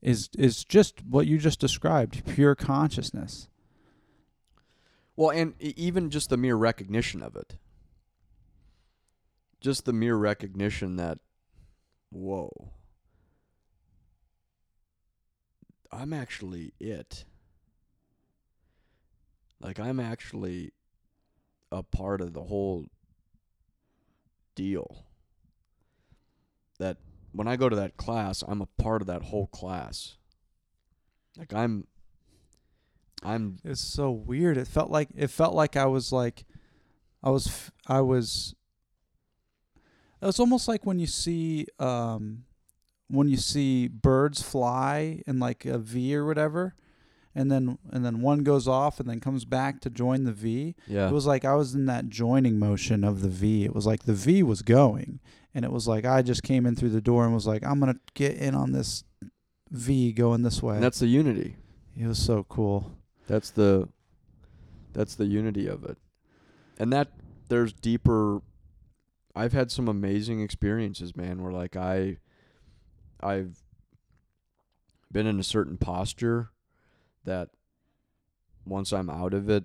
is 0.00 0.30
is 0.38 0.64
just 0.64 1.04
what 1.04 1.26
you 1.26 1.38
just 1.38 1.58
described 1.60 2.24
pure 2.24 2.54
consciousness 2.54 3.48
Well, 5.16 5.30
and 5.30 5.54
even 5.60 6.08
just 6.10 6.30
the 6.30 6.36
mere 6.36 6.56
recognition 6.56 7.22
of 7.22 7.36
it. 7.36 7.56
Just 9.62 9.84
the 9.84 9.92
mere 9.92 10.16
recognition 10.16 10.96
that, 10.96 11.18
whoa, 12.10 12.50
I'm 15.92 16.12
actually 16.12 16.74
it. 16.80 17.24
Like, 19.60 19.78
I'm 19.78 20.00
actually 20.00 20.72
a 21.70 21.84
part 21.84 22.20
of 22.20 22.32
the 22.32 22.42
whole 22.42 22.86
deal. 24.56 25.06
That 26.80 26.96
when 27.30 27.46
I 27.46 27.54
go 27.54 27.68
to 27.68 27.76
that 27.76 27.96
class, 27.96 28.42
I'm 28.46 28.62
a 28.62 28.82
part 28.82 29.00
of 29.00 29.06
that 29.06 29.22
whole 29.22 29.46
class. 29.46 30.16
Like, 31.38 31.54
I'm. 31.54 31.86
I'm 33.24 33.58
it's 33.62 33.80
so 33.80 34.10
weird 34.10 34.56
it 34.56 34.66
felt 34.66 34.90
like 34.90 35.10
it 35.14 35.28
felt 35.28 35.54
like 35.54 35.76
I 35.76 35.86
was 35.86 36.10
like 36.10 36.44
I 37.22 37.30
was 37.30 37.70
I 37.86 38.00
was 38.00 38.56
it 40.22 40.26
was 40.26 40.40
almost 40.40 40.68
like 40.68 40.86
when 40.86 40.98
you 40.98 41.06
see 41.06 41.66
um 41.78 42.44
when 43.08 43.28
you 43.28 43.36
see 43.36 43.88
birds 43.88 44.40
fly 44.40 45.20
in 45.26 45.38
like 45.38 45.66
a 45.66 45.76
V 45.78 46.14
or 46.16 46.24
whatever 46.24 46.74
and 47.34 47.50
then 47.50 47.78
and 47.90 48.04
then 48.04 48.20
one 48.20 48.42
goes 48.42 48.66
off 48.68 49.00
and 49.00 49.08
then 49.08 49.20
comes 49.20 49.44
back 49.44 49.80
to 49.80 49.90
join 49.90 50.24
the 50.24 50.32
V 50.32 50.74
yeah. 50.86 51.08
It 51.08 51.12
was 51.12 51.26
like 51.26 51.44
I 51.44 51.54
was 51.54 51.74
in 51.74 51.86
that 51.86 52.08
joining 52.08 52.58
motion 52.58 53.04
of 53.04 53.20
the 53.22 53.28
V. 53.28 53.64
It 53.64 53.74
was 53.74 53.86
like 53.86 54.04
the 54.04 54.12
V 54.14 54.42
was 54.42 54.62
going, 54.62 55.20
and 55.54 55.64
it 55.64 55.72
was 55.72 55.88
like 55.88 56.04
I 56.04 56.22
just 56.22 56.42
came 56.42 56.66
in 56.66 56.76
through 56.76 56.90
the 56.90 57.00
door 57.00 57.24
and 57.24 57.34
was 57.34 57.46
like, 57.46 57.64
I'm 57.64 57.80
gonna 57.80 57.96
get 58.14 58.36
in 58.36 58.54
on 58.54 58.72
this 58.72 59.04
V 59.70 60.12
going 60.12 60.42
this 60.42 60.62
way. 60.62 60.74
And 60.74 60.82
that's 60.84 60.98
the 61.00 61.06
unity. 61.06 61.56
it 61.98 62.06
was 62.06 62.18
so 62.18 62.44
cool. 62.48 62.92
That's 63.26 63.50
the 63.50 63.88
that's 64.92 65.14
the 65.14 65.24
unity 65.26 65.66
of 65.66 65.84
it. 65.84 65.96
And 66.78 66.92
that 66.92 67.08
there's 67.48 67.72
deeper 67.72 68.42
I've 69.34 69.52
had 69.52 69.70
some 69.70 69.88
amazing 69.88 70.40
experiences, 70.40 71.16
man, 71.16 71.42
where 71.42 71.52
like 71.52 71.76
I 71.76 72.18
I've 73.20 73.62
been 75.10 75.26
in 75.26 75.38
a 75.38 75.44
certain 75.44 75.76
posture 75.76 76.50
that 77.24 77.50
once 78.66 78.92
I'm 78.92 79.10
out 79.10 79.34
of 79.34 79.48
it, 79.48 79.64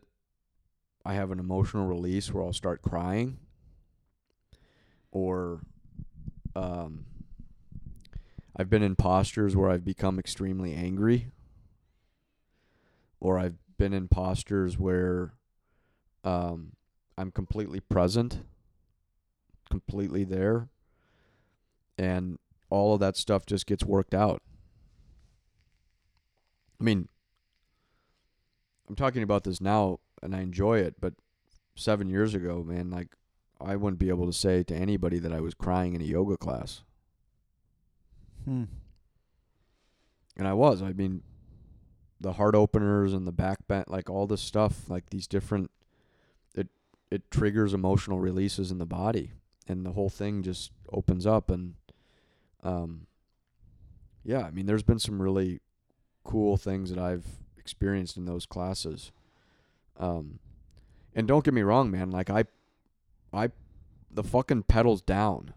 I 1.06 1.14
have 1.14 1.32
an 1.32 1.40
emotional 1.40 1.86
release 1.86 2.34
where 2.34 2.44
I'll 2.44 2.54
start 2.54 2.82
crying 2.82 3.38
or 5.12 5.62
um 6.56 7.06
I've 8.56 8.70
been 8.70 8.84
in 8.84 8.96
postures 8.96 9.56
where 9.56 9.70
I've 9.70 9.86
become 9.86 10.18
extremely 10.18 10.74
angry 10.74 11.32
or 13.20 13.38
I've 13.38 13.56
been 13.78 13.94
in 13.94 14.08
postures 14.08 14.78
where 14.78 15.34
um, 16.24 16.74
I'm 17.18 17.32
completely 17.32 17.80
present, 17.80 18.40
completely 19.88 20.24
there, 20.24 20.68
and 21.98 22.38
all 22.70 22.94
of 22.94 23.00
that 23.00 23.16
stuff 23.16 23.46
just 23.46 23.66
gets 23.66 23.84
worked 23.86 24.14
out. 24.14 24.42
I 26.80 26.84
mean, 26.84 27.08
I'm 28.88 28.96
talking 28.96 29.24
about 29.24 29.44
this 29.44 29.62
now 29.62 30.00
and 30.22 30.36
I 30.36 30.42
enjoy 30.42 30.80
it, 30.80 30.96
but 31.00 31.14
seven 31.76 32.10
years 32.10 32.34
ago, 32.34 32.64
man, 32.66 32.90
like 32.90 33.10
I 33.60 33.76
wouldn't 33.76 34.00
be 34.00 34.10
able 34.10 34.28
to 34.28 34.34
say 34.34 34.64
to 34.64 34.76
anybody 34.76 35.20
that 35.20 35.34
I 35.34 35.40
was 35.40 35.54
crying 35.54 35.96
in 35.96 36.02
a 36.02 36.06
yoga 36.06 36.38
class. 36.38 36.84
Hmm. 38.46 38.66
And 40.38 40.48
I 40.48 40.54
was. 40.54 40.84
I 40.84 40.94
mean, 40.94 41.24
the 42.20 42.34
heart 42.34 42.54
openers 42.56 43.14
and 43.14 43.26
the 43.26 43.32
back 43.32 43.60
bend, 43.68 43.86
like 43.88 44.10
all 44.10 44.28
this 44.28 44.42
stuff, 44.42 44.90
like 44.90 45.10
these 45.10 45.28
different, 45.28 45.72
it 46.54 46.68
it 47.10 47.32
triggers 47.32 47.74
emotional 47.74 48.20
releases 48.20 48.70
in 48.70 48.78
the 48.78 48.86
body, 48.86 49.32
and 49.70 49.86
the 49.86 49.92
whole 49.92 50.10
thing 50.10 50.44
just 50.44 50.72
opens 50.92 51.26
up. 51.26 51.50
And, 51.50 51.76
um, 52.64 53.08
yeah, 54.24 54.42
I 54.42 54.52
mean, 54.52 54.66
there's 54.66 54.84
been 54.84 55.00
some 55.00 55.22
really 55.22 55.62
cool 56.24 56.58
things 56.58 56.90
that 56.90 57.00
I've 57.00 57.26
experienced 57.58 58.18
in 58.18 58.26
those 58.26 58.46
classes. 58.46 59.12
Um, 60.00 60.40
and 61.16 61.28
don't 61.28 61.44
get 61.44 61.54
me 61.54 61.62
wrong, 61.62 61.90
man. 61.90 62.12
Like 62.12 62.30
I, 62.30 62.46
I, 63.34 63.50
the 64.12 64.24
fucking 64.24 64.64
pedals 64.64 65.02
down. 65.02 65.54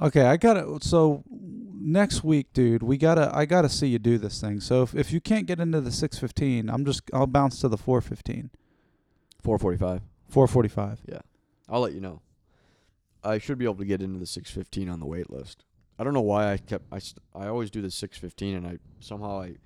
Okay, 0.00 0.22
I 0.22 0.36
gotta. 0.36 0.78
So 0.80 1.24
next 1.28 2.22
week, 2.22 2.52
dude, 2.52 2.84
we 2.84 2.96
gotta. 2.96 3.32
I 3.34 3.46
gotta 3.46 3.68
see 3.68 3.88
you 3.88 3.98
do 3.98 4.16
this 4.16 4.40
thing. 4.40 4.60
So 4.60 4.82
if 4.82 4.94
if 4.94 5.12
you 5.12 5.20
can't 5.20 5.44
get 5.44 5.58
into 5.58 5.80
the 5.80 5.90
six 5.90 6.16
fifteen, 6.18 6.70
I'm 6.70 6.84
just. 6.84 7.02
I'll 7.12 7.26
bounce 7.26 7.60
to 7.62 7.68
the 7.68 7.76
four 7.76 8.00
fifteen. 8.00 8.50
Four 9.42 9.58
forty-five. 9.58 10.02
Four 10.28 10.46
forty 10.46 10.68
five. 10.68 11.00
Yeah. 11.04 11.18
I'll 11.68 11.80
let 11.80 11.94
you 11.94 12.00
know. 12.00 12.20
I 13.24 13.38
should 13.38 13.58
be 13.58 13.64
able 13.64 13.76
to 13.76 13.84
get 13.84 14.02
into 14.02 14.18
the 14.18 14.26
615 14.26 14.88
on 14.88 15.00
the 15.00 15.06
wait 15.06 15.30
list. 15.30 15.64
I 15.98 16.04
don't 16.04 16.14
know 16.14 16.20
why 16.20 16.52
I 16.52 16.56
kept 16.56 16.92
I 16.92 17.00
I 17.34 17.48
always 17.48 17.70
do 17.70 17.82
the 17.82 17.90
615 17.90 18.56
and 18.56 18.66
I 18.66 18.78
somehow 19.00 19.40
I 19.40 19.56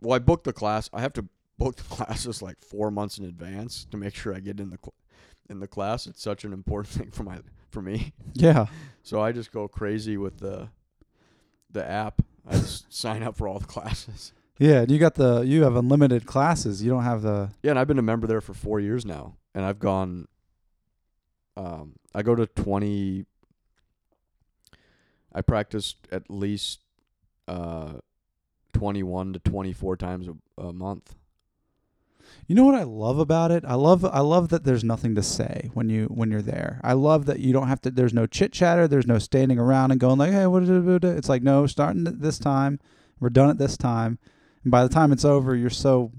well 0.00 0.14
I 0.14 0.18
booked 0.18 0.44
the 0.44 0.52
class. 0.52 0.88
I 0.92 1.00
have 1.00 1.12
to 1.14 1.26
book 1.58 1.76
the 1.76 1.82
classes 1.94 2.42
like 2.42 2.56
4 2.64 2.90
months 2.90 3.18
in 3.18 3.24
advance 3.24 3.86
to 3.90 3.96
make 3.96 4.14
sure 4.14 4.34
I 4.34 4.40
get 4.40 4.60
in 4.60 4.70
the 4.70 4.78
in 5.50 5.60
the 5.60 5.68
class. 5.68 6.06
It's 6.06 6.22
such 6.22 6.44
an 6.44 6.52
important 6.52 6.94
thing 6.98 7.10
for 7.10 7.22
my 7.22 7.38
for 7.70 7.82
me. 7.82 8.12
Yeah. 8.34 8.66
So 9.04 9.20
I 9.20 9.32
just 9.32 9.50
go 9.50 9.66
crazy 9.66 10.16
with 10.16 10.38
the 10.38 10.68
the 11.68 11.84
app. 11.84 12.22
I 12.46 12.52
just 12.52 12.94
sign 12.94 13.24
up 13.24 13.36
for 13.36 13.48
all 13.48 13.58
the 13.58 13.66
classes. 13.66 14.32
Yeah. 14.60 14.82
And 14.82 14.92
you 14.92 15.00
got 15.00 15.16
the. 15.16 15.40
You 15.40 15.64
have 15.64 15.74
unlimited 15.74 16.24
classes. 16.24 16.84
You 16.84 16.90
don't 16.92 17.02
have 17.02 17.22
the. 17.22 17.50
Yeah, 17.64 17.70
and 17.70 17.80
I've 17.80 17.88
been 17.88 17.98
a 17.98 18.02
member 18.02 18.28
there 18.28 18.40
for 18.40 18.54
4 18.54 18.78
years 18.78 19.04
now 19.04 19.34
and 19.54 19.64
I've 19.64 19.78
gone 19.78 20.28
um 21.56 21.94
I 22.14 22.22
go 22.22 22.34
to 22.34 22.46
20 22.46 23.26
I 25.34 25.40
practiced 25.40 25.96
at 26.10 26.30
least 26.30 26.80
uh 27.48 27.94
21 28.72 29.34
to 29.34 29.38
24 29.38 29.96
times 29.96 30.28
a, 30.28 30.62
a 30.62 30.72
month. 30.72 31.14
You 32.46 32.54
know 32.54 32.64
what 32.64 32.74
I 32.74 32.82
love 32.82 33.18
about 33.18 33.50
it? 33.50 33.64
I 33.66 33.74
love 33.74 34.04
I 34.04 34.20
love 34.20 34.48
that 34.48 34.64
there's 34.64 34.84
nothing 34.84 35.14
to 35.14 35.22
say 35.22 35.70
when 35.74 35.88
you 35.88 36.06
when 36.06 36.30
you're 36.30 36.42
there. 36.42 36.80
I 36.82 36.94
love 36.94 37.26
that 37.26 37.40
you 37.40 37.52
don't 37.52 37.68
have 37.68 37.80
to. 37.82 37.90
There's 37.90 38.14
no 38.14 38.26
chit 38.26 38.52
chatter. 38.52 38.88
There's 38.88 39.06
no 39.06 39.18
standing 39.18 39.58
around 39.58 39.90
and 39.90 40.00
going 40.00 40.18
like, 40.18 40.32
hey, 40.32 40.46
what? 40.46 40.64
Did 40.64 40.88
it, 40.88 41.00
do? 41.00 41.08
it's 41.08 41.28
like 41.28 41.42
no, 41.42 41.66
starting 41.66 42.04
this 42.04 42.38
time. 42.38 42.80
We're 43.20 43.30
done 43.30 43.50
at 43.50 43.58
this 43.58 43.76
time, 43.76 44.18
and 44.64 44.70
by 44.70 44.82
the 44.82 44.92
time 44.92 45.12
it's 45.12 45.24
over, 45.24 45.54
you're 45.54 45.70
so 45.70 46.10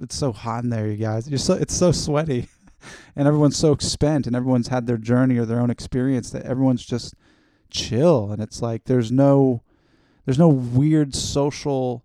it's 0.00 0.16
so 0.16 0.32
hot 0.32 0.64
in 0.64 0.70
there, 0.70 0.86
you 0.86 0.96
guys. 0.96 1.28
You're 1.28 1.38
so 1.38 1.54
it's 1.54 1.74
so 1.74 1.92
sweaty, 1.92 2.48
and 3.16 3.26
everyone's 3.26 3.56
so 3.56 3.76
spent, 3.78 4.26
and 4.26 4.36
everyone's 4.36 4.68
had 4.68 4.86
their 4.86 4.96
journey 4.96 5.38
or 5.38 5.44
their 5.44 5.60
own 5.60 5.70
experience 5.70 6.30
that 6.30 6.44
everyone's 6.44 6.84
just 6.84 7.14
chill, 7.70 8.30
and 8.30 8.42
it's 8.42 8.62
like 8.62 8.84
there's 8.84 9.12
no 9.12 9.62
there's 10.24 10.38
no 10.38 10.48
weird 10.48 11.14
social 11.14 12.04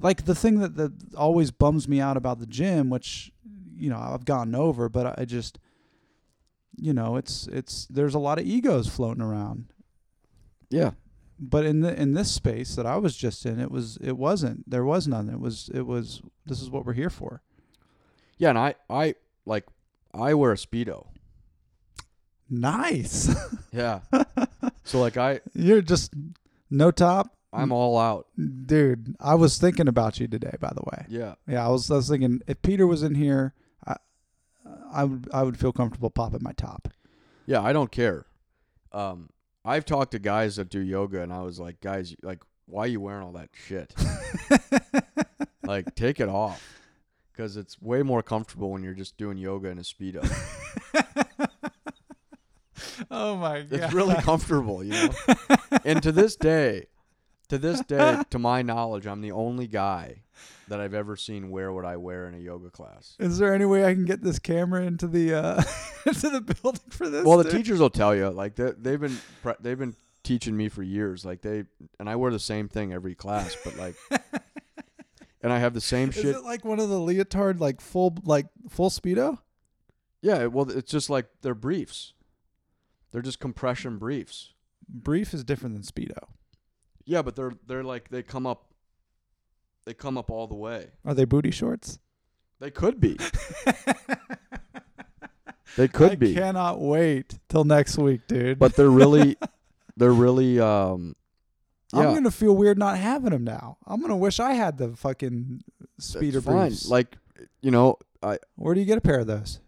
like 0.00 0.24
the 0.24 0.34
thing 0.34 0.60
that, 0.60 0.76
that 0.76 0.92
always 1.16 1.50
bums 1.50 1.88
me 1.88 2.00
out 2.00 2.16
about 2.16 2.38
the 2.38 2.46
gym, 2.46 2.90
which 2.90 3.32
you 3.76 3.90
know 3.90 3.98
I've 3.98 4.24
gotten 4.24 4.54
over, 4.54 4.88
but 4.88 5.18
I 5.18 5.24
just 5.24 5.58
you 6.76 6.92
know 6.92 7.16
it's 7.16 7.46
it's 7.48 7.86
there's 7.86 8.14
a 8.14 8.18
lot 8.18 8.38
of 8.38 8.46
egos 8.46 8.88
floating 8.88 9.22
around. 9.22 9.72
Yeah. 10.70 10.92
But 11.40 11.66
in 11.66 11.80
the 11.80 12.00
in 12.00 12.14
this 12.14 12.30
space 12.30 12.74
that 12.74 12.86
I 12.86 12.96
was 12.96 13.16
just 13.16 13.46
in, 13.46 13.60
it 13.60 13.70
was 13.70 13.96
it 14.00 14.16
wasn't 14.16 14.68
there 14.68 14.84
was 14.84 15.06
none. 15.06 15.28
It 15.28 15.40
was 15.40 15.70
it 15.72 15.82
was 15.82 16.20
this 16.46 16.60
is 16.60 16.70
what 16.70 16.84
we're 16.84 16.94
here 16.94 17.10
for. 17.10 17.42
Yeah, 18.38 18.50
and 18.50 18.58
I 18.58 18.74
I 18.88 19.14
like 19.44 19.66
I 20.14 20.34
wear 20.34 20.52
a 20.52 20.56
speedo. 20.56 21.06
Nice. 22.48 23.28
Yeah. 23.70 24.00
so 24.84 24.98
like 24.98 25.18
I 25.18 25.40
You're 25.52 25.82
just 25.82 26.14
no 26.70 26.90
top, 26.90 27.36
I'm 27.52 27.70
all 27.70 27.98
out. 27.98 28.26
dude. 28.64 29.14
I 29.20 29.34
was 29.34 29.58
thinking 29.58 29.88
about 29.88 30.18
you 30.18 30.26
today, 30.26 30.54
by 30.58 30.70
the 30.74 30.80
way. 30.90 31.04
Yeah. 31.08 31.34
Yeah, 31.46 31.66
I 31.66 31.68
was 31.68 31.90
I 31.90 31.96
was 31.96 32.08
thinking 32.08 32.40
if 32.46 32.62
Peter 32.62 32.86
was 32.86 33.02
in 33.02 33.14
here, 33.14 33.52
I 33.86 33.96
I 34.90 35.04
would 35.04 35.28
I 35.34 35.42
would 35.42 35.58
feel 35.60 35.72
comfortable 35.72 36.08
popping 36.08 36.40
my 36.42 36.52
top. 36.52 36.88
Yeah, 37.44 37.60
I 37.60 37.74
don't 37.74 37.92
care. 37.92 38.24
Um 38.90 39.28
I've 39.66 39.84
talked 39.84 40.12
to 40.12 40.18
guys 40.18 40.56
that 40.56 40.70
do 40.70 40.80
yoga 40.80 41.20
and 41.22 41.30
I 41.32 41.42
was 41.42 41.60
like, 41.60 41.80
guys, 41.82 42.16
like 42.22 42.40
why 42.64 42.84
are 42.84 42.88
you 42.88 43.00
wearing 43.02 43.22
all 43.24 43.32
that 43.32 43.50
shit? 43.52 43.94
like 45.62 45.94
take 45.94 46.20
it 46.20 46.28
off. 46.30 46.77
Cuz 47.38 47.56
it's 47.56 47.80
way 47.80 48.02
more 48.02 48.22
comfortable 48.22 48.72
when 48.72 48.82
you're 48.82 48.94
just 48.94 49.16
doing 49.16 49.38
yoga 49.38 49.68
in 49.68 49.78
a 49.78 49.82
speedo. 49.82 50.26
oh 53.12 53.36
my 53.36 53.62
god. 53.62 53.80
It's 53.80 53.94
really 53.94 54.16
comfortable, 54.16 54.82
you 54.82 54.92
know. 54.92 55.10
and 55.84 56.02
to 56.02 56.10
this 56.10 56.34
day, 56.34 56.86
to 57.48 57.56
this 57.56 57.80
day, 57.82 58.22
to 58.30 58.38
my 58.40 58.62
knowledge, 58.62 59.06
I'm 59.06 59.20
the 59.20 59.30
only 59.30 59.68
guy 59.68 60.22
that 60.66 60.80
I've 60.80 60.94
ever 60.94 61.16
seen 61.16 61.50
wear 61.50 61.72
what 61.72 61.84
I 61.84 61.96
wear 61.96 62.26
in 62.26 62.34
a 62.34 62.38
yoga 62.38 62.70
class. 62.70 63.14
Is 63.20 63.38
there 63.38 63.54
any 63.54 63.64
way 63.64 63.84
I 63.84 63.94
can 63.94 64.04
get 64.04 64.22
this 64.22 64.40
camera 64.40 64.82
into 64.82 65.06
the 65.06 65.34
uh 65.34 65.62
into 66.06 66.30
the 66.30 66.40
building 66.40 66.90
for 66.90 67.08
this? 67.08 67.24
Well, 67.24 67.38
the 67.38 67.44
dude? 67.44 67.52
teachers 67.52 67.78
will 67.78 67.90
tell 67.90 68.16
you, 68.16 68.30
like 68.30 68.56
they, 68.56 68.72
they've 68.76 69.00
been 69.00 69.16
pre- 69.42 69.54
they've 69.60 69.78
been 69.78 69.94
teaching 70.24 70.56
me 70.56 70.68
for 70.68 70.82
years. 70.82 71.24
Like 71.24 71.42
they 71.42 71.64
and 71.98 72.10
I 72.10 72.16
wear 72.16 72.30
the 72.30 72.38
same 72.38 72.68
thing 72.68 72.92
every 72.92 73.14
class, 73.14 73.56
but 73.64 73.76
like, 73.76 73.96
and 75.42 75.52
I 75.52 75.58
have 75.58 75.74
the 75.74 75.80
same 75.80 76.10
shit. 76.10 76.24
Is 76.26 76.36
it 76.36 76.44
like 76.44 76.64
one 76.64 76.80
of 76.80 76.88
the 76.88 76.98
leotard 76.98 77.60
like 77.60 77.80
full 77.80 78.16
like 78.24 78.46
full 78.68 78.90
speedo? 78.90 79.38
Yeah, 80.20 80.46
well, 80.46 80.70
it's 80.70 80.90
just 80.90 81.10
like 81.10 81.26
they're 81.42 81.54
briefs. 81.54 82.12
They're 83.12 83.22
just 83.22 83.40
compression 83.40 83.98
briefs. 83.98 84.52
Brief 84.88 85.32
is 85.32 85.44
different 85.44 85.74
than 85.74 85.82
speedo. 85.82 86.28
Yeah, 87.04 87.22
but 87.22 87.36
they're 87.36 87.52
they're 87.66 87.84
like 87.84 88.08
they 88.10 88.22
come 88.22 88.46
up. 88.46 88.72
They 89.84 89.94
come 89.94 90.18
up 90.18 90.30
all 90.30 90.46
the 90.46 90.54
way. 90.56 90.88
Are 91.04 91.14
they 91.14 91.24
booty 91.24 91.50
shorts? 91.50 91.98
They 92.60 92.70
could 92.70 93.00
be. 93.00 93.18
They 95.76 95.86
could 95.86 96.18
be. 96.18 96.30
I 96.30 96.30
be. 96.30 96.34
cannot 96.34 96.80
wait 96.80 97.38
till 97.48 97.62
next 97.62 97.98
week, 97.98 98.22
dude. 98.26 98.58
but 98.58 98.74
they're 98.74 98.90
really 98.90 99.36
they're 99.96 100.12
really 100.12 100.58
um 100.58 101.14
I'm 101.92 102.14
gonna 102.14 102.30
feel 102.30 102.54
weird 102.56 102.78
not 102.78 102.98
having 102.98 103.30
them 103.30 103.44
now. 103.44 103.78
I'm 103.86 104.00
gonna 104.00 104.16
wish 104.16 104.40
I 104.40 104.52
had 104.52 104.76
the 104.78 104.94
fucking 104.96 105.62
speeder 105.98 106.40
briefs. 106.40 106.88
Like 106.88 107.16
you 107.62 107.70
know, 107.70 107.96
I 108.22 108.38
where 108.56 108.74
do 108.74 108.80
you 108.80 108.86
get 108.86 108.98
a 108.98 109.00
pair 109.02 109.20
of 109.20 109.26
those? 109.26 109.60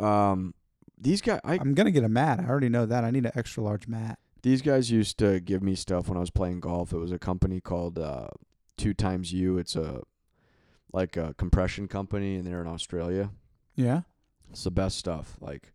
um 0.00 0.54
these 0.98 1.20
guys 1.20 1.40
I 1.44 1.54
I'm 1.54 1.74
gonna 1.74 1.90
get 1.90 2.04
a 2.04 2.08
mat. 2.08 2.40
I 2.40 2.44
already 2.48 2.68
know 2.68 2.86
that. 2.86 3.04
I 3.04 3.10
need 3.10 3.26
an 3.26 3.32
extra 3.34 3.62
large 3.62 3.86
mat. 3.88 4.18
these 4.42 4.62
guys 4.62 4.90
used 4.90 5.18
to 5.18 5.40
give 5.40 5.62
me 5.62 5.74
stuff 5.74 6.08
when 6.08 6.16
I 6.16 6.20
was 6.20 6.30
playing 6.30 6.60
golf. 6.60 6.92
It 6.92 6.98
was 6.98 7.12
a 7.12 7.18
company 7.18 7.60
called 7.60 7.98
uh 7.98 8.28
2XU. 8.78 9.58
It's 9.60 9.76
a 9.76 10.02
like 10.92 11.16
a 11.16 11.34
compression 11.34 11.86
company 11.88 12.36
and 12.36 12.46
they're 12.46 12.60
in 12.60 12.66
Australia. 12.66 13.30
Yeah. 13.76 14.02
It's 14.50 14.64
the 14.64 14.70
best 14.70 14.96
stuff. 14.98 15.36
Like 15.40 15.72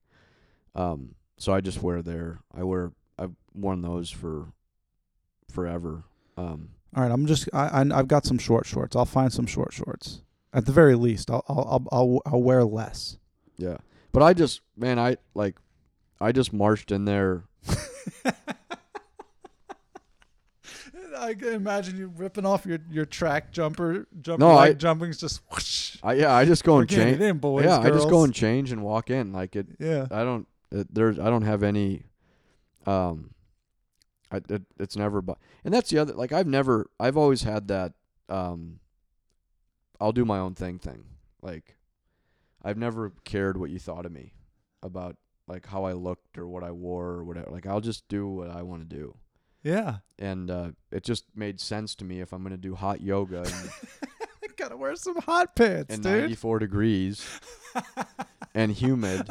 um 0.76 1.16
so 1.38 1.54
I 1.54 1.62
just 1.62 1.82
wear 1.82 2.02
their 2.02 2.40
I 2.54 2.64
wear 2.64 2.92
I've 3.20 3.36
worn 3.54 3.82
those 3.82 4.10
for 4.10 4.54
forever. 5.52 6.04
Um 6.38 6.70
All 6.96 7.04
right, 7.04 7.12
I'm 7.12 7.26
just 7.26 7.50
I, 7.54 7.82
I 7.82 8.00
I've 8.00 8.08
got 8.08 8.26
some 8.26 8.38
short 8.38 8.66
shorts. 8.66 8.96
I'll 8.96 9.06
find 9.06 9.32
some 9.32 9.46
short 9.46 9.74
shorts. 9.74 10.22
At 10.54 10.66
the 10.66 10.72
very 10.72 10.96
least, 10.96 11.30
I'll 11.30 11.44
I'll 11.48 11.68
I'll 11.70 11.88
I'll, 11.92 12.22
I'll 12.34 12.42
wear 12.42 12.64
less. 12.64 13.18
Yeah. 13.58 13.78
But 14.12 14.24
I 14.24 14.34
just 14.34 14.62
man, 14.76 14.98
I 15.00 15.18
like 15.34 15.58
I 16.20 16.32
just 16.32 16.54
marched 16.54 16.92
in 16.92 17.06
there. 17.06 17.44
I 21.20 21.34
can 21.34 21.50
imagine 21.50 21.98
you 21.98 22.12
ripping 22.16 22.46
off 22.46 22.66
your, 22.66 22.80
your 22.92 23.06
track 23.06 23.52
jumper, 23.52 24.08
jumper 24.22 24.40
No, 24.40 24.54
like 24.56 24.70
I- 24.72 24.74
jumping's 24.74 25.18
just 25.18 25.42
whoosh. 25.52 25.98
I 26.04 26.14
yeah, 26.14 26.34
I 26.34 26.46
just 26.46 26.64
go 26.64 26.78
and 26.78 26.88
change. 26.90 27.20
in, 27.20 27.38
boys. 27.40 27.66
yeah, 27.66 27.80
I 27.80 27.90
just 27.90 28.08
go 28.10 28.24
and 28.24 28.34
change 28.34 28.72
and 28.72 28.84
walk 28.84 29.10
in. 29.10 29.34
Like 29.34 29.56
it 29.56 29.66
yeah. 29.80 30.06
I 30.12 30.24
don't 30.24 30.48
it, 30.72 30.94
there's 30.94 31.18
I 31.20 31.30
don't 31.30 31.42
have 31.42 31.64
any 31.64 32.04
um 32.86 33.32
I 34.32 34.42
it, 34.50 34.64
it's 34.80 34.96
never 34.96 35.22
but 35.22 35.38
and 35.64 35.74
that's 35.74 35.90
the 35.90 36.00
other 36.00 36.14
like 36.14 36.32
I've 36.32 36.48
never 36.48 36.90
I've 37.00 37.18
always 37.18 37.44
had 37.44 37.68
that 37.70 37.94
um 38.30 38.80
I'll 40.00 40.12
do 40.12 40.26
my 40.26 40.40
own 40.40 40.54
thing 40.54 40.80
thing. 40.80 41.06
Like 41.42 41.78
I've 42.64 42.78
never 42.78 43.14
cared 43.24 43.58
what 43.58 43.70
you 43.70 43.80
thought 43.80 44.06
of 44.06 44.12
me 44.12 44.34
about 44.84 45.16
like 45.48 45.66
how 45.68 45.86
I 45.86 45.94
looked 45.94 46.38
or 46.38 46.48
what 46.48 46.64
I 46.64 46.72
wore 46.72 47.08
or 47.08 47.24
whatever. 47.24 47.52
Like 47.52 47.66
I'll 47.66 47.82
just 47.82 48.08
do 48.08 48.28
what 48.28 48.50
I 48.50 48.64
want 48.64 48.88
to 48.88 48.96
do. 48.96 49.16
Yeah. 49.64 49.98
And 50.20 50.52
uh 50.52 50.70
it 50.92 51.04
just 51.04 51.26
made 51.36 51.60
sense 51.60 51.96
to 51.96 52.06
me 52.06 52.20
if 52.22 52.34
I'm 52.34 52.42
going 52.42 52.52
to 52.52 52.58
do 52.58 52.76
hot 52.76 53.02
yoga 53.02 53.44
and, 53.44 53.70
Gotta 54.58 54.76
wear 54.76 54.96
some 54.96 55.18
hot 55.18 55.56
pants, 55.56 55.94
and 55.94 56.04
dude. 56.04 56.22
94 56.22 56.60
degrees 56.60 57.40
and 58.56 58.72
humid 58.72 59.28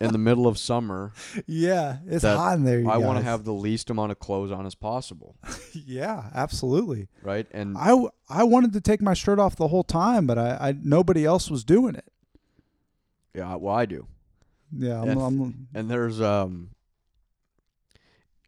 in 0.00 0.12
the 0.12 0.18
middle 0.18 0.48
of 0.48 0.58
summer. 0.58 1.12
yeah, 1.46 1.98
it's 2.06 2.22
that 2.22 2.36
hot 2.36 2.58
in 2.58 2.64
there. 2.64 2.82
I 2.90 2.96
want 2.98 3.18
to 3.18 3.24
have 3.24 3.44
the 3.44 3.52
least 3.52 3.88
amount 3.88 4.10
of 4.10 4.18
clothes 4.18 4.50
on 4.50 4.66
as 4.66 4.74
possible, 4.74 5.36
yeah, 5.72 6.30
absolutely. 6.34 7.06
right? 7.22 7.46
And 7.52 7.78
I, 7.78 7.88
w- 7.90 8.10
I 8.28 8.42
wanted 8.42 8.72
to 8.72 8.80
take 8.80 9.00
my 9.00 9.14
shirt 9.14 9.38
off 9.38 9.54
the 9.54 9.68
whole 9.68 9.84
time, 9.84 10.26
but 10.26 10.38
I, 10.38 10.56
I 10.60 10.74
nobody 10.82 11.24
else 11.24 11.48
was 11.48 11.62
doing 11.62 11.94
it. 11.94 12.10
yeah, 13.34 13.54
well, 13.54 13.74
I 13.76 13.86
do. 13.86 14.08
Yeah, 14.76 15.02
I'm, 15.02 15.08
And- 15.10 15.20
I'm 15.22 15.68
And 15.74 15.88
there's 15.90 16.20
um, 16.20 16.70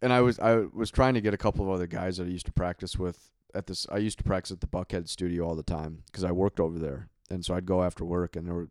and 0.03 0.13
I 0.13 0.23
was 0.23 0.41
I 0.41 0.57
was 0.73 0.91
trying 0.91 1.15
to 1.15 1.21
get 1.21 1.35
a 1.35 1.39
couple 1.39 1.65
of 1.65 1.71
other 1.71 1.87
guys 1.87 2.17
that 2.17 2.27
I 2.27 2.31
used 2.31 2.47
to 2.47 2.53
practice 2.53 2.99
with 2.99 3.31
at 3.55 3.67
this. 3.67 3.87
I 3.91 3.99
used 3.99 4.19
to 4.19 4.25
practice 4.25 4.53
at 4.53 4.61
the 4.61 4.67
Buckhead 4.67 5.09
studio 5.09 5.47
all 5.47 5.55
the 5.55 5.63
time 5.63 6.03
because 6.07 6.25
I 6.25 6.33
worked 6.33 6.61
over 6.61 6.79
there, 6.79 7.09
and 7.31 7.45
so 7.45 7.55
I'd 7.55 7.67
go 7.67 7.83
after 7.83 8.05
work, 8.05 8.37
and 8.37 8.47
there 8.47 8.55
were 8.55 8.69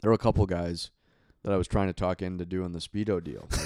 there 0.00 0.10
were 0.10 0.14
a 0.14 0.18
couple 0.18 0.44
guys 0.46 0.90
that 1.42 1.52
I 1.52 1.56
was 1.56 1.68
trying 1.68 1.88
to 1.88 1.92
talk 1.92 2.22
into 2.22 2.44
doing 2.46 2.72
the 2.72 2.78
speedo 2.78 3.22
deal. 3.22 3.48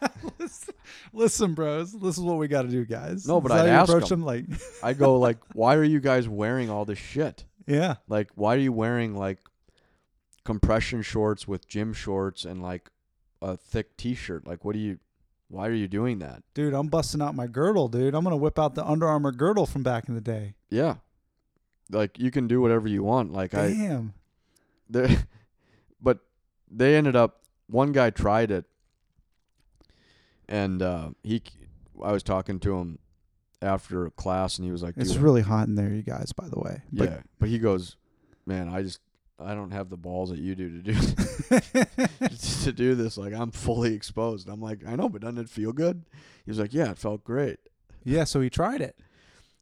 Like, 0.00 0.38
listen, 0.40 0.74
listen, 1.12 1.54
bros. 1.54 1.92
This 1.92 2.16
is 2.18 2.22
what 2.24 2.36
we 2.36 2.48
got 2.48 2.62
to 2.62 2.68
do, 2.68 2.84
guys. 2.84 3.26
No, 3.26 3.40
but 3.40 3.52
I'd 3.52 3.58
how 3.60 3.64
you 3.64 3.70
ask 3.70 3.88
approach 3.88 4.10
'em. 4.10 4.20
them 4.20 4.22
like, 4.26 4.44
I 4.82 4.92
go 4.94 5.18
like, 5.20 5.38
why 5.54 5.76
are 5.76 5.84
you 5.84 6.00
guys 6.00 6.28
wearing 6.28 6.70
all 6.70 6.84
this 6.84 6.98
shit? 6.98 7.44
yeah, 7.66 7.96
Like, 8.08 8.28
why 8.34 8.56
are 8.56 8.58
you 8.58 8.72
wearing 8.72 9.14
like 9.16 9.38
compression 10.44 11.02
shorts 11.02 11.46
with 11.46 11.68
gym 11.68 11.92
shorts 11.92 12.44
and 12.44 12.62
like 12.62 12.90
a 13.40 13.56
thick 13.56 13.96
T-shirt? 13.96 14.46
Like, 14.46 14.64
what 14.64 14.72
do 14.74 14.80
you? 14.80 14.98
Why 15.52 15.68
are 15.68 15.74
you 15.74 15.86
doing 15.86 16.20
that? 16.20 16.42
dude. 16.54 16.72
I'm 16.72 16.86
busting 16.88 17.20
out 17.20 17.34
my 17.34 17.46
girdle, 17.46 17.86
dude. 17.88 18.14
I'm 18.14 18.24
gonna 18.24 18.38
whip 18.38 18.58
out 18.58 18.74
the 18.74 18.86
Under 18.86 19.06
Armour 19.06 19.32
girdle 19.32 19.66
from 19.66 19.82
back 19.82 20.08
in 20.08 20.14
the 20.14 20.22
day. 20.22 20.54
Yeah, 20.70 20.94
like 21.90 22.18
you 22.18 22.30
can 22.30 22.48
do 22.48 22.62
whatever 22.62 22.88
you 22.88 23.02
want. 23.02 23.34
Like 23.34 23.52
I, 23.52 23.68
Damn. 23.68 24.14
but 26.00 26.20
they 26.70 26.96
ended 26.96 27.16
up. 27.16 27.42
One 27.66 27.92
guy 27.92 28.08
tried 28.08 28.50
it, 28.50 28.64
and 30.48 30.80
uh, 30.80 31.10
he, 31.22 31.42
I 32.02 32.12
was 32.12 32.22
talking 32.22 32.58
to 32.60 32.78
him 32.78 32.98
after 33.60 34.08
class, 34.08 34.56
and 34.56 34.64
he 34.64 34.72
was 34.72 34.82
like, 34.82 34.94
It's 34.96 35.12
"Dude, 35.12 35.20
really 35.20 35.42
hot 35.42 35.68
in 35.68 35.74
there, 35.74 35.90
you 35.90 36.02
guys. 36.02 36.32
By 36.32 36.48
the 36.48 36.58
way. 36.58 36.80
But 36.90 37.10
yeah." 37.10 37.18
But 37.38 37.50
he 37.50 37.58
goes, 37.58 37.96
"Man, 38.46 38.70
I 38.70 38.80
just." 38.80 39.00
I 39.38 39.54
don't 39.54 39.72
have 39.72 39.88
the 39.90 39.96
balls 39.96 40.30
that 40.30 40.38
you 40.38 40.54
do 40.54 40.82
to 40.82 40.92
do 40.92 40.94
to 42.64 42.72
do 42.72 42.94
this. 42.94 43.16
Like 43.18 43.32
I'm 43.34 43.50
fully 43.50 43.94
exposed. 43.94 44.48
I'm 44.48 44.60
like, 44.60 44.80
I 44.86 44.96
know, 44.96 45.08
but 45.08 45.22
doesn't 45.22 45.38
it 45.38 45.48
feel 45.48 45.72
good? 45.72 46.04
He 46.44 46.50
was 46.50 46.58
like, 46.58 46.72
Yeah, 46.72 46.90
it 46.90 46.98
felt 46.98 47.24
great. 47.24 47.58
yeah. 48.04 48.24
So 48.24 48.40
he 48.40 48.50
tried 48.50 48.80
it. 48.80 48.98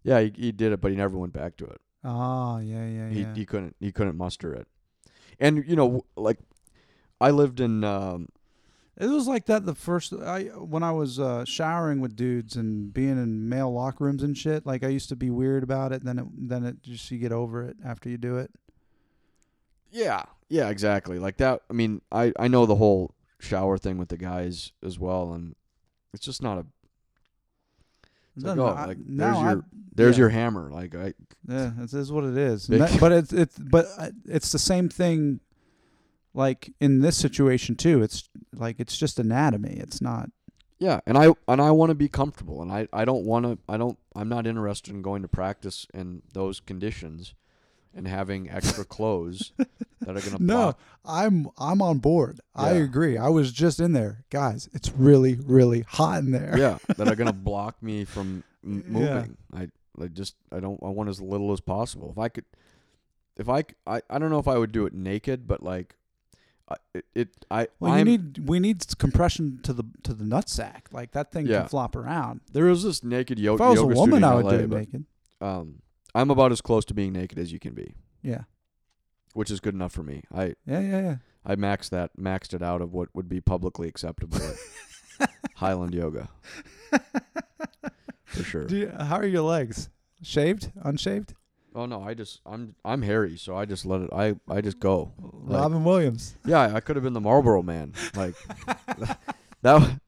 Yeah, 0.02 0.20
he, 0.20 0.32
he 0.34 0.52
did 0.52 0.72
it, 0.72 0.80
but 0.80 0.90
he 0.90 0.96
never 0.96 1.16
went 1.18 1.32
back 1.32 1.56
to 1.58 1.64
it. 1.66 1.80
Oh 2.04 2.58
yeah, 2.58 2.86
yeah, 2.86 3.08
He 3.10 3.20
yeah. 3.22 3.34
he 3.34 3.44
couldn't 3.46 3.76
he 3.80 3.92
couldn't 3.92 4.16
muster 4.16 4.52
it. 4.54 4.66
And 5.38 5.64
you 5.66 5.76
know, 5.76 6.04
like 6.16 6.38
I 7.20 7.30
lived 7.30 7.60
in 7.60 7.84
um, 7.84 8.28
It 8.98 9.06
was 9.06 9.26
like 9.28 9.46
that 9.46 9.66
the 9.66 9.74
first 9.74 10.12
I 10.14 10.44
when 10.44 10.82
I 10.82 10.92
was 10.92 11.18
uh, 11.20 11.44
showering 11.44 12.00
with 12.00 12.16
dudes 12.16 12.56
and 12.56 12.92
being 12.92 13.10
in 13.22 13.48
male 13.48 13.72
locker 13.72 14.04
rooms 14.04 14.22
and 14.22 14.36
shit. 14.36 14.64
Like 14.66 14.82
I 14.84 14.88
used 14.88 15.08
to 15.10 15.16
be 15.16 15.30
weird 15.30 15.62
about 15.62 15.92
it. 15.92 16.04
Then 16.04 16.18
it 16.18 16.24
then 16.48 16.64
it 16.64 16.82
just 16.82 17.10
you 17.10 17.18
get 17.18 17.32
over 17.32 17.62
it 17.64 17.76
after 17.84 18.08
you 18.08 18.16
do 18.18 18.36
it. 18.38 18.50
Yeah 19.90 20.24
yeah 20.48 20.68
exactly 20.68 21.18
like 21.18 21.36
that. 21.38 21.62
I 21.70 21.72
mean, 21.72 22.00
I 22.12 22.32
I 22.38 22.48
know 22.48 22.66
the 22.66 22.76
whole 22.76 23.14
shower 23.38 23.78
thing 23.78 23.98
with 23.98 24.08
the 24.08 24.16
guys 24.16 24.72
as 24.84 24.98
well, 24.98 25.32
and 25.32 25.54
it's 26.12 26.24
just 26.24 26.42
not 26.42 26.58
a. 26.58 26.66
Like, 28.36 28.56
No, 28.56 28.66
oh, 28.66 28.68
I- 28.68 28.86
like, 28.86 28.98
now 28.98 29.24
there's 29.32 29.36
I- 29.36 29.50
your 29.52 29.64
there's 29.94 30.16
yeah. 30.16 30.20
your 30.20 30.28
hammer. 30.30 30.70
Like 30.70 30.94
I 30.94 31.14
Yeah, 31.48 31.72
it 31.78 31.92
is 31.92 32.12
what 32.12 32.24
it 32.24 32.36
is. 32.36 32.66
That- 32.68 32.96
but 33.00 33.12
it's 33.12 33.32
it's 33.32 33.58
but 33.58 33.86
it's 34.24 34.52
the 34.52 34.58
same 34.58 34.88
thing. 34.88 35.40
Like 36.32 36.72
in 36.80 37.00
this 37.00 37.16
situation 37.16 37.74
too, 37.74 38.02
it's 38.02 38.28
like 38.54 38.76
it's 38.78 38.96
just 38.96 39.18
anatomy. 39.18 39.74
It's 39.78 40.00
not. 40.00 40.30
Yeah, 40.78 41.00
and 41.04 41.18
I 41.18 41.34
and 41.48 41.60
I 41.60 41.72
want 41.72 41.90
to 41.90 41.94
be 41.96 42.08
comfortable, 42.08 42.62
and 42.62 42.70
I 42.72 42.86
I 42.92 43.04
don't 43.04 43.24
want 43.24 43.44
to 43.46 43.58
I 43.68 43.76
don't 43.76 43.98
I'm 44.14 44.28
not 44.28 44.46
interested 44.46 44.94
in 44.94 45.02
going 45.02 45.22
to 45.22 45.28
practice 45.28 45.86
in 45.92 46.22
those 46.32 46.60
conditions, 46.60 47.34
and 47.94 48.06
having 48.06 48.50
extra 48.50 48.84
clothes 48.84 49.52
that 49.58 50.16
are 50.16 50.20
gonna 50.20 50.36
No, 50.38 50.54
block. 50.56 50.80
I'm 51.04 51.48
I'm 51.58 51.82
on 51.82 51.98
board. 51.98 52.40
I 52.54 52.70
agree. 52.72 53.16
I 53.18 53.28
was 53.28 53.52
just 53.52 53.80
in 53.80 53.92
there, 53.92 54.24
guys. 54.30 54.68
It's 54.72 54.90
really 54.92 55.34
really 55.36 55.80
hot 55.88 56.20
in 56.20 56.30
there. 56.30 56.54
Yeah, 56.58 56.78
that 56.96 57.08
are 57.08 57.16
gonna 57.16 57.32
block 57.50 57.82
me 57.82 58.04
from 58.04 58.44
m- 58.64 58.84
Yeah. 58.88 58.92
moving. 58.92 59.36
I 59.54 59.68
like 59.96 60.12
just 60.14 60.34
I 60.52 60.60
don't 60.60 60.80
I 60.82 60.88
want 60.88 61.08
as 61.08 61.20
little 61.20 61.52
as 61.52 61.60
possible. 61.60 62.10
If 62.10 62.18
I 62.18 62.28
could, 62.28 62.44
if 63.36 63.48
i 63.48 63.64
i, 63.86 64.00
I 64.08 64.18
don't 64.18 64.30
know 64.30 64.38
if 64.38 64.48
I 64.48 64.56
would 64.58 64.72
do 64.72 64.86
it 64.86 64.92
naked, 64.94 65.46
but 65.48 65.62
like, 65.62 65.96
I, 66.70 66.76
it, 66.94 67.04
it 67.14 67.28
I 67.50 67.68
Well, 67.80 67.92
I'm, 67.92 67.98
you 67.98 68.04
need 68.04 68.48
we 68.48 68.60
need 68.60 68.84
compression 68.98 69.60
to 69.64 69.72
the 69.72 69.84
to 70.04 70.14
the 70.14 70.24
nutsack. 70.24 70.82
Like 70.92 71.10
that 71.12 71.32
thing 71.32 71.46
Yeah. 71.46 71.60
can 71.60 71.68
flop 71.68 71.96
around. 71.96 72.40
there 72.52 72.68
is 72.68 72.84
this 72.84 73.02
naked 73.02 73.38
yo- 73.38 73.56
if 73.56 73.60
I 73.60 73.70
was 73.70 73.78
a 73.80 73.82
yoga 73.82 73.94
woman, 73.96 74.20
studio 74.20 74.28
I 74.28 74.34
would 74.36 74.44
LA, 74.44 74.50
do 74.52 74.56
it 74.58 74.70
but, 74.70 74.76
naked. 74.78 75.04
Um, 75.40 75.82
I'm 76.14 76.30
about 76.30 76.52
as 76.52 76.60
close 76.60 76.84
to 76.86 76.94
being 76.94 77.12
naked 77.12 77.38
as 77.38 77.52
you 77.52 77.58
can 77.58 77.72
be, 77.74 77.94
Yeah, 78.22 78.42
which 79.34 79.50
is 79.50 79.60
good 79.60 79.74
enough 79.74 79.92
for 79.92 80.02
me. 80.02 80.22
I 80.34 80.54
yeah, 80.66 80.80
yeah, 80.80 81.00
yeah. 81.02 81.16
I 81.44 81.56
maxed 81.56 81.90
that, 81.90 82.10
maxed 82.18 82.52
it 82.54 82.62
out 82.62 82.82
of 82.82 82.92
what 82.92 83.08
would 83.14 83.28
be 83.28 83.40
publicly 83.40 83.88
acceptable 83.88 84.38
at 85.20 85.30
Highland 85.56 85.94
Yoga. 85.94 86.28
For 88.24 88.42
sure. 88.44 88.64
Do 88.66 88.76
you, 88.76 88.90
how 88.90 89.16
are 89.16 89.26
your 89.26 89.42
legs? 89.42 89.88
Shaved? 90.22 90.70
Unshaved? 90.84 91.34
Oh 91.74 91.86
no, 91.86 92.02
I 92.02 92.14
just 92.14 92.40
I'm 92.44 92.74
I'm 92.84 93.02
hairy, 93.02 93.36
so 93.36 93.56
I 93.56 93.64
just 93.64 93.86
let 93.86 94.00
it. 94.02 94.10
I 94.12 94.34
I 94.48 94.60
just 94.60 94.80
go. 94.80 95.12
Like- 95.20 95.62
Robin 95.62 95.84
Williams. 95.84 96.36
Yeah, 96.44 96.74
I 96.74 96.80
could 96.80 96.96
have 96.96 97.02
been 97.04 97.12
the 97.12 97.20
Marlboro 97.20 97.62
Man. 97.62 97.92
Like 98.16 98.34
that. 99.62 100.00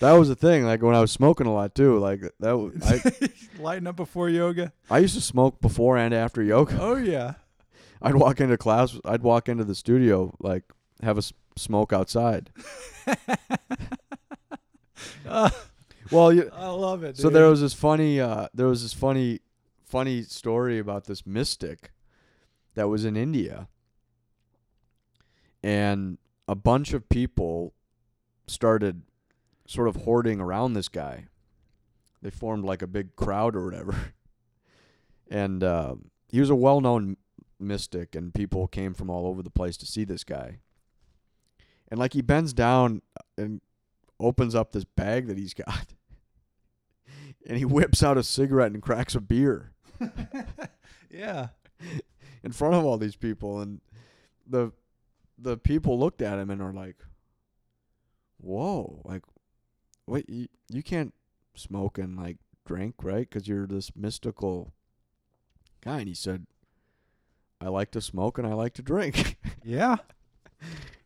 That 0.00 0.12
was 0.12 0.28
the 0.28 0.34
thing. 0.34 0.64
Like 0.64 0.82
when 0.82 0.94
I 0.94 1.00
was 1.00 1.12
smoking 1.12 1.46
a 1.46 1.52
lot 1.52 1.74
too. 1.74 1.98
Like 1.98 2.20
that. 2.20 2.32
w- 2.40 2.72
I 2.84 3.02
Lighten 3.62 3.86
up 3.86 3.96
before 3.96 4.28
yoga. 4.28 4.72
I 4.90 4.98
used 4.98 5.14
to 5.14 5.20
smoke 5.20 5.60
before 5.60 5.96
and 5.98 6.12
after 6.14 6.42
yoga. 6.42 6.76
Oh 6.80 6.96
yeah. 6.96 7.34
I'd 8.02 8.14
walk 8.14 8.40
into 8.40 8.56
class. 8.56 8.98
I'd 9.04 9.22
walk 9.22 9.48
into 9.48 9.64
the 9.64 9.74
studio 9.74 10.34
like 10.40 10.64
have 11.02 11.16
a 11.16 11.18
s- 11.18 11.32
smoke 11.56 11.92
outside. 11.92 12.50
Uh, 15.26 15.50
Well, 16.10 16.32
you, 16.32 16.50
I 16.52 16.66
love 16.66 17.04
it. 17.04 17.16
So 17.16 17.28
dude. 17.28 17.34
there 17.36 17.46
was 17.46 17.60
this 17.60 17.72
funny, 17.72 18.20
uh, 18.20 18.48
there 18.52 18.66
was 18.66 18.82
this 18.82 18.92
funny, 18.92 19.38
funny 19.86 20.22
story 20.22 20.80
about 20.80 21.04
this 21.04 21.24
mystic 21.24 21.92
that 22.74 22.88
was 22.88 23.04
in 23.04 23.16
India, 23.16 23.68
and 25.62 26.18
a 26.48 26.56
bunch 26.56 26.92
of 26.94 27.08
people 27.08 27.74
started 28.48 29.02
sort 29.70 29.86
of 29.86 30.02
hoarding 30.02 30.40
around 30.40 30.72
this 30.72 30.88
guy. 30.88 31.26
They 32.22 32.30
formed 32.30 32.64
like 32.64 32.82
a 32.82 32.88
big 32.88 33.14
crowd 33.14 33.54
or 33.54 33.64
whatever, 33.64 34.12
and 35.30 35.62
uh, 35.62 35.94
he 36.28 36.40
was 36.40 36.50
a 36.50 36.56
well-known 36.56 37.16
mystic, 37.60 38.16
and 38.16 38.34
people 38.34 38.66
came 38.66 38.94
from 38.94 39.08
all 39.08 39.28
over 39.28 39.44
the 39.44 39.50
place 39.50 39.76
to 39.76 39.86
see 39.86 40.02
this 40.02 40.24
guy. 40.24 40.58
And 41.88 42.00
like 42.00 42.14
he 42.14 42.20
bends 42.20 42.52
down 42.52 43.02
and 43.38 43.60
opens 44.18 44.56
up 44.56 44.72
this 44.72 44.84
bag 44.84 45.28
that 45.28 45.38
he's 45.38 45.54
got 45.54 45.86
and 47.46 47.56
he 47.56 47.64
whips 47.64 48.02
out 48.02 48.18
a 48.18 48.22
cigarette 48.22 48.72
and 48.72 48.82
cracks 48.82 49.14
a 49.14 49.20
beer 49.20 49.72
yeah. 51.10 51.48
in 52.44 52.52
front 52.52 52.74
of 52.74 52.84
all 52.84 52.98
these 52.98 53.16
people 53.16 53.60
and 53.60 53.80
the 54.46 54.72
the 55.38 55.56
people 55.56 55.98
looked 55.98 56.20
at 56.20 56.38
him 56.38 56.50
and 56.50 56.60
are 56.60 56.72
like 56.72 56.96
whoa 58.36 59.00
like 59.04 59.22
wait 60.10 60.28
you, 60.28 60.48
you 60.68 60.82
can't 60.82 61.14
smoke 61.54 61.98
and 61.98 62.16
like 62.16 62.36
drink, 62.66 62.96
right? 63.02 63.28
Because 63.28 63.48
you're 63.48 63.66
this 63.66 63.92
mystical 63.96 64.72
guy. 65.84 66.00
And 66.00 66.08
he 66.08 66.14
said, 66.14 66.46
I 67.60 67.68
like 67.68 67.90
to 67.92 68.00
smoke 68.00 68.36
and 68.38 68.46
I 68.46 68.52
like 68.54 68.74
to 68.74 68.82
drink. 68.82 69.36
Yeah. 69.62 69.96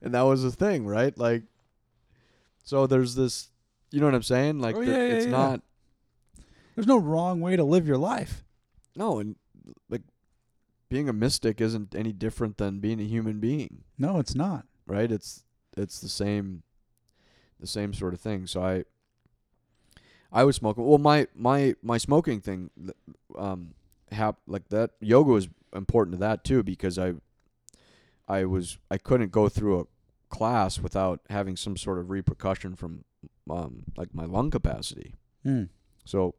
and 0.01 0.15
that 0.15 0.23
was 0.23 0.43
the 0.45 0.51
thing, 0.53 0.87
right? 0.87 1.17
Like, 1.19 1.43
so 2.63 2.87
there's 2.87 3.15
this, 3.17 3.51
you 3.91 3.99
know 4.01 4.07
what 4.07 4.15
I'm 4.15 4.23
saying? 4.23 4.61
Like, 4.61 4.77
Oh, 4.77 4.85
the- 4.85 4.91
yeah, 4.93 4.97
yeah, 4.99 5.15
it's 5.15 5.25
yeah. 5.27 5.31
not, 5.33 5.61
There's 6.75 6.87
no 6.87 6.97
wrong 6.99 7.41
way 7.41 7.57
to 7.57 7.65
live 7.65 7.87
your 7.87 7.99
life. 7.99 8.45
no, 8.97 9.19
and 9.19 9.35
like, 9.91 10.03
being 10.89 11.09
a 11.09 11.13
mystic 11.13 11.61
isn't 11.61 11.95
any 11.97 12.13
different 12.13 12.57
than 12.59 12.79
being 12.79 13.01
a 13.01 13.05
human 13.05 13.41
being. 13.41 13.83
No, 13.99 14.19
it's 14.21 14.35
not. 14.37 14.67
right? 14.87 15.11
It's 15.11 15.43
it's 15.77 15.99
the 16.01 16.09
same 16.09 16.63
the 17.59 17.67
same 17.67 17.93
sort 17.93 18.15
of 18.15 18.21
thing. 18.21 18.47
So 18.47 18.63
I 18.63 18.85
I 20.35 20.43
was 20.43 20.57
smoking. 20.57 20.85
Well, 20.85 20.99
my 20.99 21.29
my 21.35 21.77
my 21.83 21.97
smoking 21.97 22.41
thing 22.41 22.71
um 23.39 23.75
hap 24.11 24.37
like 24.47 24.69
that 24.69 24.91
yoga 25.01 25.31
was 25.31 25.49
important 25.75 26.15
to 26.15 26.21
that 26.21 26.45
too 26.45 26.63
because 26.63 26.99
I 26.99 27.15
I 28.29 28.45
was 28.45 28.79
I 28.91 28.99
couldn't 28.99 29.31
go 29.31 29.49
through 29.49 29.81
a 29.81 29.85
class 30.29 30.81
without 30.81 31.21
having 31.31 31.57
some 31.57 31.77
sort 31.77 31.99
of 31.99 32.11
repercussion 32.11 32.75
from 32.75 33.05
um 33.49 33.85
like 33.97 34.13
my 34.13 34.25
lung 34.25 34.51
capacity. 34.51 35.15
Mm. 35.47 35.69
So 36.05 36.35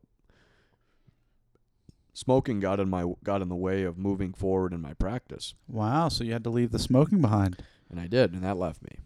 smoking 2.14 2.60
got 2.60 2.82
in 2.82 2.90
my 2.90 3.06
got 3.24 3.42
in 3.42 3.48
the 3.48 3.56
way 3.56 3.84
of 3.84 3.98
moving 3.98 4.34
forward 4.34 4.74
in 4.74 4.82
my 4.82 4.94
practice, 4.94 5.54
Wow. 5.70 6.10
So 6.10 6.26
you 6.26 6.34
had 6.34 6.44
to 6.44 6.50
leave 6.50 6.72
the 6.72 6.80
smoking 6.80 7.22
behind. 7.22 7.64
and 7.90 8.00
I 8.00 8.08
did, 8.08 8.34
and 8.34 8.44
that 8.44 8.58
left 8.58 8.82
me. 8.82 9.00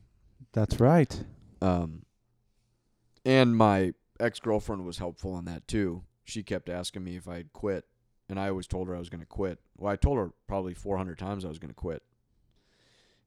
That's 0.53 0.79
right. 0.79 1.23
Um, 1.61 2.03
and 3.25 3.55
my 3.55 3.93
ex 4.19 4.39
girlfriend 4.39 4.85
was 4.85 4.97
helpful 4.97 5.33
on 5.33 5.45
that 5.45 5.67
too. 5.67 6.03
She 6.23 6.43
kept 6.43 6.69
asking 6.69 7.03
me 7.03 7.15
if 7.15 7.27
I'd 7.27 7.53
quit, 7.53 7.85
and 8.27 8.39
I 8.39 8.49
always 8.49 8.67
told 8.67 8.87
her 8.87 8.95
I 8.95 8.99
was 8.99 9.09
going 9.09 9.21
to 9.21 9.25
quit. 9.25 9.59
Well, 9.77 9.91
I 9.91 9.95
told 9.95 10.17
her 10.17 10.31
probably 10.47 10.73
400 10.73 11.17
times 11.17 11.43
I 11.43 11.49
was 11.49 11.59
going 11.59 11.69
to 11.69 11.75
quit. 11.75 12.03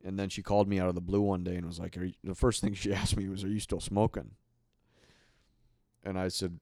And 0.04 0.18
then 0.18 0.28
she 0.28 0.42
called 0.42 0.68
me 0.68 0.80
out 0.80 0.88
of 0.88 0.94
the 0.94 1.00
blue 1.00 1.20
one 1.20 1.44
day 1.44 1.54
and 1.56 1.66
was 1.66 1.78
like, 1.78 1.96
the 2.24 2.34
first 2.34 2.60
thing 2.60 2.74
she 2.74 2.92
asked 2.94 3.16
me 3.16 3.28
was, 3.28 3.44
"Are 3.44 3.48
you 3.48 3.60
still 3.60 3.80
smoking?" 3.80 4.32
And 6.04 6.18
I 6.18 6.28
said, 6.28 6.58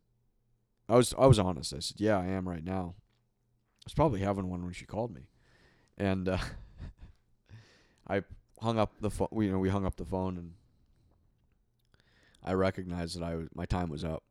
I 0.90 0.96
was 0.96 1.14
I 1.16 1.26
was 1.26 1.38
honest. 1.38 1.72
I 1.72 1.78
said, 1.78 2.00
"Yeah, 2.00 2.18
I 2.18 2.26
am 2.26 2.48
right 2.48 2.64
now." 2.64 2.94
I 2.96 3.86
was 3.86 3.94
probably 3.94 4.20
having 4.20 4.50
one 4.50 4.64
when 4.64 4.72
she 4.72 4.84
called 4.84 5.14
me, 5.14 5.28
and 5.96 6.28
uh, 6.28 6.38
I 8.08 8.22
hung 8.60 8.78
up 8.78 8.92
the 9.00 9.10
phone. 9.10 9.28
You 9.32 9.52
know, 9.52 9.58
we 9.60 9.68
hung 9.68 9.86
up 9.86 9.96
the 9.96 10.04
phone, 10.04 10.36
and 10.36 10.52
I 12.44 12.52
recognized 12.54 13.16
that 13.18 13.24
I 13.24 13.34
was 13.36 13.48
my 13.54 13.66
time 13.66 13.88
was 13.90 14.04
up. 14.04 14.22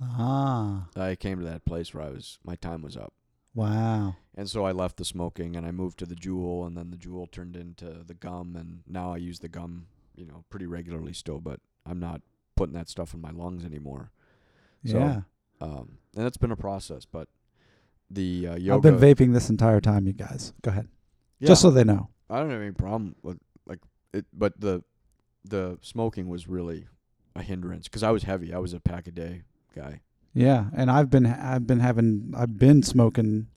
Ah. 0.00 0.88
I 0.94 1.14
came 1.16 1.38
to 1.38 1.44
that 1.46 1.64
place 1.64 1.94
where 1.94 2.04
I 2.04 2.10
was 2.10 2.38
my 2.44 2.56
time 2.56 2.82
was 2.82 2.96
up, 2.96 3.14
Wow. 3.54 4.16
and 4.34 4.48
so 4.48 4.64
I 4.66 4.72
left 4.72 4.98
the 4.98 5.04
smoking 5.06 5.56
and 5.56 5.64
I 5.66 5.70
moved 5.70 5.98
to 6.00 6.06
the 6.06 6.14
JUUL, 6.14 6.66
and 6.66 6.76
then 6.76 6.90
the 6.90 6.98
JUUL 6.98 7.28
turned 7.28 7.56
into 7.56 8.02
the 8.06 8.12
gum, 8.14 8.56
and 8.56 8.80
now 8.86 9.12
I 9.14 9.16
use 9.16 9.38
the 9.38 9.48
gum, 9.48 9.86
you 10.14 10.26
know, 10.26 10.44
pretty 10.50 10.66
regularly 10.66 11.14
still, 11.14 11.40
but 11.40 11.60
I'm 11.86 11.98
not 11.98 12.20
putting 12.56 12.74
that 12.74 12.88
stuff 12.90 13.14
in 13.14 13.20
my 13.22 13.30
lungs 13.30 13.64
anymore. 13.64 14.10
So, 14.84 14.98
yeah. 14.98 15.20
Um, 15.60 15.98
and 16.14 16.26
it's 16.26 16.36
been 16.36 16.50
a 16.52 16.56
process, 16.56 17.06
but 17.06 17.28
the 18.10 18.48
uh, 18.48 18.56
yoga. 18.56 18.74
I've 18.88 18.98
been 19.00 19.14
vaping 19.14 19.32
this 19.32 19.48
entire 19.48 19.80
time, 19.80 20.06
you 20.06 20.12
guys. 20.12 20.52
Go 20.62 20.70
ahead. 20.70 20.88
yeah, 21.38 21.48
Just 21.48 21.62
so 21.62 21.70
they 21.70 21.84
know. 21.84 22.10
I 22.28 22.38
don't 22.40 22.50
have 22.50 22.60
any 22.60 22.72
problem 22.72 23.16
with 23.22 23.38
like 23.66 23.78
it, 24.12 24.26
but 24.34 24.60
the 24.60 24.82
the 25.44 25.78
smoking 25.80 26.28
was 26.28 26.46
really 26.48 26.86
a 27.36 27.42
hindrance 27.42 27.88
because 27.88 28.02
I 28.02 28.10
was 28.10 28.24
heavy. 28.24 28.52
I 28.52 28.58
was 28.58 28.72
a 28.72 28.80
pack 28.80 29.06
a 29.06 29.10
day 29.10 29.42
guy. 29.74 30.00
Yeah, 30.34 30.66
and 30.74 30.90
I've 30.90 31.10
been 31.10 31.26
I've 31.26 31.66
been 31.66 31.80
having 31.80 32.32
I've 32.36 32.58
been 32.58 32.82
smoking 32.82 33.48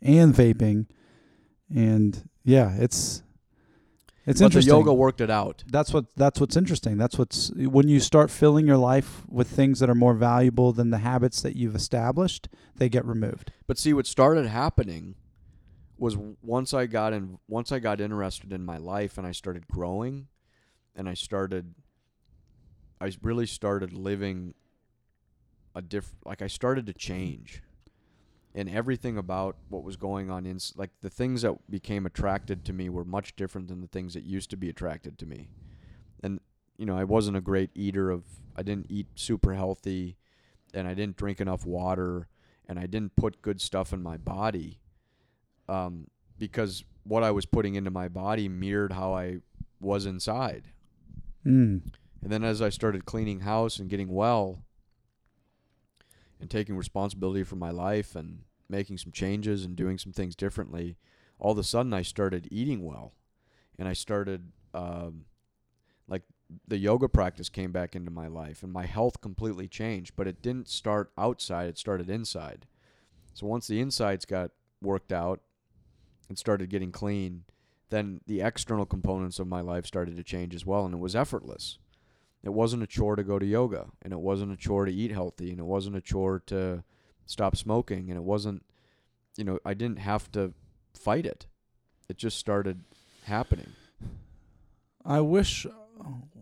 and 0.00 0.34
vaping, 0.34 0.86
and 1.74 2.28
yeah, 2.44 2.76
it's 2.78 3.22
it's 4.26 4.40
but 4.40 4.44
the 4.44 4.44
interesting. 4.44 4.74
yoga 4.74 4.94
worked 4.94 5.20
it 5.20 5.30
out. 5.30 5.64
that's 5.66 5.92
what 5.92 6.06
that's 6.16 6.40
what's 6.40 6.56
interesting. 6.56 6.96
That's 6.96 7.18
what's 7.18 7.50
when 7.54 7.88
you 7.88 8.00
start 8.00 8.30
filling 8.30 8.66
your 8.66 8.76
life 8.76 9.22
with 9.28 9.48
things 9.48 9.80
that 9.80 9.90
are 9.90 9.94
more 9.94 10.14
valuable 10.14 10.72
than 10.72 10.90
the 10.90 10.98
habits 10.98 11.42
that 11.42 11.56
you've 11.56 11.74
established, 11.74 12.48
they 12.76 12.88
get 12.88 13.04
removed. 13.04 13.52
But 13.66 13.78
see, 13.78 13.92
what 13.92 14.06
started 14.06 14.46
happening 14.46 15.16
was 15.98 16.16
once 16.16 16.72
I 16.72 16.86
got 16.86 17.12
in, 17.12 17.38
once 17.48 17.72
I 17.72 17.78
got 17.78 18.00
interested 18.00 18.52
in 18.52 18.64
my 18.64 18.76
life, 18.78 19.18
and 19.18 19.26
I 19.26 19.32
started 19.32 19.68
growing, 19.68 20.28
and 20.94 21.08
I 21.08 21.14
started, 21.14 21.74
I 23.00 23.12
really 23.22 23.46
started 23.46 23.92
living 23.92 24.54
a 25.74 25.82
diff. 25.82 26.14
Like 26.24 26.42
I 26.42 26.46
started 26.46 26.86
to 26.86 26.92
change, 26.92 27.62
and 28.54 28.68
everything 28.68 29.18
about 29.18 29.56
what 29.68 29.84
was 29.84 29.96
going 29.96 30.30
on 30.30 30.46
in, 30.46 30.58
like 30.76 30.90
the 31.00 31.10
things 31.10 31.42
that 31.42 31.70
became 31.70 32.06
attracted 32.06 32.64
to 32.66 32.72
me 32.72 32.88
were 32.88 33.04
much 33.04 33.36
different 33.36 33.68
than 33.68 33.80
the 33.80 33.88
things 33.88 34.14
that 34.14 34.24
used 34.24 34.50
to 34.50 34.56
be 34.56 34.68
attracted 34.68 35.18
to 35.18 35.26
me, 35.26 35.48
and 36.22 36.40
you 36.76 36.86
know 36.86 36.96
I 36.96 37.04
wasn't 37.04 37.36
a 37.36 37.42
great 37.42 37.70
eater 37.74 38.10
of. 38.10 38.24
I 38.56 38.62
didn't 38.62 38.86
eat 38.88 39.08
super 39.16 39.54
healthy, 39.54 40.16
and 40.72 40.86
I 40.86 40.94
didn't 40.94 41.16
drink 41.16 41.40
enough 41.40 41.66
water 41.66 42.28
and 42.68 42.78
I 42.78 42.86
didn't 42.86 43.16
put 43.16 43.42
good 43.42 43.60
stuff 43.60 43.92
in 43.92 44.02
my 44.02 44.16
body 44.16 44.80
um, 45.68 46.06
because 46.38 46.84
what 47.04 47.22
I 47.22 47.30
was 47.30 47.46
putting 47.46 47.74
into 47.74 47.90
my 47.90 48.08
body 48.08 48.48
mirrored 48.48 48.92
how 48.92 49.14
I 49.14 49.38
was 49.80 50.06
inside. 50.06 50.68
Mm. 51.44 51.82
And 52.24 52.32
then 52.32 52.42
as 52.42 52.62
I 52.62 52.70
started 52.70 53.04
cleaning 53.04 53.40
house 53.40 53.78
and 53.78 53.90
getting 53.90 54.08
well 54.08 54.62
and 56.40 56.50
taking 56.50 56.74
responsibility 56.74 57.44
for 57.44 57.56
my 57.56 57.70
life 57.70 58.16
and 58.16 58.44
making 58.66 58.96
some 58.96 59.12
changes 59.12 59.62
and 59.62 59.76
doing 59.76 59.98
some 59.98 60.12
things 60.12 60.34
differently, 60.34 60.96
all 61.38 61.52
of 61.52 61.58
a 61.58 61.62
sudden 61.62 61.92
I 61.92 62.00
started 62.00 62.48
eating 62.50 62.82
well. 62.82 63.12
And 63.78 63.86
I 63.86 63.92
started, 63.92 64.52
um, 64.72 65.26
like, 66.08 66.22
the 66.66 66.78
yoga 66.78 67.10
practice 67.10 67.50
came 67.50 67.72
back 67.72 67.94
into 67.94 68.10
my 68.10 68.28
life 68.28 68.62
and 68.62 68.72
my 68.72 68.86
health 68.86 69.20
completely 69.20 69.68
changed. 69.68 70.14
But 70.16 70.26
it 70.26 70.40
didn't 70.40 70.68
start 70.68 71.12
outside, 71.18 71.68
it 71.68 71.78
started 71.78 72.08
inside. 72.08 72.66
So 73.34 73.46
once 73.46 73.66
the 73.66 73.80
insides 73.82 74.24
got 74.24 74.50
worked 74.80 75.12
out 75.12 75.42
and 76.30 76.38
started 76.38 76.70
getting 76.70 76.90
clean, 76.90 77.44
then 77.90 78.22
the 78.26 78.40
external 78.40 78.86
components 78.86 79.38
of 79.38 79.46
my 79.46 79.60
life 79.60 79.84
started 79.84 80.16
to 80.16 80.22
change 80.22 80.54
as 80.54 80.64
well. 80.64 80.86
And 80.86 80.94
it 80.94 81.00
was 81.00 81.14
effortless. 81.14 81.78
It 82.44 82.52
wasn't 82.52 82.82
a 82.82 82.86
chore 82.86 83.16
to 83.16 83.24
go 83.24 83.38
to 83.38 83.46
yoga, 83.46 83.86
and 84.02 84.12
it 84.12 84.20
wasn't 84.20 84.52
a 84.52 84.56
chore 84.56 84.84
to 84.84 84.92
eat 84.92 85.10
healthy, 85.10 85.50
and 85.50 85.58
it 85.58 85.64
wasn't 85.64 85.96
a 85.96 86.00
chore 86.00 86.42
to 86.46 86.84
stop 87.26 87.56
smoking, 87.56 88.10
and 88.10 88.18
it 88.18 88.22
wasn't, 88.22 88.64
you 89.36 89.44
know, 89.44 89.58
I 89.64 89.72
didn't 89.72 89.98
have 89.98 90.30
to 90.32 90.52
fight 90.92 91.24
it. 91.24 91.46
It 92.08 92.18
just 92.18 92.38
started 92.38 92.84
happening. 93.24 93.72
I 95.04 95.20
wish 95.20 95.66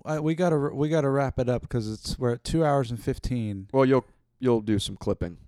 I, 0.05 0.19
we 0.19 0.35
gotta 0.35 0.57
we 0.57 0.89
gotta 0.89 1.09
wrap 1.09 1.39
it 1.39 1.49
up 1.49 1.63
because 1.63 1.91
it's 1.93 2.19
we're 2.19 2.33
at 2.33 2.45
two 2.45 2.65
hours 2.65 2.91
and 2.91 3.03
fifteen. 3.03 3.69
Well, 3.73 3.85
you'll 3.85 4.05
you'll 4.41 4.61
do 4.61 4.79
some 4.79 4.97
clipping. 4.97 5.39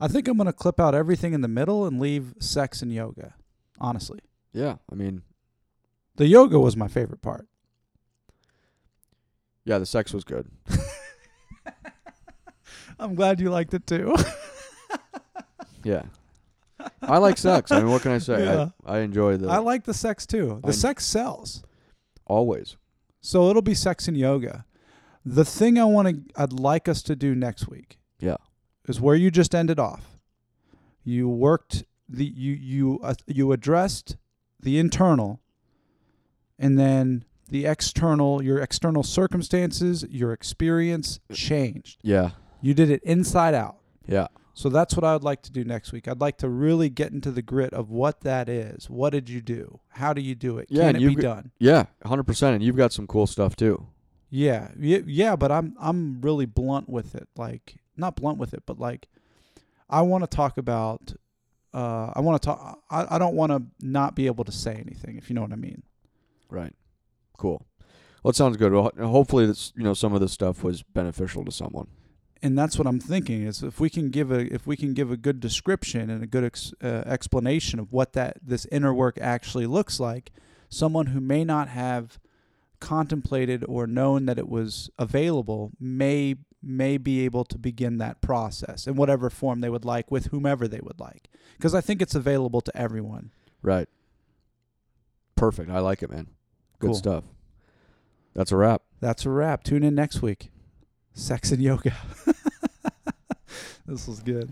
I 0.00 0.08
think 0.08 0.26
I'm 0.26 0.36
gonna 0.36 0.52
clip 0.52 0.80
out 0.80 0.94
everything 0.94 1.34
in 1.34 1.42
the 1.42 1.48
middle 1.48 1.86
and 1.86 2.00
leave 2.00 2.34
sex 2.40 2.82
and 2.82 2.92
yoga. 2.92 3.34
Honestly, 3.80 4.20
Yeah, 4.52 4.76
I 4.90 4.94
mean, 4.94 5.22
the 6.16 6.26
yoga 6.26 6.58
was 6.58 6.76
my 6.76 6.88
favorite 6.88 7.20
part. 7.22 7.46
Yeah, 9.64 9.78
the 9.78 9.86
sex 9.86 10.12
was 10.12 10.24
good. 10.24 10.48
I'm 12.98 13.14
glad 13.14 13.40
you 13.40 13.50
liked 13.50 13.74
it 13.74 13.86
too. 13.86 14.14
Yeah, 15.86 16.04
I 17.02 17.18
like 17.18 17.36
sex. 17.36 17.70
I 17.70 17.80
mean, 17.80 17.90
what 17.90 18.00
can 18.00 18.12
I 18.12 18.16
say? 18.16 18.42
Yeah. 18.42 18.70
I 18.86 18.96
I 18.96 19.00
enjoy 19.00 19.36
the 19.36 19.50
I 19.50 19.58
like 19.58 19.84
the 19.84 19.92
sex 19.92 20.24
too. 20.24 20.60
The 20.62 20.68
I- 20.70 20.72
sex 20.72 21.04
sells. 21.04 21.62
always. 22.24 22.78
So 23.20 23.50
it'll 23.50 23.60
be 23.60 23.74
sex 23.74 24.08
and 24.08 24.16
yoga. 24.16 24.64
The 25.26 25.44
thing 25.44 25.78
I 25.78 25.84
want 25.84 26.08
to 26.08 26.42
I'd 26.42 26.54
like 26.54 26.88
us 26.88 27.02
to 27.02 27.14
do 27.14 27.34
next 27.34 27.68
week 27.68 27.98
Yeah, 28.18 28.38
is 28.88 28.98
where 28.98 29.14
you 29.14 29.30
just 29.30 29.54
ended 29.54 29.78
off. 29.78 30.18
You 31.02 31.28
worked 31.28 31.84
the 32.08 32.24
you 32.24 32.54
you 32.54 33.00
uh, 33.02 33.12
you 33.26 33.52
addressed 33.52 34.16
the 34.58 34.78
internal 34.78 35.42
and 36.58 36.78
then 36.78 37.26
the 37.48 37.66
external 37.66 38.42
your 38.42 38.58
external 38.58 39.02
circumstances, 39.02 40.04
your 40.08 40.32
experience 40.32 41.20
changed. 41.32 41.98
yeah, 42.02 42.30
You 42.60 42.74
did 42.74 42.90
it 42.90 43.02
inside 43.04 43.54
out. 43.54 43.76
yeah. 44.06 44.28
So 44.56 44.68
that's 44.68 44.94
what 44.96 45.02
I 45.02 45.12
would 45.14 45.24
like 45.24 45.42
to 45.42 45.50
do 45.50 45.64
next 45.64 45.90
week. 45.90 46.06
I'd 46.06 46.20
like 46.20 46.38
to 46.38 46.48
really 46.48 46.88
get 46.88 47.10
into 47.10 47.32
the 47.32 47.42
grit 47.42 47.74
of 47.74 47.90
what 47.90 48.20
that 48.20 48.48
is. 48.48 48.88
What 48.88 49.10
did 49.10 49.28
you 49.28 49.40
do? 49.40 49.80
How 49.88 50.12
do 50.12 50.22
you 50.22 50.36
do 50.36 50.58
it? 50.58 50.68
Yeah, 50.70 50.92
Can 50.92 51.02
it 51.02 51.08
be 51.08 51.16
done? 51.16 51.50
Yeah, 51.58 51.86
hundred 52.06 52.22
percent. 52.22 52.54
And 52.54 52.62
you've 52.62 52.76
got 52.76 52.92
some 52.92 53.08
cool 53.08 53.26
stuff 53.26 53.56
too. 53.56 53.88
Yeah, 54.30 54.68
yeah, 54.78 54.98
yeah, 55.06 55.34
but 55.34 55.50
I'm 55.50 55.74
I'm 55.80 56.20
really 56.20 56.46
blunt 56.46 56.88
with 56.88 57.16
it. 57.16 57.28
Like 57.36 57.74
not 57.96 58.14
blunt 58.14 58.38
with 58.38 58.54
it, 58.54 58.62
but 58.64 58.78
like 58.78 59.08
I 59.90 60.02
want 60.02 60.22
to 60.22 60.28
talk 60.28 60.56
about. 60.56 61.12
Uh, 61.72 62.12
I 62.14 62.20
want 62.20 62.40
to 62.40 62.46
talk. 62.46 62.80
I, 62.88 63.16
I 63.16 63.18
don't 63.18 63.34
want 63.34 63.50
to 63.50 63.60
not 63.84 64.14
be 64.14 64.26
able 64.26 64.44
to 64.44 64.52
say 64.52 64.76
anything, 64.76 65.18
if 65.18 65.28
you 65.28 65.34
know 65.34 65.42
what 65.42 65.52
I 65.52 65.56
mean. 65.56 65.82
Right. 66.48 66.72
Cool. 67.36 67.66
Well, 68.22 68.30
it 68.30 68.36
sounds 68.36 68.56
good. 68.56 68.72
Well, 68.72 68.90
hopefully, 68.98 69.46
this 69.46 69.72
you 69.76 69.82
know 69.84 69.94
some 69.94 70.14
of 70.14 70.20
this 70.20 70.32
stuff 70.32 70.62
was 70.62 70.82
beneficial 70.82 71.44
to 71.44 71.52
someone. 71.52 71.88
and 72.42 72.58
that's 72.58 72.78
what 72.78 72.86
I'm 72.86 73.00
thinking 73.00 73.42
is 73.42 73.62
if 73.62 73.80
we 73.80 73.88
can 73.90 74.10
give 74.10 74.30
a 74.30 74.52
if 74.52 74.66
we 74.66 74.76
can 74.76 74.94
give 74.94 75.10
a 75.10 75.16
good 75.16 75.40
description 75.40 76.10
and 76.10 76.22
a 76.22 76.26
good 76.26 76.44
ex, 76.44 76.72
uh, 76.82 77.02
explanation 77.06 77.78
of 77.78 77.92
what 77.92 78.12
that 78.14 78.38
this 78.42 78.66
inner 78.72 78.92
work 78.94 79.18
actually 79.20 79.66
looks 79.66 79.98
like, 80.00 80.30
someone 80.68 81.06
who 81.06 81.20
may 81.20 81.44
not 81.44 81.68
have 81.68 82.18
contemplated 82.80 83.64
or 83.66 83.86
known 83.86 84.26
that 84.26 84.38
it 84.38 84.48
was 84.48 84.90
available 84.98 85.70
may 85.80 86.36
may 86.62 86.96
be 86.96 87.24
able 87.24 87.44
to 87.44 87.58
begin 87.58 87.98
that 87.98 88.20
process 88.22 88.86
in 88.86 88.94
whatever 88.94 89.28
form 89.30 89.60
they 89.60 89.68
would 89.68 89.84
like 89.84 90.10
with 90.10 90.26
whomever 90.26 90.66
they 90.66 90.80
would 90.82 90.98
like 90.98 91.28
because 91.56 91.74
I 91.74 91.80
think 91.82 92.00
it's 92.00 92.14
available 92.14 92.60
to 92.62 92.74
everyone. 92.76 93.30
Right. 93.62 93.88
Perfect. 95.36 95.70
I 95.70 95.80
like 95.80 96.02
it, 96.02 96.10
man. 96.10 96.28
Good 96.78 96.88
Cool. 96.88 96.94
stuff. 96.94 97.24
That's 98.34 98.52
a 98.52 98.56
wrap. 98.56 98.82
That's 99.00 99.24
a 99.26 99.30
wrap. 99.30 99.62
Tune 99.64 99.84
in 99.84 99.94
next 99.94 100.22
week. 100.22 100.50
Sex 101.12 101.52
and 101.52 101.62
yoga. 101.62 101.94
this 103.86 104.08
was 104.08 104.20
good. 104.20 104.50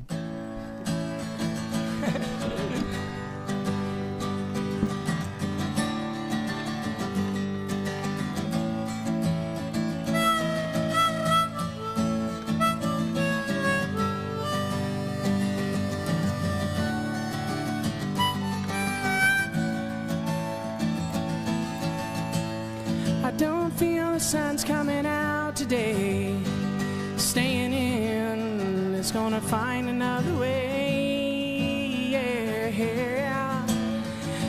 Find 29.53 29.87
another 29.87 30.35
way. 30.37 32.09
Yeah. 32.09 33.67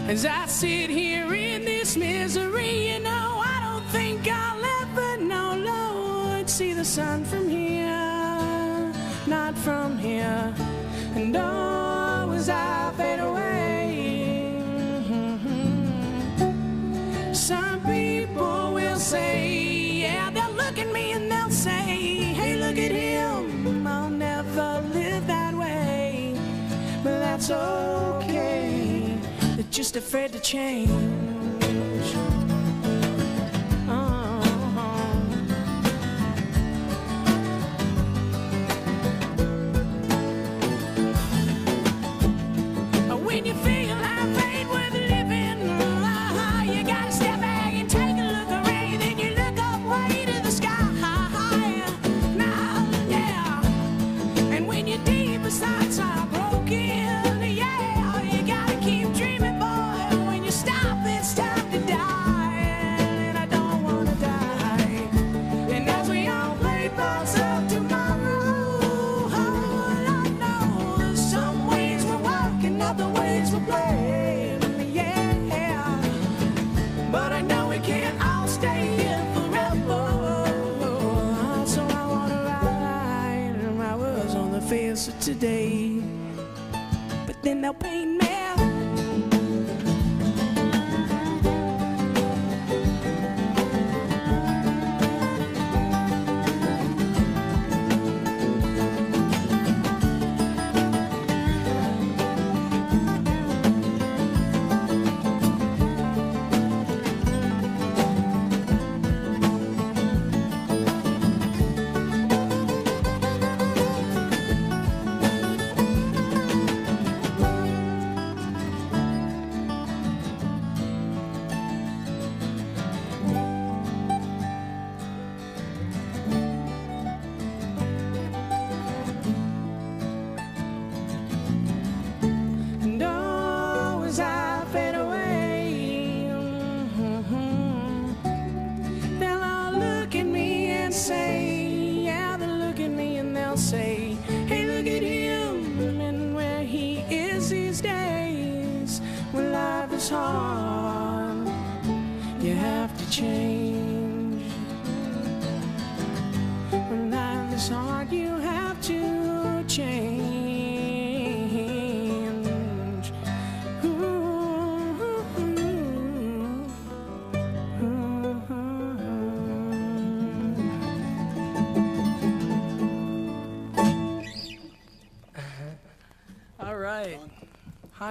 As 0.07 0.25
I 0.25 0.45
sit 0.45 0.89
here 0.89 1.33
in 1.33 1.65
this 1.65 1.97
misery, 1.97 2.93
you 2.93 2.99
know, 3.01 3.41
I 3.53 3.59
don't 3.65 3.85
think 3.91 4.25
I'll 4.29 4.63
ever 4.81 5.21
know, 5.21 5.57
Lord, 5.57 6.49
see 6.49 6.71
the 6.71 6.85
sun 6.85 7.25
from 7.25 7.49
here, 7.49 8.93
not 9.27 9.57
from 9.57 9.97
here. 9.97 10.55
And 11.15 11.35
oh, 11.35 11.62
That's 27.45 28.23
okay. 28.23 29.17
They're 29.55 29.65
just 29.69 29.97
afraid 29.97 30.31
to 30.31 30.39
change. 30.39 31.22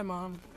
Hi, 0.03 0.07
Mom. 0.07 0.52